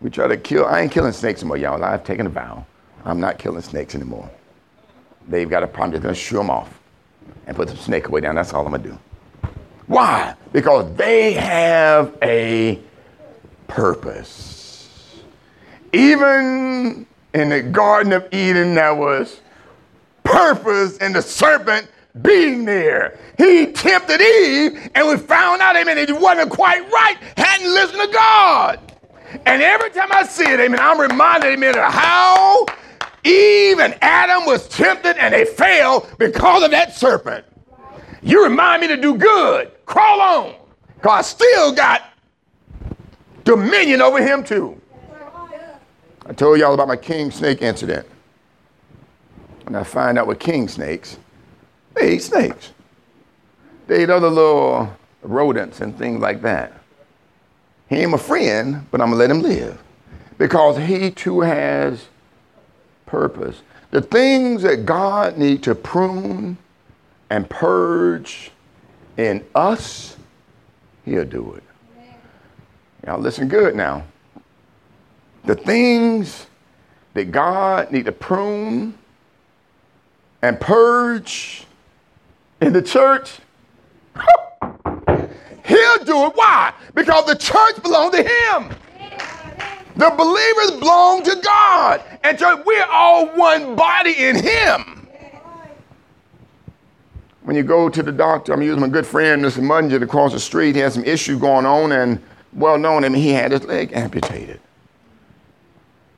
We 0.00 0.08
try 0.08 0.28
to 0.28 0.38
kill, 0.38 0.64
I 0.64 0.80
ain't 0.80 0.92
killing 0.92 1.12
snakes 1.12 1.42
anymore, 1.42 1.58
y'all. 1.58 1.84
I've 1.84 2.04
taken 2.04 2.24
a 2.24 2.30
vow. 2.30 2.64
I'm 3.04 3.20
not 3.20 3.38
killing 3.38 3.60
snakes 3.60 3.94
anymore. 3.94 4.30
They've 5.28 5.50
got 5.50 5.62
a 5.62 5.66
problem, 5.66 5.92
they're 5.92 6.00
gonna 6.00 6.14
shoo 6.14 6.36
them 6.36 6.48
off 6.48 6.80
and 7.46 7.54
put 7.54 7.68
the 7.68 7.76
snake 7.76 8.08
away 8.08 8.22
down. 8.22 8.34
That's 8.34 8.54
all 8.54 8.64
I'm 8.64 8.72
gonna 8.72 8.82
do. 8.82 8.98
Why? 9.90 10.36
Because 10.52 10.94
they 10.94 11.32
have 11.32 12.16
a 12.22 12.78
purpose. 13.66 15.18
Even 15.92 17.08
in 17.34 17.48
the 17.48 17.60
Garden 17.60 18.12
of 18.12 18.28
Eden, 18.32 18.76
there 18.76 18.94
was 18.94 19.40
purpose 20.22 20.96
in 20.98 21.12
the 21.12 21.20
serpent 21.20 21.88
being 22.22 22.64
there. 22.64 23.18
He 23.36 23.66
tempted 23.66 24.20
Eve, 24.20 24.90
and 24.94 25.08
we 25.08 25.16
found 25.16 25.60
out, 25.60 25.74
amen, 25.74 25.98
it 25.98 26.08
wasn't 26.20 26.50
quite 26.50 26.88
right, 26.88 27.16
hadn't 27.36 27.74
listened 27.74 28.02
to 28.02 28.12
God. 28.12 28.78
And 29.44 29.60
every 29.60 29.90
time 29.90 30.12
I 30.12 30.22
see 30.22 30.44
it, 30.44 30.60
amen, 30.60 30.78
I'm 30.80 31.00
reminded, 31.00 31.54
amen, 31.54 31.76
of 31.76 31.92
how 31.92 32.64
Eve 33.24 33.80
and 33.80 33.98
Adam 34.02 34.46
was 34.46 34.68
tempted 34.68 35.16
and 35.16 35.34
they 35.34 35.44
failed 35.44 36.08
because 36.16 36.62
of 36.62 36.70
that 36.70 36.94
serpent. 36.94 37.44
You 38.22 38.44
remind 38.44 38.82
me 38.82 38.86
to 38.86 38.96
do 38.96 39.16
good. 39.16 39.72
Crawl 39.90 40.20
on. 40.20 40.54
Because 40.94 41.18
I 41.18 41.22
still 41.22 41.72
got 41.72 42.04
dominion 43.42 44.00
over 44.00 44.22
him 44.22 44.44
too. 44.44 44.80
I 46.26 46.32
told 46.32 46.60
y'all 46.60 46.74
about 46.74 46.86
my 46.86 46.96
king 46.96 47.32
snake 47.32 47.60
incident. 47.60 48.06
And 49.66 49.76
I 49.76 49.82
find 49.82 50.16
out 50.16 50.28
with 50.28 50.38
king 50.38 50.68
snakes, 50.68 51.18
they 51.94 52.14
eat 52.14 52.22
snakes. 52.22 52.70
They 53.88 54.04
eat 54.04 54.10
other 54.10 54.30
little 54.30 54.96
rodents 55.22 55.80
and 55.80 55.98
things 55.98 56.20
like 56.20 56.40
that. 56.42 56.72
He 57.88 57.96
ain't 57.96 58.12
my 58.12 58.16
friend, 58.16 58.86
but 58.92 59.00
I'm 59.00 59.08
gonna 59.08 59.18
let 59.18 59.28
him 59.28 59.42
live. 59.42 59.82
Because 60.38 60.76
he 60.76 61.10
too 61.10 61.40
has 61.40 62.06
purpose. 63.06 63.62
The 63.90 64.02
things 64.02 64.62
that 64.62 64.86
God 64.86 65.36
need 65.36 65.64
to 65.64 65.74
prune 65.74 66.58
and 67.28 67.50
purge 67.50 68.52
in 69.20 69.44
us, 69.54 70.16
he'll 71.04 71.24
do 71.24 71.54
it. 71.54 71.62
Now 73.06 73.18
listen 73.18 73.48
good 73.48 73.76
now. 73.76 74.04
The 75.44 75.54
things 75.54 76.46
that 77.14 77.30
God 77.30 77.92
need 77.92 78.06
to 78.06 78.12
prune 78.12 78.94
and 80.42 80.58
purge 80.58 81.66
in 82.60 82.72
the 82.72 82.82
church, 82.82 83.38
he'll 84.16 86.04
do 86.04 86.26
it. 86.26 86.32
Why? 86.34 86.72
Because 86.94 87.26
the 87.26 87.36
church 87.36 87.82
belongs 87.82 88.16
to 88.16 88.22
him. 88.22 88.70
The 89.96 90.10
believers 90.16 90.78
belong 90.78 91.22
to 91.24 91.36
God. 91.42 92.02
And 92.22 92.38
church, 92.38 92.62
we're 92.64 92.86
all 92.86 93.26
one 93.36 93.76
body 93.76 94.14
in 94.16 94.36
him. 94.42 94.99
When 97.42 97.56
you 97.56 97.62
go 97.62 97.88
to 97.88 98.02
the 98.02 98.12
doctor, 98.12 98.52
I'm 98.52 98.62
using 98.62 98.80
my 98.80 98.88
good 98.88 99.06
friend, 99.06 99.42
Mr. 99.42 99.62
Mudgett, 99.62 100.02
across 100.02 100.32
the 100.32 100.40
street. 100.40 100.74
He 100.74 100.80
had 100.80 100.92
some 100.92 101.04
issue 101.04 101.38
going 101.38 101.66
on, 101.66 101.92
and 101.92 102.22
well 102.52 102.78
known, 102.78 103.02
mean, 103.02 103.14
he 103.14 103.30
had 103.30 103.52
his 103.52 103.64
leg 103.64 103.92
amputated. 103.92 104.60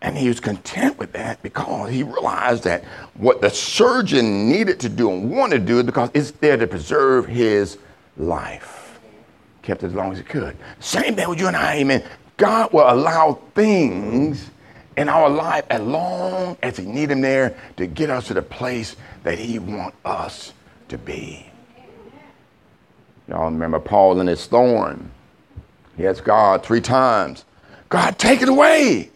And 0.01 0.19
he 0.19 0.27
was 0.27 0.41
content 0.41 0.99
with 0.99 1.13
that 1.13 1.41
because 1.45 1.91
he 1.91 2.03
realized 2.03 2.65
that 2.65 2.85
what 3.15 3.41
the 3.41 3.51
surgeon 3.51 4.49
needed 4.49 4.81
to 4.81 4.89
do 4.89 5.13
and 5.13 5.31
wanted 5.31 5.61
to 5.61 5.65
do 5.65 5.79
is 5.79 5.85
because 5.85 6.11
it's 6.13 6.33
there 6.33 6.57
to 6.57 6.67
preserve 6.67 7.27
his 7.27 7.79
life. 8.17 8.99
Kept 9.63 9.85
it 9.85 9.87
as 9.87 9.95
long 9.95 10.11
as 10.11 10.19
he 10.19 10.25
could. 10.25 10.57
Same 10.81 11.15
thing 11.15 11.29
with 11.29 11.39
you 11.39 11.47
and 11.47 11.57
I, 11.57 11.77
amen. 11.77 12.03
God 12.37 12.73
will 12.73 12.91
allow 12.91 13.35
things 13.55 14.51
in 14.97 15.09
our 15.09 15.29
life 15.29 15.65
as 15.71 15.81
long 15.81 16.57
as 16.65 16.77
he 16.77 16.85
need 16.85 17.07
them 17.07 17.21
there 17.21 17.57
to 17.77 17.87
get 17.87 18.11
us 18.11 18.27
to 18.27 18.35
the 18.35 18.43
place 18.43 18.97
that 19.23 19.39
he 19.39 19.61
want 19.61 19.95
us 20.05 20.53
to 20.93 20.99
be. 20.99 21.47
Y'all 23.27 23.47
remember 23.47 23.81
Paul 23.81 24.21
in 24.21 24.27
his 24.27 24.47
thorn. 24.47 25.11
He 25.97 26.07
asked 26.07 26.25
God 26.25 26.65
three 26.65 26.81
times, 26.81 27.45
God, 27.89 28.19
take 28.19 28.43
it 28.43 28.49
away. 28.49 29.11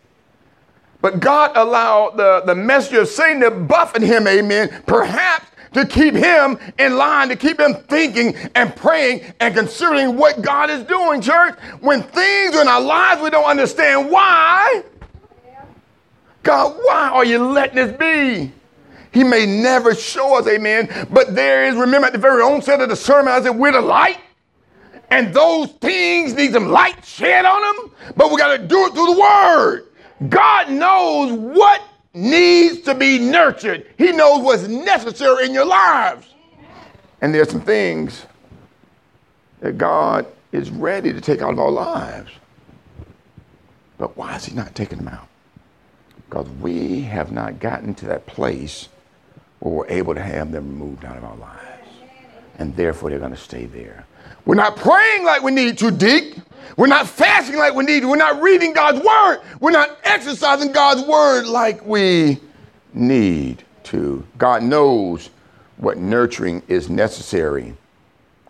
But 1.01 1.20
God 1.20 1.53
allowed 1.55 2.16
the, 2.16 2.43
the 2.47 2.55
messenger 2.55 3.03
of 3.03 3.09
Satan 3.09 3.41
to 3.43 3.51
buffet 3.51 4.03
him, 4.03 4.27
amen, 4.27 4.83
perhaps 4.87 5.47
to 5.74 5.87
keep 5.87 6.14
him 6.14 6.59
in 6.79 6.97
line, 6.97 7.29
to 7.29 7.37
keep 7.37 7.61
him 7.61 7.74
thinking 7.89 8.35
and 8.55 8.74
praying 8.74 9.20
and 9.41 9.55
considering 9.55 10.16
what 10.16 10.41
God 10.41 10.70
is 10.70 10.83
doing, 10.85 11.20
church. 11.20 11.59
When 11.81 12.03
things 12.03 12.57
are 12.57 12.62
in 12.62 12.68
our 12.68 12.81
lives 12.81 13.20
we 13.20 13.29
don't 13.29 13.45
understand 13.45 14.11
why, 14.11 14.83
God, 16.43 16.74
why 16.83 17.11
are 17.11 17.24
you 17.24 17.39
letting 17.39 17.77
this 17.77 17.97
be? 17.99 18.53
He 19.16 19.24
may 19.24 19.46
never 19.46 19.94
show 19.94 20.38
us, 20.38 20.46
amen. 20.46 20.90
But 21.10 21.34
there 21.34 21.64
is, 21.64 21.74
remember 21.74 22.08
at 22.08 22.12
the 22.12 22.18
very 22.18 22.42
onset 22.42 22.82
of 22.82 22.90
the 22.90 22.96
sermon, 22.96 23.32
I 23.32 23.40
said, 23.40 23.56
we're 23.56 23.72
the 23.72 23.80
light. 23.80 24.18
And 25.10 25.32
those 25.32 25.70
things 25.72 26.34
need 26.34 26.52
some 26.52 26.68
light 26.68 27.02
shed 27.02 27.46
on 27.46 27.62
them, 27.62 27.92
but 28.14 28.30
we 28.30 28.36
got 28.36 28.54
to 28.54 28.66
do 28.66 28.84
it 28.84 28.92
through 28.92 29.14
the 29.14 29.18
word. 29.18 29.84
God 30.28 30.70
knows 30.70 31.32
what 31.32 31.80
needs 32.12 32.82
to 32.82 32.94
be 32.94 33.18
nurtured. 33.18 33.86
He 33.96 34.12
knows 34.12 34.42
what's 34.44 34.68
necessary 34.68 35.46
in 35.46 35.54
your 35.54 35.64
lives. 35.64 36.26
And 37.22 37.34
there's 37.34 37.48
some 37.48 37.62
things 37.62 38.26
that 39.60 39.78
God 39.78 40.26
is 40.52 40.68
ready 40.68 41.14
to 41.14 41.22
take 41.22 41.40
out 41.40 41.54
of 41.54 41.58
our 41.58 41.70
lives. 41.70 42.32
But 43.96 44.14
why 44.14 44.36
is 44.36 44.44
he 44.44 44.54
not 44.54 44.74
taking 44.74 44.98
them 44.98 45.08
out? 45.08 45.28
Because 46.28 46.50
we 46.60 47.00
have 47.00 47.32
not 47.32 47.60
gotten 47.60 47.94
to 47.94 48.06
that 48.08 48.26
place 48.26 48.90
we're 49.70 49.88
able 49.88 50.14
to 50.14 50.22
have 50.22 50.52
them 50.52 50.68
removed 50.68 51.04
out 51.04 51.16
of 51.16 51.24
our 51.24 51.36
lives. 51.36 51.88
And 52.58 52.74
therefore, 52.76 53.10
they're 53.10 53.18
going 53.18 53.32
to 53.32 53.36
stay 53.36 53.66
there. 53.66 54.06
We're 54.44 54.54
not 54.54 54.76
praying 54.76 55.24
like 55.24 55.42
we 55.42 55.50
need 55.52 55.78
to, 55.78 55.90
Dick. 55.90 56.36
We're 56.76 56.86
not 56.86 57.08
fasting 57.08 57.56
like 57.56 57.74
we 57.74 57.84
need 57.84 58.00
to. 58.00 58.08
We're 58.08 58.16
not 58.16 58.40
reading 58.40 58.72
God's 58.72 59.04
word. 59.04 59.40
We're 59.60 59.70
not 59.70 59.98
exercising 60.04 60.72
God's 60.72 61.02
word 61.06 61.46
like 61.46 61.84
we 61.84 62.38
need 62.94 63.64
to. 63.84 64.26
God 64.38 64.62
knows 64.62 65.30
what 65.76 65.98
nurturing 65.98 66.62
is 66.68 66.88
necessary. 66.88 67.74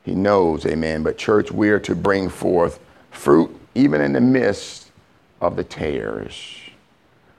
He 0.04 0.14
knows, 0.14 0.66
amen. 0.66 1.02
But, 1.02 1.18
church, 1.18 1.50
we 1.50 1.70
are 1.70 1.80
to 1.80 1.94
bring 1.94 2.28
forth 2.28 2.78
fruit 3.10 3.50
even 3.74 4.00
in 4.00 4.12
the 4.12 4.20
midst 4.20 4.90
of 5.40 5.56
the 5.56 5.64
tares. 5.64 6.60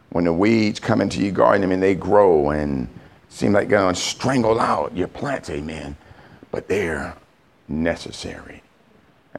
When 0.09 0.25
the 0.25 0.34
weeds 0.34 0.80
come 0.80 1.01
into 1.01 1.21
your 1.21 1.32
garden, 1.32 1.63
I 1.63 1.67
mean, 1.67 1.80
they 1.80 1.95
grow 1.95 2.49
and 2.51 2.88
seem 3.38 3.54
like 3.54 3.70
going 3.70 3.94
to 3.94 4.02
strangle 4.02 4.60
out 4.60 4.96
your 4.96 5.08
plants, 5.08 5.50
amen. 5.50 5.96
But 6.52 6.68
they're 6.68 7.16
necessary. 7.68 8.64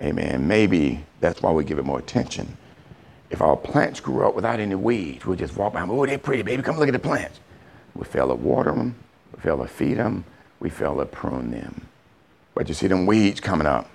Amen. 0.01 0.47
Maybe 0.47 1.05
that's 1.21 1.43
why 1.43 1.51
we 1.51 1.65
give 1.65 1.79
it 1.79 1.85
more 1.85 1.99
attention. 1.99 2.57
If 3.31 3.43
our 3.43 3.57
plants 3.57 4.01
grew 4.01 4.27
up 4.27 4.35
without 4.35 4.61
any 4.61 4.75
weeds, 4.75 5.27
we'll 5.27 5.37
just 5.37 5.57
walk 5.57 5.73
by 5.73 5.81
them. 5.81 5.91
Oh, 5.91 6.07
they're 6.07 6.19
pretty, 6.19 6.43
baby. 6.43 6.63
Come 6.63 6.79
look 6.79 6.89
at 6.89 6.93
the 6.93 6.99
plants. 6.99 7.41
We 7.95 8.05
fail 8.05 8.29
to 8.29 8.35
water 8.35 8.71
them. 8.71 8.95
We 9.35 9.43
fail 9.43 9.59
to 9.59 9.67
feed 9.67 9.99
them. 9.99 10.25
We 10.61 10.71
fail 10.71 10.97
to 10.97 11.05
prune 11.05 11.51
them. 11.51 11.89
But 12.55 12.69
you 12.69 12.75
see 12.75 12.87
them 12.87 13.07
weeds 13.07 13.41
coming 13.41 13.67
up. 13.67 13.91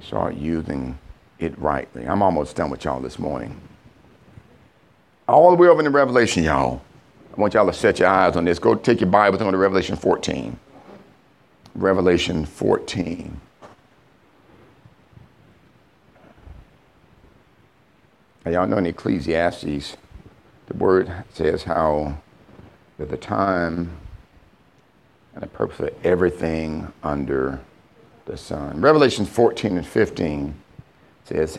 Start 0.00 0.36
using 0.36 0.98
it 1.38 1.58
rightly. 1.58 2.06
I'm 2.06 2.22
almost 2.22 2.56
done 2.56 2.70
with 2.70 2.84
y'all 2.84 3.00
this 3.00 3.18
morning. 3.18 3.60
All 5.28 5.50
the 5.50 5.56
way 5.56 5.68
over 5.68 5.84
in 5.84 5.92
Revelation, 5.92 6.44
y'all. 6.44 6.80
I 7.36 7.40
want 7.40 7.54
y'all 7.54 7.66
to 7.66 7.72
set 7.72 7.98
your 7.98 8.08
eyes 8.08 8.36
on 8.36 8.44
this. 8.44 8.58
Go 8.58 8.74
take 8.74 9.00
your 9.00 9.10
Bible 9.10 9.38
and 9.38 9.46
go 9.46 9.50
to 9.50 9.56
Revelation 9.56 9.96
14. 9.96 10.58
Revelation 11.74 12.44
14. 12.44 13.40
Now, 18.44 18.50
y'all 18.50 18.66
know 18.66 18.78
in 18.78 18.86
Ecclesiastes, 18.86 19.96
the 20.66 20.74
word 20.76 21.12
says 21.32 21.64
how 21.64 22.18
that 22.98 23.10
the 23.10 23.16
time 23.16 23.96
and 25.34 25.42
the 25.42 25.46
purpose 25.46 25.80
of 25.80 25.90
everything 26.04 26.92
under 27.02 27.60
the 28.26 28.36
sun. 28.36 28.80
Revelation 28.80 29.24
14 29.24 29.78
and 29.78 29.86
15 29.86 30.54
says, 31.24 31.58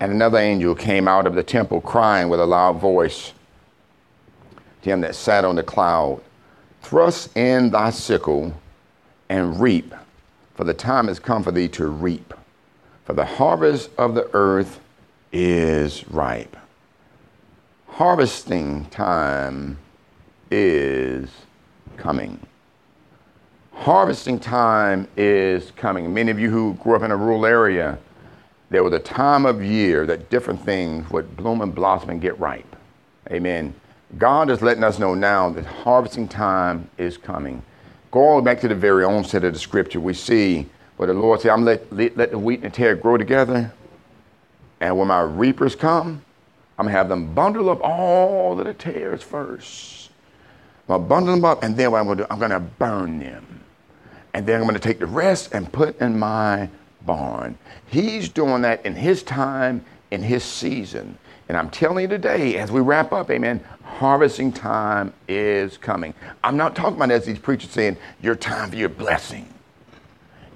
And 0.00 0.12
another 0.12 0.38
angel 0.38 0.74
came 0.74 1.06
out 1.08 1.26
of 1.26 1.34
the 1.34 1.42
temple 1.42 1.80
crying 1.80 2.28
with 2.28 2.40
a 2.40 2.46
loud 2.46 2.80
voice 2.80 3.32
to 4.82 4.90
him 4.90 5.00
that 5.02 5.14
sat 5.14 5.44
on 5.44 5.56
the 5.56 5.62
cloud, 5.62 6.20
Thrust 6.82 7.36
in 7.36 7.70
thy 7.70 7.90
sickle 7.90 8.54
and 9.28 9.60
reap, 9.60 9.94
for 10.54 10.64
the 10.64 10.74
time 10.74 11.08
has 11.08 11.18
come 11.18 11.42
for 11.42 11.52
thee 11.52 11.68
to 11.68 11.86
reap. 11.86 12.34
For 13.04 13.12
the 13.12 13.24
harvest 13.24 13.90
of 13.98 14.14
the 14.14 14.28
earth 14.34 14.80
is 15.32 16.08
ripe. 16.08 16.56
Harvesting 17.86 18.86
time 18.86 19.78
is 20.50 21.28
coming. 21.96 22.40
Harvesting 23.72 24.38
time 24.38 25.06
is 25.16 25.70
coming. 25.72 26.12
Many 26.12 26.30
of 26.30 26.38
you 26.38 26.50
who 26.50 26.74
grew 26.74 26.96
up 26.96 27.02
in 27.02 27.10
a 27.10 27.16
rural 27.16 27.46
area, 27.46 27.98
there 28.70 28.84
was 28.84 28.92
a 28.92 28.98
time 28.98 29.46
of 29.46 29.62
year 29.62 30.06
that 30.06 30.30
different 30.30 30.64
things 30.64 31.10
would 31.10 31.36
bloom 31.36 31.60
and 31.60 31.74
blossom 31.74 32.10
and 32.10 32.20
get 32.20 32.38
ripe. 32.38 32.76
Amen. 33.30 33.74
God 34.18 34.50
is 34.50 34.60
letting 34.60 34.82
us 34.82 34.98
know 34.98 35.14
now 35.14 35.50
that 35.50 35.64
harvesting 35.64 36.28
time 36.28 36.90
is 36.98 37.16
coming. 37.16 37.62
Going 38.10 38.42
back 38.42 38.60
to 38.60 38.68
the 38.68 38.74
very 38.74 39.04
onset 39.04 39.44
of 39.44 39.52
the 39.52 39.58
scripture, 39.58 40.00
we 40.00 40.14
see 40.14 40.66
where 40.96 41.06
the 41.06 41.14
Lord 41.14 41.40
said, 41.40 41.52
I'm 41.52 41.64
let, 41.64 41.92
let, 41.92 42.16
let 42.16 42.30
the 42.32 42.38
wheat 42.38 42.62
and 42.62 42.72
the 42.72 42.76
tare 42.76 42.96
grow 42.96 43.16
together. 43.16 43.72
And 44.80 44.98
when 44.98 45.08
my 45.08 45.20
reapers 45.20 45.76
come, 45.76 46.22
I'm 46.78 46.86
gonna 46.86 46.96
have 46.96 47.08
them 47.08 47.34
bundle 47.34 47.70
up 47.70 47.80
all 47.82 48.58
of 48.58 48.66
the 48.66 48.74
tares 48.74 49.22
first. 49.22 50.10
I'm 50.88 50.96
gonna 50.96 51.08
bundle 51.08 51.34
them 51.34 51.44
up, 51.44 51.62
and 51.62 51.76
then 51.76 51.92
what 51.92 52.00
I'm 52.00 52.06
gonna 52.06 52.22
do, 52.22 52.26
I'm 52.30 52.38
gonna 52.40 52.58
burn 52.58 53.18
them. 53.20 53.60
And 54.34 54.46
then 54.46 54.60
I'm 54.60 54.66
gonna 54.66 54.78
take 54.78 54.98
the 54.98 55.06
rest 55.06 55.52
and 55.52 55.70
put 55.72 56.00
in 56.00 56.18
my 56.18 56.68
barn. 57.02 57.56
He's 57.86 58.28
doing 58.28 58.62
that 58.62 58.84
in 58.84 58.94
his 58.94 59.22
time, 59.22 59.84
in 60.10 60.22
his 60.22 60.42
season. 60.42 61.18
And 61.50 61.56
I'm 61.56 61.68
telling 61.68 62.02
you 62.02 62.08
today, 62.08 62.58
as 62.58 62.70
we 62.70 62.80
wrap 62.80 63.12
up, 63.12 63.28
amen, 63.28 63.60
harvesting 63.82 64.52
time 64.52 65.12
is 65.26 65.76
coming. 65.76 66.14
I'm 66.44 66.56
not 66.56 66.76
talking 66.76 66.94
about 66.94 67.10
as 67.10 67.24
these 67.24 67.40
preachers 67.40 67.70
saying, 67.70 67.96
your 68.22 68.36
time 68.36 68.70
for 68.70 68.76
your 68.76 68.88
blessing. 68.88 69.52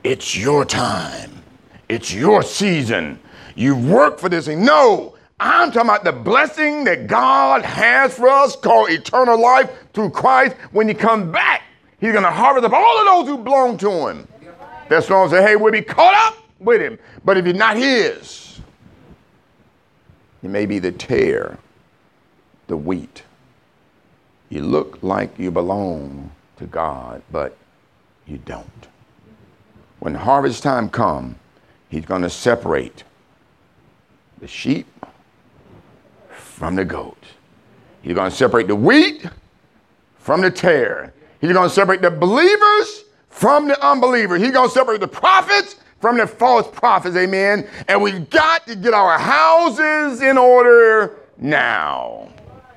It's 0.05 0.37
your 0.37 0.65
time. 0.65 1.43
It's 1.89 2.15
your 2.15 2.45
season. 2.45 3.19
You 3.57 3.75
work 3.75 4.21
for 4.21 4.29
this 4.29 4.47
thing. 4.47 4.65
No, 4.65 5.17
I'm 5.41 5.73
talking 5.73 5.91
about 5.91 6.05
the 6.05 6.13
blessing 6.13 6.85
that 6.85 7.09
God 7.09 7.65
has 7.65 8.15
for 8.15 8.29
us 8.29 8.55
called 8.55 8.91
eternal 8.91 9.37
life 9.37 9.73
through 9.95 10.11
Christ. 10.11 10.55
When 10.71 10.87
you 10.87 10.95
come 10.95 11.33
back, 11.33 11.63
He's 11.99 12.13
going 12.13 12.23
to 12.23 12.31
harvest 12.31 12.67
up 12.67 12.73
all 12.73 13.01
of 13.01 13.07
those 13.07 13.37
who 13.37 13.43
belong 13.43 13.79
to 13.79 13.91
Him. 14.11 14.29
That's 14.89 15.11
why 15.11 15.25
I 15.25 15.29
say, 15.29 15.43
hey, 15.43 15.57
we'll 15.57 15.73
be 15.73 15.83
caught 15.83 16.15
up 16.15 16.39
with 16.61 16.81
Him. 16.81 17.01
But 17.25 17.37
if 17.37 17.47
you're 17.47 17.53
not 17.53 17.77
His, 17.77 18.54
you 20.45 20.51
may 20.51 20.67
be 20.67 20.79
the 20.79 20.93
tare, 20.93 21.57
the 22.67 22.77
wheat. 22.77 23.23
You 24.51 24.61
look 24.61 24.99
like 25.01 25.39
you 25.39 25.51
belong 25.51 26.33
to 26.59 26.67
God, 26.67 27.23
but 27.33 27.57
you 28.27 28.37
don't. 28.37 28.87
When 30.01 30.15
harvest 30.15 30.63
time 30.63 30.91
comes, 30.91 31.37
He's 31.89 32.05
going 32.05 32.23
to 32.23 32.31
separate 32.31 33.05
the 34.39 34.47
sheep 34.47 34.87
from 36.31 36.75
the 36.75 36.85
goat. 36.85 37.23
He's 38.03 38.15
going 38.15 38.31
to 38.31 38.37
separate 38.37 38.67
the 38.67 38.77
wheat 38.77 39.27
from 40.19 40.43
the 40.43 40.51
tare. 40.51 41.15
He's 41.41 41.53
going 41.53 41.69
to 41.69 41.75
separate 41.75 42.03
the 42.03 42.11
believers 42.11 43.05
from 43.31 43.69
the 43.69 43.83
unbelievers. 43.83 44.43
He's 44.43 44.51
going 44.51 44.69
to 44.69 44.75
separate 44.75 45.01
the 45.01 45.09
prophets 45.09 45.77
from 46.05 46.19
the 46.19 46.27
false 46.27 46.69
prophets. 46.71 47.17
Amen. 47.17 47.67
And 47.89 48.03
we've 48.03 48.29
got 48.29 48.67
to 48.67 48.77
get 48.77 48.93
our 48.93 49.19
houses 49.19 50.21
in 50.21 50.37
order 50.37 51.17
now. 51.39 52.29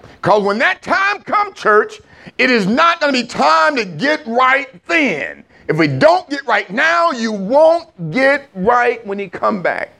Because 0.01 0.43
when 0.43 0.59
that 0.59 0.81
time 0.81 1.21
comes, 1.23 1.59
church, 1.59 1.99
it 2.37 2.49
is 2.49 2.67
not 2.67 3.01
going 3.01 3.13
to 3.13 3.21
be 3.21 3.27
time 3.27 3.75
to 3.75 3.83
get 3.83 4.25
right 4.25 4.69
then. 4.87 5.43
If 5.67 5.77
we 5.77 5.89
don't 5.89 6.29
get 6.29 6.47
right 6.47 6.69
now, 6.69 7.11
you 7.11 7.33
won't 7.33 8.11
get 8.11 8.47
right 8.55 9.05
when 9.05 9.19
he 9.19 9.27
come 9.27 9.61
back. 9.61 9.91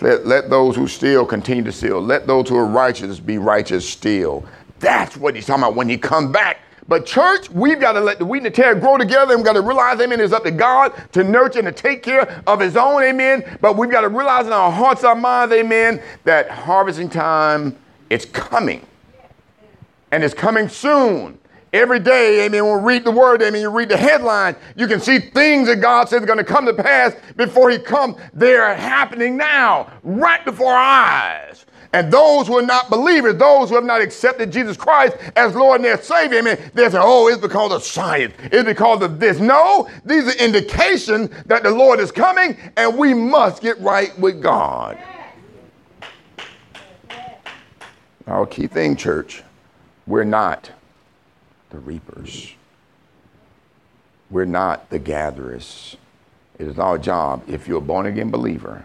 Let, 0.00 0.24
let 0.24 0.48
those 0.48 0.76
who 0.76 0.86
steal 0.86 1.26
continue 1.26 1.64
to 1.64 1.72
steal. 1.72 2.00
Let 2.00 2.28
those 2.28 2.48
who 2.48 2.56
are 2.56 2.66
righteous 2.66 3.18
be 3.18 3.38
righteous 3.38 3.88
still. 3.88 4.44
That's 4.78 5.16
what 5.16 5.34
he's 5.34 5.46
talking 5.46 5.64
about 5.64 5.74
when 5.74 5.88
he 5.88 5.98
come 5.98 6.30
back. 6.30 6.60
But 6.88 7.06
church, 7.06 7.48
we've 7.50 7.80
got 7.80 7.92
to 7.92 8.00
let 8.00 8.18
the 8.18 8.24
wheat 8.24 8.38
and 8.38 8.46
the 8.46 8.50
tare 8.50 8.74
grow 8.74 8.98
together. 8.98 9.36
We've 9.36 9.44
got 9.44 9.52
to 9.52 9.60
realize, 9.60 10.00
amen, 10.00 10.20
it's 10.20 10.32
up 10.32 10.44
to 10.44 10.50
God 10.50 10.92
to 11.12 11.22
nurture 11.22 11.60
and 11.60 11.68
to 11.68 11.72
take 11.72 12.02
care 12.02 12.42
of 12.46 12.60
his 12.60 12.76
own, 12.76 13.02
amen. 13.02 13.58
But 13.60 13.76
we've 13.76 13.90
got 13.90 14.00
to 14.02 14.08
realize 14.08 14.46
in 14.46 14.52
our 14.52 14.70
hearts, 14.70 15.04
our 15.04 15.14
minds, 15.14 15.54
amen, 15.54 16.02
that 16.24 16.50
harvesting 16.50 17.08
time 17.08 17.78
is 18.10 18.24
coming. 18.24 18.84
And 20.10 20.24
it's 20.24 20.34
coming 20.34 20.68
soon. 20.68 21.38
Every 21.72 22.00
day, 22.00 22.44
amen, 22.44 22.66
when 22.66 22.82
we 22.82 22.92
read 22.92 23.04
the 23.04 23.10
word, 23.10 23.40
amen, 23.40 23.62
you 23.62 23.70
read 23.70 23.88
the 23.88 23.96
headline, 23.96 24.56
you 24.76 24.86
can 24.86 25.00
see 25.00 25.18
things 25.18 25.68
that 25.68 25.76
God 25.76 26.06
says 26.06 26.22
are 26.22 26.26
going 26.26 26.38
to 26.38 26.44
come 26.44 26.66
to 26.66 26.74
pass 26.74 27.14
before 27.36 27.70
he 27.70 27.78
comes. 27.78 28.16
They're 28.34 28.74
happening 28.74 29.38
now, 29.38 29.90
right 30.02 30.44
before 30.44 30.74
our 30.74 30.78
eyes. 30.78 31.64
And 31.94 32.10
those 32.10 32.46
who 32.46 32.56
are 32.56 32.62
not 32.62 32.88
believers, 32.88 33.36
those 33.36 33.68
who 33.68 33.74
have 33.74 33.84
not 33.84 34.00
accepted 34.00 34.50
Jesus 34.50 34.78
Christ 34.78 35.16
as 35.36 35.54
Lord 35.54 35.76
and 35.76 35.84
their 35.84 36.00
Savior, 36.00 36.38
amen, 36.38 36.70
they 36.72 36.88
say, 36.88 36.98
oh, 37.00 37.28
it's 37.28 37.40
because 37.40 37.70
of 37.70 37.82
science. 37.82 38.32
It's 38.44 38.64
because 38.64 39.02
of 39.02 39.20
this. 39.20 39.38
No, 39.38 39.88
these 40.04 40.26
are 40.26 40.38
indications 40.42 41.30
that 41.46 41.62
the 41.62 41.70
Lord 41.70 42.00
is 42.00 42.10
coming 42.10 42.56
and 42.78 42.96
we 42.96 43.12
must 43.12 43.60
get 43.60 43.78
right 43.80 44.18
with 44.18 44.42
God. 44.42 44.98
Our 48.26 48.46
key 48.46 48.68
thing, 48.68 48.96
church, 48.96 49.42
we're 50.06 50.24
not 50.24 50.70
the 51.70 51.78
reapers. 51.78 52.54
We're 54.30 54.46
not 54.46 54.88
the 54.88 54.98
gatherers. 54.98 55.96
It 56.58 56.68
is 56.68 56.78
our 56.78 56.96
job, 56.96 57.42
if 57.48 57.68
you're 57.68 57.78
a 57.78 57.82
born 57.82 58.06
again 58.06 58.30
believer, 58.30 58.84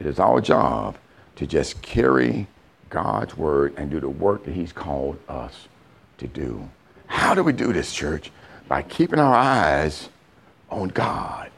it 0.00 0.06
is 0.06 0.18
our 0.18 0.40
job 0.40 0.96
to 1.36 1.46
just 1.46 1.82
carry 1.82 2.46
God's 2.90 3.36
word 3.36 3.74
and 3.76 3.90
do 3.90 4.00
the 4.00 4.08
work 4.08 4.44
that 4.44 4.54
He's 4.54 4.72
called 4.72 5.18
us 5.28 5.68
to 6.18 6.26
do. 6.26 6.68
How 7.06 7.34
do 7.34 7.42
we 7.42 7.52
do 7.52 7.72
this, 7.72 7.92
church? 7.92 8.30
By 8.68 8.82
keeping 8.82 9.18
our 9.18 9.34
eyes 9.34 10.08
on 10.70 10.88
God. 10.88 11.50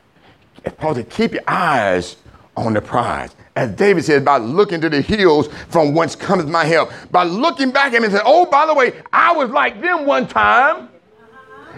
It's 0.64 0.74
supposed 0.74 0.96
to 0.96 1.04
keep 1.04 1.32
your 1.32 1.42
eyes 1.46 2.16
on 2.56 2.72
the 2.72 2.80
prize. 2.80 3.34
As 3.56 3.70
David 3.70 4.04
said, 4.04 4.24
by 4.24 4.38
looking 4.38 4.80
to 4.80 4.88
the 4.88 5.00
hills 5.00 5.48
from 5.68 5.94
whence 5.94 6.16
cometh 6.16 6.48
my 6.48 6.64
help. 6.64 6.90
By 7.10 7.24
looking 7.24 7.70
back 7.70 7.92
at 7.92 7.94
him 7.94 8.04
and 8.04 8.12
saying, 8.12 8.24
oh, 8.26 8.46
by 8.46 8.66
the 8.66 8.74
way, 8.74 9.00
I 9.12 9.32
was 9.32 9.50
like 9.50 9.80
them 9.80 10.06
one 10.06 10.26
time. 10.26 10.88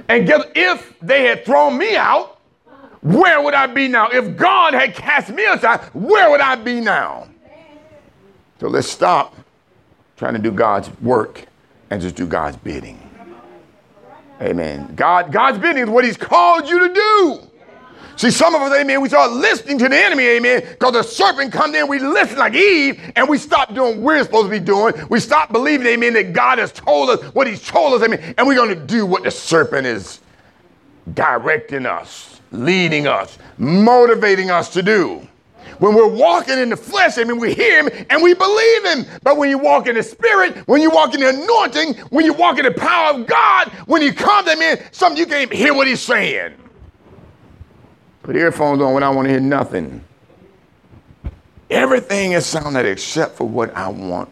And 0.09 0.27
guess 0.27 0.45
if 0.55 0.95
they 1.01 1.25
had 1.25 1.45
thrown 1.45 1.77
me 1.77 1.97
out, 1.97 2.39
where 3.03 3.41
would 3.43 3.55
I 3.55 3.67
be 3.67 3.89
now? 3.89 4.09
If 4.11 4.37
God 4.37 4.75
had 4.75 4.95
cast 4.95 5.31
me 5.31 5.45
aside, 5.45 5.81
where 5.93 6.31
would 6.31 6.41
I 6.41 6.57
be 6.57 6.81
now? 6.81 7.29
So 8.61 8.69
let's 8.69 8.89
stop 8.89 9.37
trying 10.17 10.35
to 10.35 10.39
do 10.39 10.51
God's 10.51 10.91
work 11.01 11.45
and 11.91 12.01
just 12.01 12.17
do 12.17 12.27
God's 12.27 12.57
bidding. 12.57 13.01
Amen. 14.41 14.95
God, 14.95 15.33
God's 15.33 15.59
bidding 15.59 15.85
is 15.85 15.89
what 15.89 16.05
He's 16.05 16.17
called 16.17 16.69
you 16.69 16.89
to 16.89 16.95
do. 16.95 17.41
See, 18.17 18.31
some 18.31 18.55
of 18.55 18.63
us, 18.63 18.73
amen, 18.75 19.03
we 19.03 19.11
start 19.11 19.31
listening 19.33 19.79
to 19.79 19.91
the 19.91 19.97
enemy, 19.97 20.25
amen, 20.25 20.63
because 20.71 20.93
the 20.95 21.03
serpent 21.03 21.53
comes 21.53 21.75
in, 21.77 21.87
we 21.87 21.99
listen 21.99 22.39
like 22.39 22.55
Eve, 22.55 23.13
and 23.15 23.29
we 23.29 23.37
stop 23.37 23.75
doing 23.75 24.03
what 24.03 24.17
we're 24.17 24.25
supposed 24.25 24.47
to 24.47 24.51
be 24.51 24.59
doing. 24.59 24.95
We 25.11 25.21
stop 25.21 25.53
believing, 25.53 25.87
amen, 25.87 26.15
that 26.15 26.33
God 26.33 26.57
has 26.59 26.73
told 26.73 27.11
us 27.11 27.23
what 27.35 27.47
He's 27.47 27.67
told 27.67 27.93
us, 27.93 28.07
amen, 28.07 28.35
and 28.39 28.47
we're 28.47 28.55
going 28.55 28.71
to 28.71 28.87
do 28.87 29.05
what 29.05 29.25
the 29.25 29.31
serpent 29.31 29.87
is 29.87 30.21
directing 31.13 31.85
us, 31.85 32.41
leading 32.53 33.07
us, 33.07 33.39
motivating 33.59 34.51
us 34.51 34.71
to 34.71 34.83
do. 34.83 35.29
When 35.79 35.95
we're 35.95 36.09
walking 36.09 36.59
in 36.59 36.71
the 36.71 36.77
flesh, 36.77 37.19
I 37.19 37.25
mean, 37.25 37.39
we 37.39 37.55
hear 37.55 37.83
him 37.83 38.07
and 38.11 38.23
we 38.23 38.35
believe 38.35 38.85
him. 38.85 39.07
But 39.23 39.37
when 39.37 39.51
you 39.51 39.59
walk 39.59 39.87
in 39.87 39.95
the 39.95 40.03
spirit, 40.03 40.57
when 40.69 40.81
you 40.81 40.91
walk 40.91 41.15
in 41.15 41.21
the 41.21 41.29
anointing, 41.29 41.95
when 42.11 42.25
you 42.25 42.33
walk 42.33 42.59
in 42.59 42.65
the 42.65 42.73
power 42.73 43.15
of 43.15 43.27
God, 43.27 43.69
when 43.87 44.03
he 44.03 44.13
comes, 44.13 44.49
I 44.49 44.55
mean, 44.55 44.79
something 44.93 45.19
you 45.19 45.27
can't 45.27 45.53
hear 45.53 45.75
what 45.75 45.87
he's 45.87 46.01
saying. 46.01 46.55
Put 48.23 48.37
earphones 48.37 48.83
on 48.83 48.95
when 48.95 49.03
I 49.03 49.11
want 49.11 49.27
to 49.27 49.33
hear 49.33 49.41
nothing. 49.41 50.03
Everything 51.71 52.33
is 52.33 52.47
sounded 52.47 52.87
except 52.87 53.37
for 53.37 53.49
what 53.49 53.75
I 53.77 53.89
want 53.89 54.29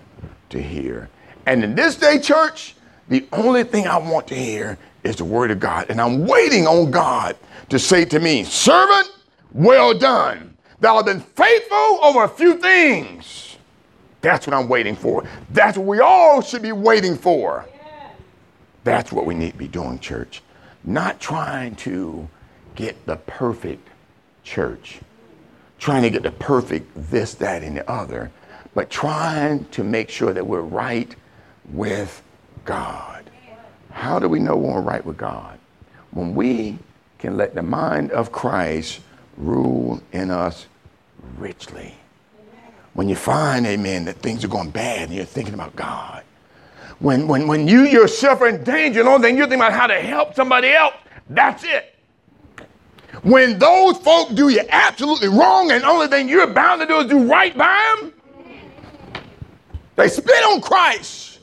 to 0.51 0.63
hear. 0.63 1.11
And 1.47 1.63
in 1.63 1.75
this 1.75 1.97
day, 1.97 2.19
church, 2.19 2.75
the 3.09 3.27
only 3.33 3.65
thing 3.65 3.87
I 3.87 3.99
want 3.99 4.29
to 4.29 4.35
hear 4.35 4.79
is 5.03 5.17
the 5.17 5.25
word 5.25 5.51
of 5.51 5.61
God. 5.61 5.87
And 5.91 6.01
I'm 6.01 6.27
waiting 6.27 6.67
on 6.67 6.91
God 6.91 7.37
to 7.69 7.79
say 7.79 8.05
to 8.07 8.19
me, 8.19 8.45
Servant, 8.45 9.11
well 9.53 9.97
done. 9.97 10.54
Thou 10.81 10.95
hast 10.95 11.07
been 11.07 11.21
faithful 11.21 11.99
over 12.03 12.25
a 12.25 12.29
few 12.29 12.59
things. 12.59 13.57
That's 14.21 14.47
what 14.47 14.55
I'm 14.55 14.69
waiting 14.69 14.97
for. 14.97 15.25
That's 15.51 15.77
what 15.77 15.87
we 15.87 16.01
all 16.01 16.41
should 16.41 16.63
be 16.63 16.73
waiting 16.73 17.17
for. 17.17 17.67
That's 18.83 19.13
what 19.13 19.27
we 19.27 19.35
need 19.35 19.53
to 19.53 19.59
be 19.59 19.69
doing, 19.69 19.99
church. 19.99 20.43
Not 20.83 21.21
trying 21.21 21.77
to 21.77 22.29
get 22.75 23.07
the 23.07 23.17
perfect 23.17 23.89
church, 24.43 25.01
trying 25.79 26.03
to 26.03 26.11
get 26.11 26.23
the 26.23 26.31
perfect 26.31 26.91
this, 27.11 27.35
that, 27.35 27.63
and 27.63 27.77
the 27.77 27.91
other, 27.91 28.31
but 28.75 28.91
trying 28.91 29.65
to 29.67 29.85
make 29.85 30.11
sure 30.11 30.33
that 30.33 30.47
we're 30.47 30.61
right 30.61 31.15
with 31.71 32.23
God. 32.65 33.31
How 33.91 34.19
do 34.19 34.29
we 34.29 34.39
know 34.39 34.57
we're 34.57 34.81
right 34.81 35.05
with 35.05 35.17
God? 35.17 35.59
When 36.11 36.35
we 36.35 36.79
can 37.19 37.37
let 37.37 37.55
the 37.55 37.63
mind 37.63 38.11
of 38.11 38.33
Christ 38.33 39.01
rule 39.37 40.03
in 40.13 40.31
us 40.31 40.67
richly. 41.39 41.95
When 42.95 43.09
you 43.09 43.17
find, 43.17 43.67
amen, 43.67 44.05
that 44.05 44.17
things 44.17 44.45
are 44.45 44.49
going 44.49 44.71
bad 44.71 45.09
and 45.09 45.15
you're 45.15 45.25
thinking 45.25 45.55
about 45.55 45.75
God. 45.75 46.23
When, 47.01 47.27
when, 47.27 47.49
when 47.49 47.67
you 47.67 47.83
yourself 47.83 48.41
are 48.41 48.49
in 48.49 48.63
danger, 48.63 49.03
the 49.03 49.09
only 49.09 49.29
thing 49.29 49.37
you're 49.37 49.47
thinking 49.47 49.67
about 49.67 49.73
how 49.73 49.89
to 49.89 50.01
help 50.01 50.35
somebody 50.35 50.73
else, 50.73 50.95
that's 51.29 51.65
it. 51.65 51.95
When 53.23 53.59
those 53.59 53.99
folk 53.99 54.35
do 54.35 54.49
you 54.49 54.63
absolutely 54.69 55.29
wrong 55.29 55.71
and 55.71 55.83
the 55.83 55.89
only 55.89 56.09
thing 56.09 56.29
you're 56.29 56.47
bound 56.47 56.81
to 56.83 56.87
do 56.87 56.99
is 56.99 57.07
do 57.07 57.29
right 57.31 57.57
by 57.57 57.97
them, 58.01 58.13
they 59.97 60.09
spit 60.09 60.45
on 60.45 60.61
Christ. 60.61 61.41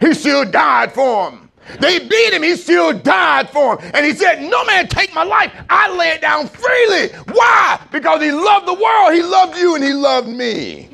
He 0.00 0.14
still 0.14 0.44
died 0.44 0.92
for 0.92 1.30
them. 1.30 1.47
They 1.80 1.98
beat 1.98 2.32
him. 2.32 2.42
He 2.42 2.56
still 2.56 2.92
died 2.92 3.50
for 3.50 3.78
him. 3.78 3.90
And 3.94 4.04
he 4.04 4.12
said, 4.12 4.40
No 4.42 4.64
man 4.64 4.88
take 4.88 5.14
my 5.14 5.24
life. 5.24 5.52
I 5.68 5.94
lay 5.94 6.08
it 6.08 6.20
down 6.20 6.48
freely. 6.48 7.08
Why? 7.32 7.80
Because 7.92 8.22
he 8.22 8.30
loved 8.32 8.66
the 8.66 8.74
world. 8.74 9.14
He 9.14 9.22
loved 9.22 9.56
you 9.58 9.74
and 9.74 9.84
he 9.84 9.92
loved 9.92 10.28
me. 10.28 10.88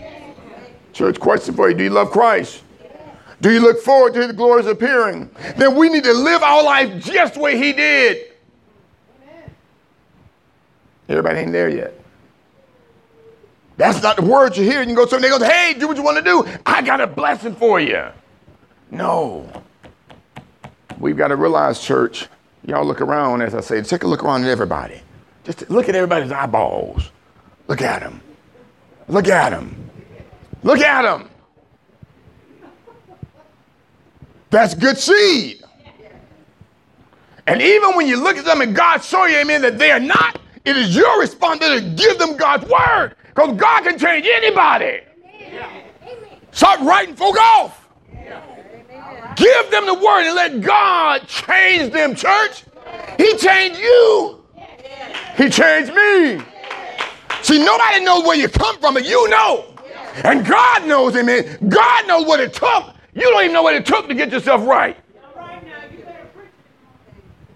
Church, 0.92 1.18
question 1.18 1.54
for 1.54 1.68
you 1.68 1.76
Do 1.76 1.84
you 1.84 1.90
love 1.90 2.10
Christ? 2.10 2.62
Do 3.40 3.52
you 3.52 3.60
look 3.60 3.80
forward 3.82 4.14
to 4.14 4.22
his 4.22 4.32
glorious 4.32 4.66
appearing? 4.66 5.30
Then 5.56 5.76
we 5.76 5.88
need 5.88 6.04
to 6.04 6.14
live 6.14 6.42
our 6.42 6.62
life 6.62 7.04
just 7.04 7.34
the 7.34 7.40
way 7.40 7.58
he 7.58 7.72
did. 7.72 8.32
Everybody 11.08 11.40
ain't 11.40 11.52
there 11.52 11.68
yet. 11.68 11.92
That's 13.76 14.02
not 14.02 14.16
the 14.16 14.22
words 14.22 14.56
you 14.56 14.64
hear. 14.64 14.80
You 14.80 14.86
can 14.86 14.94
go 14.94 15.06
somewhere, 15.06 15.30
they 15.30 15.38
go, 15.38 15.44
hey, 15.44 15.74
do 15.74 15.88
what 15.88 15.96
you 15.96 16.02
want 16.02 16.16
to 16.16 16.22
do. 16.22 16.46
I 16.64 16.80
got 16.80 17.00
a 17.00 17.06
blessing 17.06 17.54
for 17.54 17.80
you. 17.80 18.06
No. 18.90 19.50
We've 20.98 21.16
got 21.16 21.28
to 21.28 21.36
realize, 21.36 21.80
church, 21.80 22.28
y'all 22.66 22.84
look 22.84 23.00
around, 23.00 23.42
as 23.42 23.54
I 23.54 23.60
say, 23.60 23.82
take 23.82 24.04
a 24.04 24.06
look 24.06 24.24
around 24.24 24.44
at 24.44 24.50
everybody. 24.50 25.00
Just 25.44 25.68
look 25.70 25.88
at 25.88 25.94
everybody's 25.94 26.32
eyeballs. 26.32 27.10
Look 27.68 27.82
at 27.82 28.00
them. 28.00 28.20
Look 29.08 29.28
at 29.28 29.50
them. 29.50 29.90
Look 30.62 30.80
at 30.80 31.02
them. 31.02 31.28
That's 34.50 34.74
good 34.74 34.96
seed. 34.96 35.62
And 37.46 37.60
even 37.60 37.94
when 37.96 38.06
you 38.06 38.22
look 38.22 38.36
at 38.36 38.44
them 38.44 38.60
and 38.62 38.74
God 38.74 39.02
show 39.02 39.26
you, 39.26 39.36
amen, 39.36 39.62
that 39.62 39.78
they 39.78 39.90
are 39.90 40.00
not, 40.00 40.40
it 40.64 40.76
is 40.76 40.96
your 40.96 41.20
responsibility 41.20 41.90
to 41.90 41.94
give 41.94 42.18
them 42.18 42.36
God's 42.36 42.64
word. 42.70 43.16
Because 43.26 43.56
God 43.56 43.84
can 43.84 43.98
change 43.98 44.26
anybody. 44.26 45.00
Stop 46.52 46.80
writing 46.80 47.16
folk 47.16 47.36
off. 47.36 47.83
Give 49.36 49.70
them 49.70 49.86
the 49.86 49.94
word 49.94 50.26
and 50.26 50.34
let 50.36 50.60
God 50.60 51.26
change 51.26 51.92
them, 51.92 52.14
church. 52.14 52.64
He 53.18 53.36
changed 53.36 53.80
you. 53.80 54.44
He 55.36 55.48
changed 55.50 55.92
me. 55.92 56.40
See, 57.42 57.64
nobody 57.64 58.04
knows 58.04 58.24
where 58.24 58.36
you 58.36 58.48
come 58.48 58.78
from, 58.78 58.94
but 58.94 59.04
you 59.04 59.28
know. 59.28 59.74
And 60.24 60.46
God 60.46 60.86
knows, 60.86 61.16
amen. 61.16 61.58
God 61.68 62.06
knows 62.06 62.26
what 62.26 62.40
it 62.40 62.52
took. 62.52 62.94
You 63.14 63.22
don't 63.22 63.42
even 63.42 63.52
know 63.52 63.62
what 63.62 63.74
it 63.74 63.84
took 63.84 64.08
to 64.08 64.14
get 64.14 64.30
yourself 64.30 64.66
right. 64.66 64.96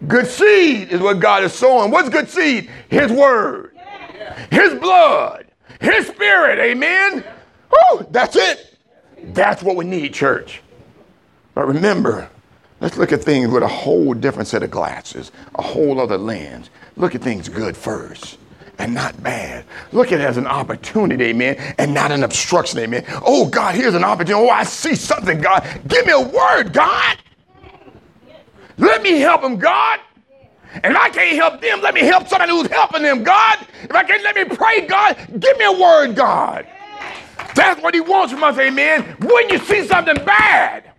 Good 0.06 0.26
seed 0.26 0.92
is 0.92 1.00
what 1.00 1.20
God 1.20 1.42
is 1.42 1.52
sowing. 1.52 1.90
What's 1.90 2.08
good 2.08 2.28
seed? 2.28 2.70
His 2.88 3.10
word, 3.10 3.76
His 4.50 4.74
blood, 4.74 5.46
His 5.80 6.06
spirit. 6.06 6.58
Amen. 6.58 7.24
Whew, 7.70 8.06
that's 8.10 8.36
it. 8.36 8.78
That's 9.32 9.62
what 9.62 9.76
we 9.76 9.84
need, 9.84 10.14
church. 10.14 10.62
But 11.58 11.66
remember, 11.66 12.30
Let's 12.80 12.96
look 12.96 13.10
at 13.10 13.24
things 13.24 13.48
with 13.48 13.64
a 13.64 13.68
whole 13.68 14.14
different 14.14 14.46
set 14.46 14.62
of 14.62 14.70
glasses, 14.70 15.32
a 15.56 15.62
whole 15.62 16.00
other 16.00 16.16
lens. 16.16 16.70
Look 16.96 17.16
at 17.16 17.22
things 17.22 17.48
good 17.48 17.76
first 17.76 18.38
and 18.78 18.94
not 18.94 19.20
bad. 19.20 19.64
Look 19.90 20.12
at 20.12 20.20
it 20.20 20.24
as 20.24 20.36
an 20.36 20.46
opportunity, 20.46 21.24
amen, 21.24 21.56
and 21.78 21.92
not 21.92 22.12
an 22.12 22.22
obstruction, 22.22 22.78
amen. 22.78 23.04
Oh, 23.24 23.48
God, 23.48 23.74
here's 23.74 23.96
an 23.96 24.04
opportunity. 24.04 24.46
Oh, 24.46 24.48
I 24.48 24.62
see 24.62 24.94
something, 24.94 25.40
God. 25.40 25.66
Give 25.88 26.06
me 26.06 26.12
a 26.12 26.20
word, 26.20 26.72
God. 26.72 27.18
Let 28.76 29.02
me 29.02 29.18
help 29.18 29.42
them, 29.42 29.58
God. 29.58 29.98
And 30.84 30.94
if 30.94 30.96
I 30.96 31.10
can't 31.10 31.34
help 31.34 31.60
them, 31.60 31.80
let 31.80 31.94
me 31.94 32.02
help 32.02 32.28
somebody 32.28 32.52
who's 32.52 32.68
helping 32.68 33.02
them, 33.02 33.24
God. 33.24 33.58
If 33.82 33.90
I 33.90 34.04
can't, 34.04 34.22
let 34.22 34.36
me 34.36 34.44
pray, 34.44 34.86
God. 34.86 35.16
Give 35.40 35.58
me 35.58 35.64
a 35.64 35.72
word, 35.72 36.14
God. 36.14 36.64
That's 37.56 37.82
what 37.82 37.94
he 37.94 38.00
wants 38.00 38.32
from 38.32 38.44
us, 38.44 38.56
amen. 38.56 39.16
When 39.18 39.48
you 39.48 39.58
see 39.58 39.84
something 39.84 40.24
bad, 40.24 40.92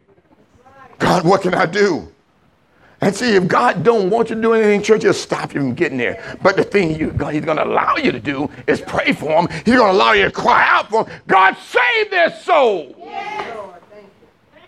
God, 0.99 1.25
what 1.25 1.41
can 1.41 1.53
I 1.53 1.65
do? 1.65 2.11
And 3.01 3.15
see, 3.15 3.35
if 3.35 3.47
God 3.47 3.83
don't 3.83 4.09
want 4.09 4.29
you 4.29 4.35
to 4.35 4.41
do 4.41 4.53
anything, 4.53 4.83
church, 4.83 5.03
he'll 5.03 5.13
stop 5.13 5.53
you 5.53 5.61
from 5.61 5.73
getting 5.73 5.97
there. 5.97 6.37
But 6.43 6.57
the 6.57 6.63
thing 6.63 6.99
you, 6.99 7.11
God, 7.11 7.33
he's 7.33 7.45
going 7.45 7.57
to 7.57 7.63
allow 7.63 7.95
you 7.95 8.11
to 8.11 8.19
do 8.19 8.49
is 8.67 8.81
pray 8.81 9.13
for 9.13 9.29
him. 9.41 9.47
He's 9.63 9.75
going 9.75 9.91
to 9.91 9.97
allow 9.97 10.11
you 10.11 10.25
to 10.25 10.31
cry 10.31 10.65
out 10.67 10.89
for 10.89 11.05
him. 11.05 11.21
God, 11.25 11.55
save 11.57 12.11
their 12.11 12.31
soul. 12.41 12.95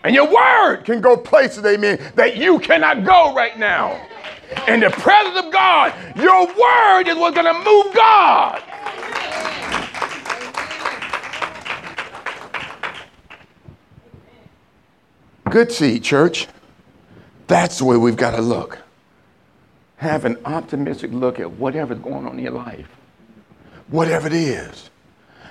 And 0.04 0.14
your 0.14 0.32
word 0.32 0.84
can 0.84 1.00
go 1.00 1.16
places, 1.16 1.64
amen, 1.64 2.00
that 2.16 2.36
you 2.36 2.58
cannot 2.58 3.04
go 3.04 3.34
right 3.34 3.58
now. 3.58 4.00
In 4.66 4.80
the 4.80 4.90
presence 4.90 5.44
of 5.44 5.52
God, 5.52 5.94
your 6.16 6.46
word 6.46 7.08
is 7.08 7.16
what's 7.16 7.36
going 7.36 7.46
to 7.46 7.64
move 7.64 7.94
God. 7.94 8.62
Good 15.52 15.70
seed, 15.70 16.02
church. 16.02 16.48
That's 17.46 17.76
the 17.76 17.84
way 17.84 17.98
we've 17.98 18.16
got 18.16 18.36
to 18.36 18.40
look. 18.40 18.78
Have 19.98 20.24
an 20.24 20.38
optimistic 20.46 21.12
look 21.12 21.38
at 21.38 21.50
whatever's 21.50 21.98
going 21.98 22.26
on 22.26 22.38
in 22.38 22.44
your 22.44 22.52
life, 22.52 22.88
whatever 23.88 24.28
it 24.28 24.32
is, 24.32 24.88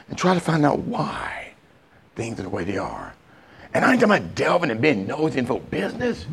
and 0.09 0.17
try 0.17 0.33
to 0.33 0.39
find 0.39 0.65
out 0.65 0.79
why 0.79 1.53
things 2.15 2.39
are 2.39 2.43
the 2.43 2.49
way 2.49 2.63
they 2.63 2.79
are. 2.79 3.13
And 3.75 3.85
I 3.85 3.91
ain't 3.91 4.01
talking 4.01 4.15
about 4.15 4.33
delving 4.33 4.71
and 4.71 4.81
being 4.81 5.05
nosy 5.05 5.43
for 5.43 5.59
business. 5.59 6.25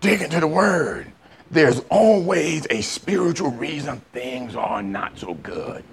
Dig 0.00 0.20
into 0.20 0.40
the 0.40 0.48
word. 0.48 1.06
There's 1.52 1.78
always 1.88 2.66
a 2.68 2.80
spiritual 2.80 3.52
reason 3.52 4.00
things 4.12 4.56
are 4.56 4.82
not 4.82 5.16
so 5.16 5.34
good. 5.34 5.84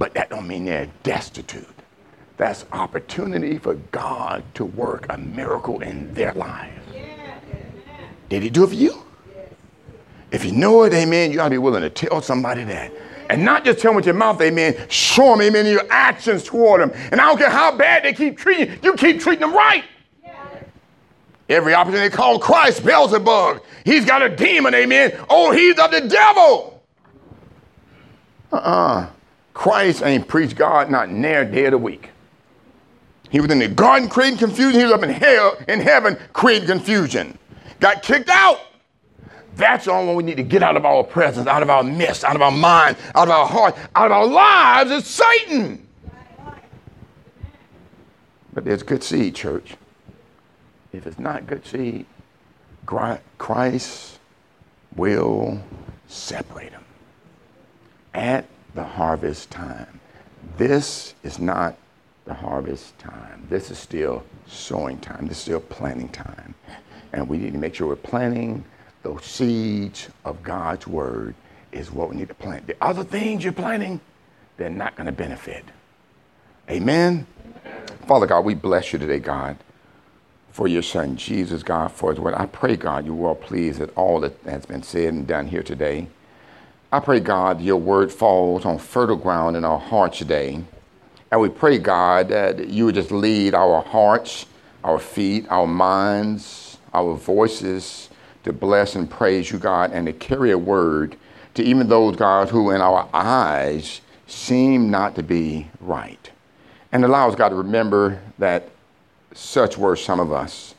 But 0.00 0.14
that 0.14 0.30
don't 0.30 0.48
mean 0.48 0.64
they're 0.64 0.90
destitute. 1.04 1.77
That's 2.38 2.64
opportunity 2.72 3.58
for 3.58 3.74
God 3.74 4.44
to 4.54 4.64
work 4.64 5.06
a 5.10 5.18
miracle 5.18 5.80
in 5.80 6.14
their 6.14 6.32
lives. 6.32 6.72
Did 8.28 8.42
he 8.42 8.50
do 8.50 8.64
it 8.64 8.68
for 8.68 8.74
you? 8.74 9.02
If 10.30 10.44
you 10.44 10.52
know 10.52 10.84
it, 10.84 10.92
amen, 10.92 11.32
you 11.32 11.40
ought 11.40 11.44
to 11.44 11.50
be 11.50 11.58
willing 11.58 11.82
to 11.82 11.90
tell 11.90 12.22
somebody 12.22 12.62
that. 12.64 12.92
And 13.28 13.44
not 13.44 13.64
just 13.64 13.80
tell 13.80 13.90
them 13.90 13.96
with 13.96 14.06
your 14.06 14.14
mouth, 14.14 14.40
amen, 14.40 14.76
show 14.88 15.30
them, 15.30 15.42
amen, 15.42 15.66
your 15.66 15.86
actions 15.90 16.44
toward 16.44 16.80
them. 16.80 16.92
And 17.10 17.20
I 17.20 17.26
don't 17.26 17.38
care 17.38 17.50
how 17.50 17.76
bad 17.76 18.04
they 18.04 18.12
keep 18.12 18.38
treating 18.38 18.70
you, 18.70 18.78
you 18.82 18.94
keep 18.94 19.20
treating 19.20 19.40
them 19.40 19.54
right. 19.54 19.84
Every 21.48 21.74
opportunity 21.74 22.14
call 22.14 22.38
Christ 22.38 22.84
Beelzebub. 22.84 23.62
He's 23.84 24.04
got 24.04 24.22
a 24.22 24.28
demon, 24.28 24.74
amen. 24.74 25.18
Oh, 25.30 25.50
he's 25.50 25.78
of 25.78 25.90
the 25.90 26.02
devil. 26.02 26.82
Uh-uh. 28.52 29.08
Christ 29.54 30.02
ain't 30.02 30.28
preached 30.28 30.56
God 30.56 30.90
not 30.90 31.10
near 31.10 31.44
day 31.44 31.64
of 31.64 31.72
the 31.72 31.78
week. 31.78 32.10
He 33.30 33.40
was 33.40 33.50
in 33.50 33.58
the 33.58 33.68
garden 33.68 34.08
creating 34.08 34.38
confusion. 34.38 34.80
He 34.80 34.84
was 34.84 34.92
up 34.92 35.02
in 35.02 35.10
hell, 35.10 35.58
in 35.68 35.80
heaven, 35.80 36.16
creating 36.32 36.68
confusion. 36.68 37.38
Got 37.80 38.02
kicked 38.02 38.30
out. 38.30 38.60
That's 39.56 39.86
the 39.86 39.92
only 39.92 40.06
one 40.06 40.16
we 40.16 40.22
need 40.22 40.36
to 40.36 40.44
get 40.44 40.62
out 40.62 40.76
of 40.76 40.84
our 40.84 41.02
presence, 41.02 41.48
out 41.48 41.62
of 41.62 41.70
our 41.70 41.82
midst, 41.82 42.24
out 42.24 42.36
of 42.36 42.42
our 42.42 42.52
mind, 42.52 42.96
out 43.14 43.28
of 43.28 43.34
our 43.34 43.46
heart, 43.46 43.76
out 43.94 44.06
of 44.06 44.12
our 44.12 44.26
lives 44.26 44.90
is 44.90 45.04
Satan. 45.04 45.86
But 48.54 48.64
there's 48.64 48.82
good 48.82 49.02
seed, 49.02 49.34
church. 49.34 49.74
If 50.92 51.06
it's 51.06 51.18
not 51.18 51.46
good 51.46 51.66
seed, 51.66 52.06
Christ 52.86 54.18
will 54.96 55.62
separate 56.06 56.70
them 56.70 56.84
at 58.14 58.46
the 58.74 58.84
harvest 58.84 59.50
time. 59.50 60.00
This 60.56 61.14
is 61.22 61.38
not 61.38 61.76
the 62.28 62.34
harvest 62.34 62.96
time. 62.98 63.46
This 63.48 63.70
is 63.70 63.78
still 63.78 64.22
sowing 64.46 64.98
time. 64.98 65.26
This 65.26 65.38
is 65.38 65.42
still 65.42 65.60
planting 65.60 66.10
time. 66.10 66.54
And 67.12 67.28
we 67.28 67.38
need 67.38 67.54
to 67.54 67.58
make 67.58 67.74
sure 67.74 67.88
we're 67.88 67.96
planting 67.96 68.64
those 69.02 69.24
seeds 69.24 70.08
of 70.24 70.42
God's 70.42 70.86
word 70.86 71.34
is 71.72 71.90
what 71.90 72.10
we 72.10 72.16
need 72.16 72.28
to 72.28 72.34
plant. 72.34 72.66
The 72.66 72.76
other 72.82 73.02
things 73.02 73.42
you're 73.42 73.52
planting, 73.52 74.00
they're 74.58 74.68
not 74.68 74.94
going 74.94 75.06
to 75.06 75.12
benefit. 75.12 75.64
Amen? 76.68 77.26
Father 78.06 78.26
God, 78.26 78.44
we 78.44 78.54
bless 78.54 78.92
you 78.92 78.98
today, 78.98 79.20
God, 79.20 79.56
for 80.50 80.68
your 80.68 80.82
son 80.82 81.16
Jesus, 81.16 81.62
God, 81.62 81.92
for 81.92 82.10
his 82.10 82.20
word. 82.20 82.34
I 82.34 82.44
pray, 82.44 82.76
God, 82.76 83.06
you 83.06 83.24
are 83.26 83.34
pleased 83.34 83.80
at 83.80 83.90
all 83.96 84.20
that 84.20 84.34
has 84.44 84.66
been 84.66 84.82
said 84.82 85.14
and 85.14 85.26
done 85.26 85.46
here 85.46 85.62
today. 85.62 86.08
I 86.92 87.00
pray, 87.00 87.20
God, 87.20 87.62
your 87.62 87.76
word 87.76 88.12
falls 88.12 88.66
on 88.66 88.78
fertile 88.78 89.16
ground 89.16 89.56
in 89.56 89.64
our 89.64 89.78
hearts 89.78 90.18
today. 90.18 90.62
And 91.30 91.40
we 91.40 91.48
pray, 91.48 91.78
God, 91.78 92.28
that 92.28 92.68
you 92.68 92.86
would 92.86 92.94
just 92.94 93.10
lead 93.10 93.54
our 93.54 93.82
hearts, 93.82 94.46
our 94.82 94.98
feet, 94.98 95.46
our 95.50 95.66
minds, 95.66 96.78
our 96.94 97.14
voices 97.14 98.08
to 98.44 98.52
bless 98.52 98.94
and 98.94 99.10
praise 99.10 99.50
you, 99.50 99.58
God, 99.58 99.92
and 99.92 100.06
to 100.06 100.12
carry 100.12 100.52
a 100.52 100.58
word 100.58 101.16
to 101.54 101.62
even 101.62 101.88
those, 101.88 102.16
God, 102.16 102.48
who 102.48 102.70
in 102.70 102.80
our 102.80 103.08
eyes 103.12 104.00
seem 104.26 104.90
not 104.90 105.14
to 105.16 105.22
be 105.22 105.68
right. 105.80 106.30
And 106.92 107.04
allow 107.04 107.28
us, 107.28 107.34
God, 107.34 107.50
to 107.50 107.56
remember 107.56 108.20
that 108.38 108.70
such 109.34 109.76
were 109.76 109.96
some 109.96 110.20
of 110.20 110.32
us. 110.32 110.74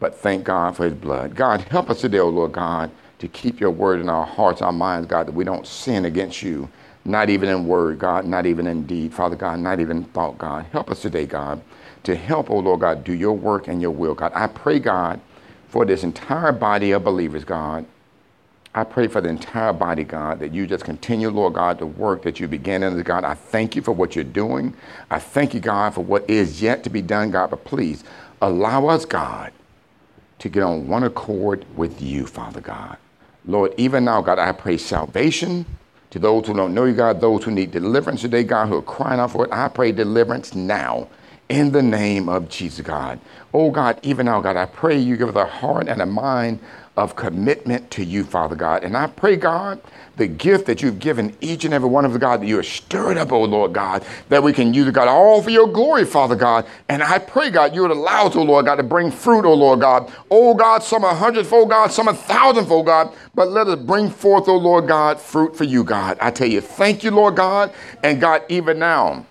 But 0.00 0.14
thank 0.14 0.44
God 0.44 0.76
for 0.76 0.84
his 0.84 0.94
blood. 0.94 1.34
God, 1.34 1.62
help 1.62 1.88
us 1.88 2.02
today, 2.02 2.18
O 2.18 2.28
Lord 2.28 2.52
God, 2.52 2.90
to 3.20 3.28
keep 3.28 3.60
your 3.60 3.70
word 3.70 4.00
in 4.00 4.08
our 4.08 4.26
hearts, 4.26 4.60
our 4.60 4.72
minds, 4.72 5.06
God, 5.06 5.26
that 5.26 5.34
we 5.34 5.44
don't 5.44 5.66
sin 5.66 6.04
against 6.04 6.42
you 6.42 6.68
not 7.04 7.28
even 7.28 7.48
in 7.48 7.66
word, 7.66 7.98
God, 7.98 8.24
not 8.24 8.46
even 8.46 8.66
in 8.66 8.86
deed, 8.86 9.12
Father 9.12 9.36
God, 9.36 9.60
not 9.60 9.80
even 9.80 10.04
thought, 10.04 10.38
God. 10.38 10.66
Help 10.72 10.90
us 10.90 11.02
today, 11.02 11.26
God, 11.26 11.60
to 12.04 12.16
help, 12.16 12.50
oh 12.50 12.58
Lord 12.58 12.80
God, 12.80 13.04
do 13.04 13.12
your 13.12 13.34
work 13.34 13.68
and 13.68 13.82
your 13.82 13.90
will, 13.90 14.14
God. 14.14 14.32
I 14.34 14.46
pray, 14.46 14.78
God, 14.78 15.20
for 15.68 15.84
this 15.84 16.02
entire 16.02 16.52
body 16.52 16.92
of 16.92 17.04
believers, 17.04 17.44
God. 17.44 17.84
I 18.76 18.82
pray 18.82 19.06
for 19.06 19.20
the 19.20 19.28
entire 19.28 19.72
body, 19.72 20.02
God, 20.02 20.40
that 20.40 20.52
you 20.52 20.66
just 20.66 20.84
continue, 20.84 21.30
Lord 21.30 21.54
God, 21.54 21.78
the 21.78 21.86
work 21.86 22.22
that 22.22 22.40
you 22.40 22.48
began 22.48 22.82
in 22.82 23.00
God. 23.02 23.22
I 23.22 23.34
thank 23.34 23.76
you 23.76 23.82
for 23.82 23.92
what 23.92 24.16
you're 24.16 24.24
doing. 24.24 24.74
I 25.10 25.20
thank 25.20 25.54
you, 25.54 25.60
God, 25.60 25.94
for 25.94 26.00
what 26.02 26.28
is 26.28 26.60
yet 26.60 26.82
to 26.84 26.90
be 26.90 27.00
done, 27.00 27.30
God. 27.30 27.50
But 27.50 27.64
please 27.64 28.02
allow 28.42 28.88
us, 28.88 29.04
God, 29.04 29.52
to 30.40 30.48
get 30.48 30.64
on 30.64 30.88
one 30.88 31.04
accord 31.04 31.64
with 31.76 32.02
you, 32.02 32.26
Father 32.26 32.60
God. 32.60 32.96
Lord, 33.46 33.72
even 33.76 34.06
now, 34.06 34.20
God, 34.22 34.40
I 34.40 34.50
pray 34.50 34.76
salvation 34.76 35.66
to 36.14 36.20
those 36.20 36.46
who 36.46 36.54
don't 36.54 36.74
know 36.74 36.84
you, 36.84 36.94
God, 36.94 37.20
those 37.20 37.42
who 37.42 37.50
need 37.50 37.72
deliverance 37.72 38.20
today, 38.20 38.44
God, 38.44 38.68
who 38.68 38.76
are 38.76 38.82
crying 38.82 39.18
out 39.18 39.32
for 39.32 39.46
it, 39.46 39.52
I 39.52 39.66
pray 39.66 39.90
deliverance 39.90 40.54
now 40.54 41.08
in 41.48 41.72
the 41.72 41.82
name 41.82 42.28
of 42.28 42.48
Jesus, 42.48 42.86
God. 42.86 43.18
Oh, 43.52 43.72
God, 43.72 43.98
even 44.04 44.26
now, 44.26 44.40
God, 44.40 44.56
I 44.56 44.66
pray 44.66 44.96
you 44.96 45.16
give 45.16 45.28
us 45.28 45.34
a 45.34 45.44
heart 45.44 45.88
and 45.88 46.00
a 46.00 46.06
mind 46.06 46.60
of 46.96 47.16
commitment 47.16 47.90
to 47.90 48.04
you, 48.04 48.22
Father 48.22 48.54
God. 48.54 48.84
And 48.84 48.96
I 48.96 49.08
pray, 49.08 49.34
God, 49.34 49.80
the 50.16 50.28
gift 50.28 50.66
that 50.66 50.80
you've 50.80 51.00
given 51.00 51.36
each 51.40 51.64
and 51.64 51.74
every 51.74 51.88
one 51.88 52.04
of 52.04 52.12
us, 52.12 52.18
God, 52.18 52.40
that 52.40 52.46
you 52.46 52.58
are 52.58 52.64
stirred 52.64 53.16
up, 53.18 53.32
oh 53.32 53.42
Lord 53.42 53.72
God, 53.72 54.04
that 54.28 54.42
we 54.42 54.52
can 54.52 54.72
use, 54.72 54.88
God, 54.92 55.08
all 55.08 55.42
for 55.42 55.50
your 55.50 55.66
glory, 55.66 56.04
Father 56.04 56.36
God. 56.36 56.66
And 56.88 57.02
I 57.02 57.18
pray, 57.18 57.50
God, 57.50 57.74
you 57.74 57.82
would 57.82 57.90
allow 57.90 58.26
us, 58.26 58.36
oh 58.36 58.42
Lord 58.42 58.66
God, 58.66 58.76
to 58.76 58.84
bring 58.84 59.10
fruit, 59.10 59.44
oh 59.44 59.54
Lord 59.54 59.80
God. 59.80 60.12
Oh 60.30 60.54
God, 60.54 60.84
some 60.84 61.02
a 61.02 61.12
hundredfold, 61.12 61.70
God, 61.70 61.90
some 61.90 62.06
a 62.06 62.14
thousandfold, 62.14 62.86
God. 62.86 63.12
But 63.34 63.48
let 63.48 63.66
us 63.66 63.80
bring 63.80 64.08
forth, 64.08 64.48
oh 64.48 64.56
Lord 64.56 64.86
God, 64.86 65.20
fruit 65.20 65.56
for 65.56 65.64
you, 65.64 65.82
God. 65.82 66.16
I 66.20 66.30
tell 66.30 66.48
you, 66.48 66.60
thank 66.60 67.02
you, 67.02 67.10
Lord 67.10 67.34
God. 67.34 67.72
And 68.04 68.20
God, 68.20 68.42
even 68.48 68.78
now, 68.78 69.26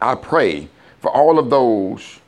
I 0.00 0.16
pray 0.16 0.68
for 0.98 1.10
all 1.10 1.38
of 1.38 1.50
those 1.50 2.19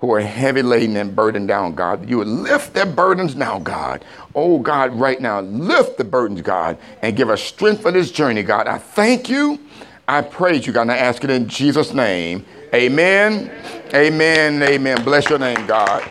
who 0.00 0.12
are 0.12 0.20
heavy 0.20 0.62
laden 0.62 0.96
and 0.96 1.16
burdened 1.16 1.48
down, 1.48 1.74
God. 1.74 2.08
You 2.08 2.18
would 2.18 2.28
lift 2.28 2.74
their 2.74 2.86
burdens 2.86 3.34
now, 3.34 3.58
God. 3.58 4.04
Oh, 4.34 4.58
God, 4.58 4.92
right 4.94 5.20
now, 5.20 5.40
lift 5.40 5.96
the 5.96 6.04
burdens, 6.04 6.42
God, 6.42 6.76
and 7.02 7.16
give 7.16 7.30
us 7.30 7.42
strength 7.42 7.82
for 7.82 7.90
this 7.90 8.10
journey, 8.10 8.42
God. 8.42 8.66
I 8.66 8.78
thank 8.78 9.28
you. 9.30 9.58
I 10.06 10.22
praise 10.22 10.66
you, 10.66 10.72
God, 10.72 10.82
and 10.82 10.92
I 10.92 10.98
ask 10.98 11.24
it 11.24 11.30
in 11.30 11.48
Jesus' 11.48 11.92
name. 11.92 12.44
Amen. 12.74 13.50
Amen. 13.94 14.62
Amen. 14.62 15.02
Bless 15.02 15.28
your 15.30 15.38
name, 15.38 15.66
God. 15.66 16.02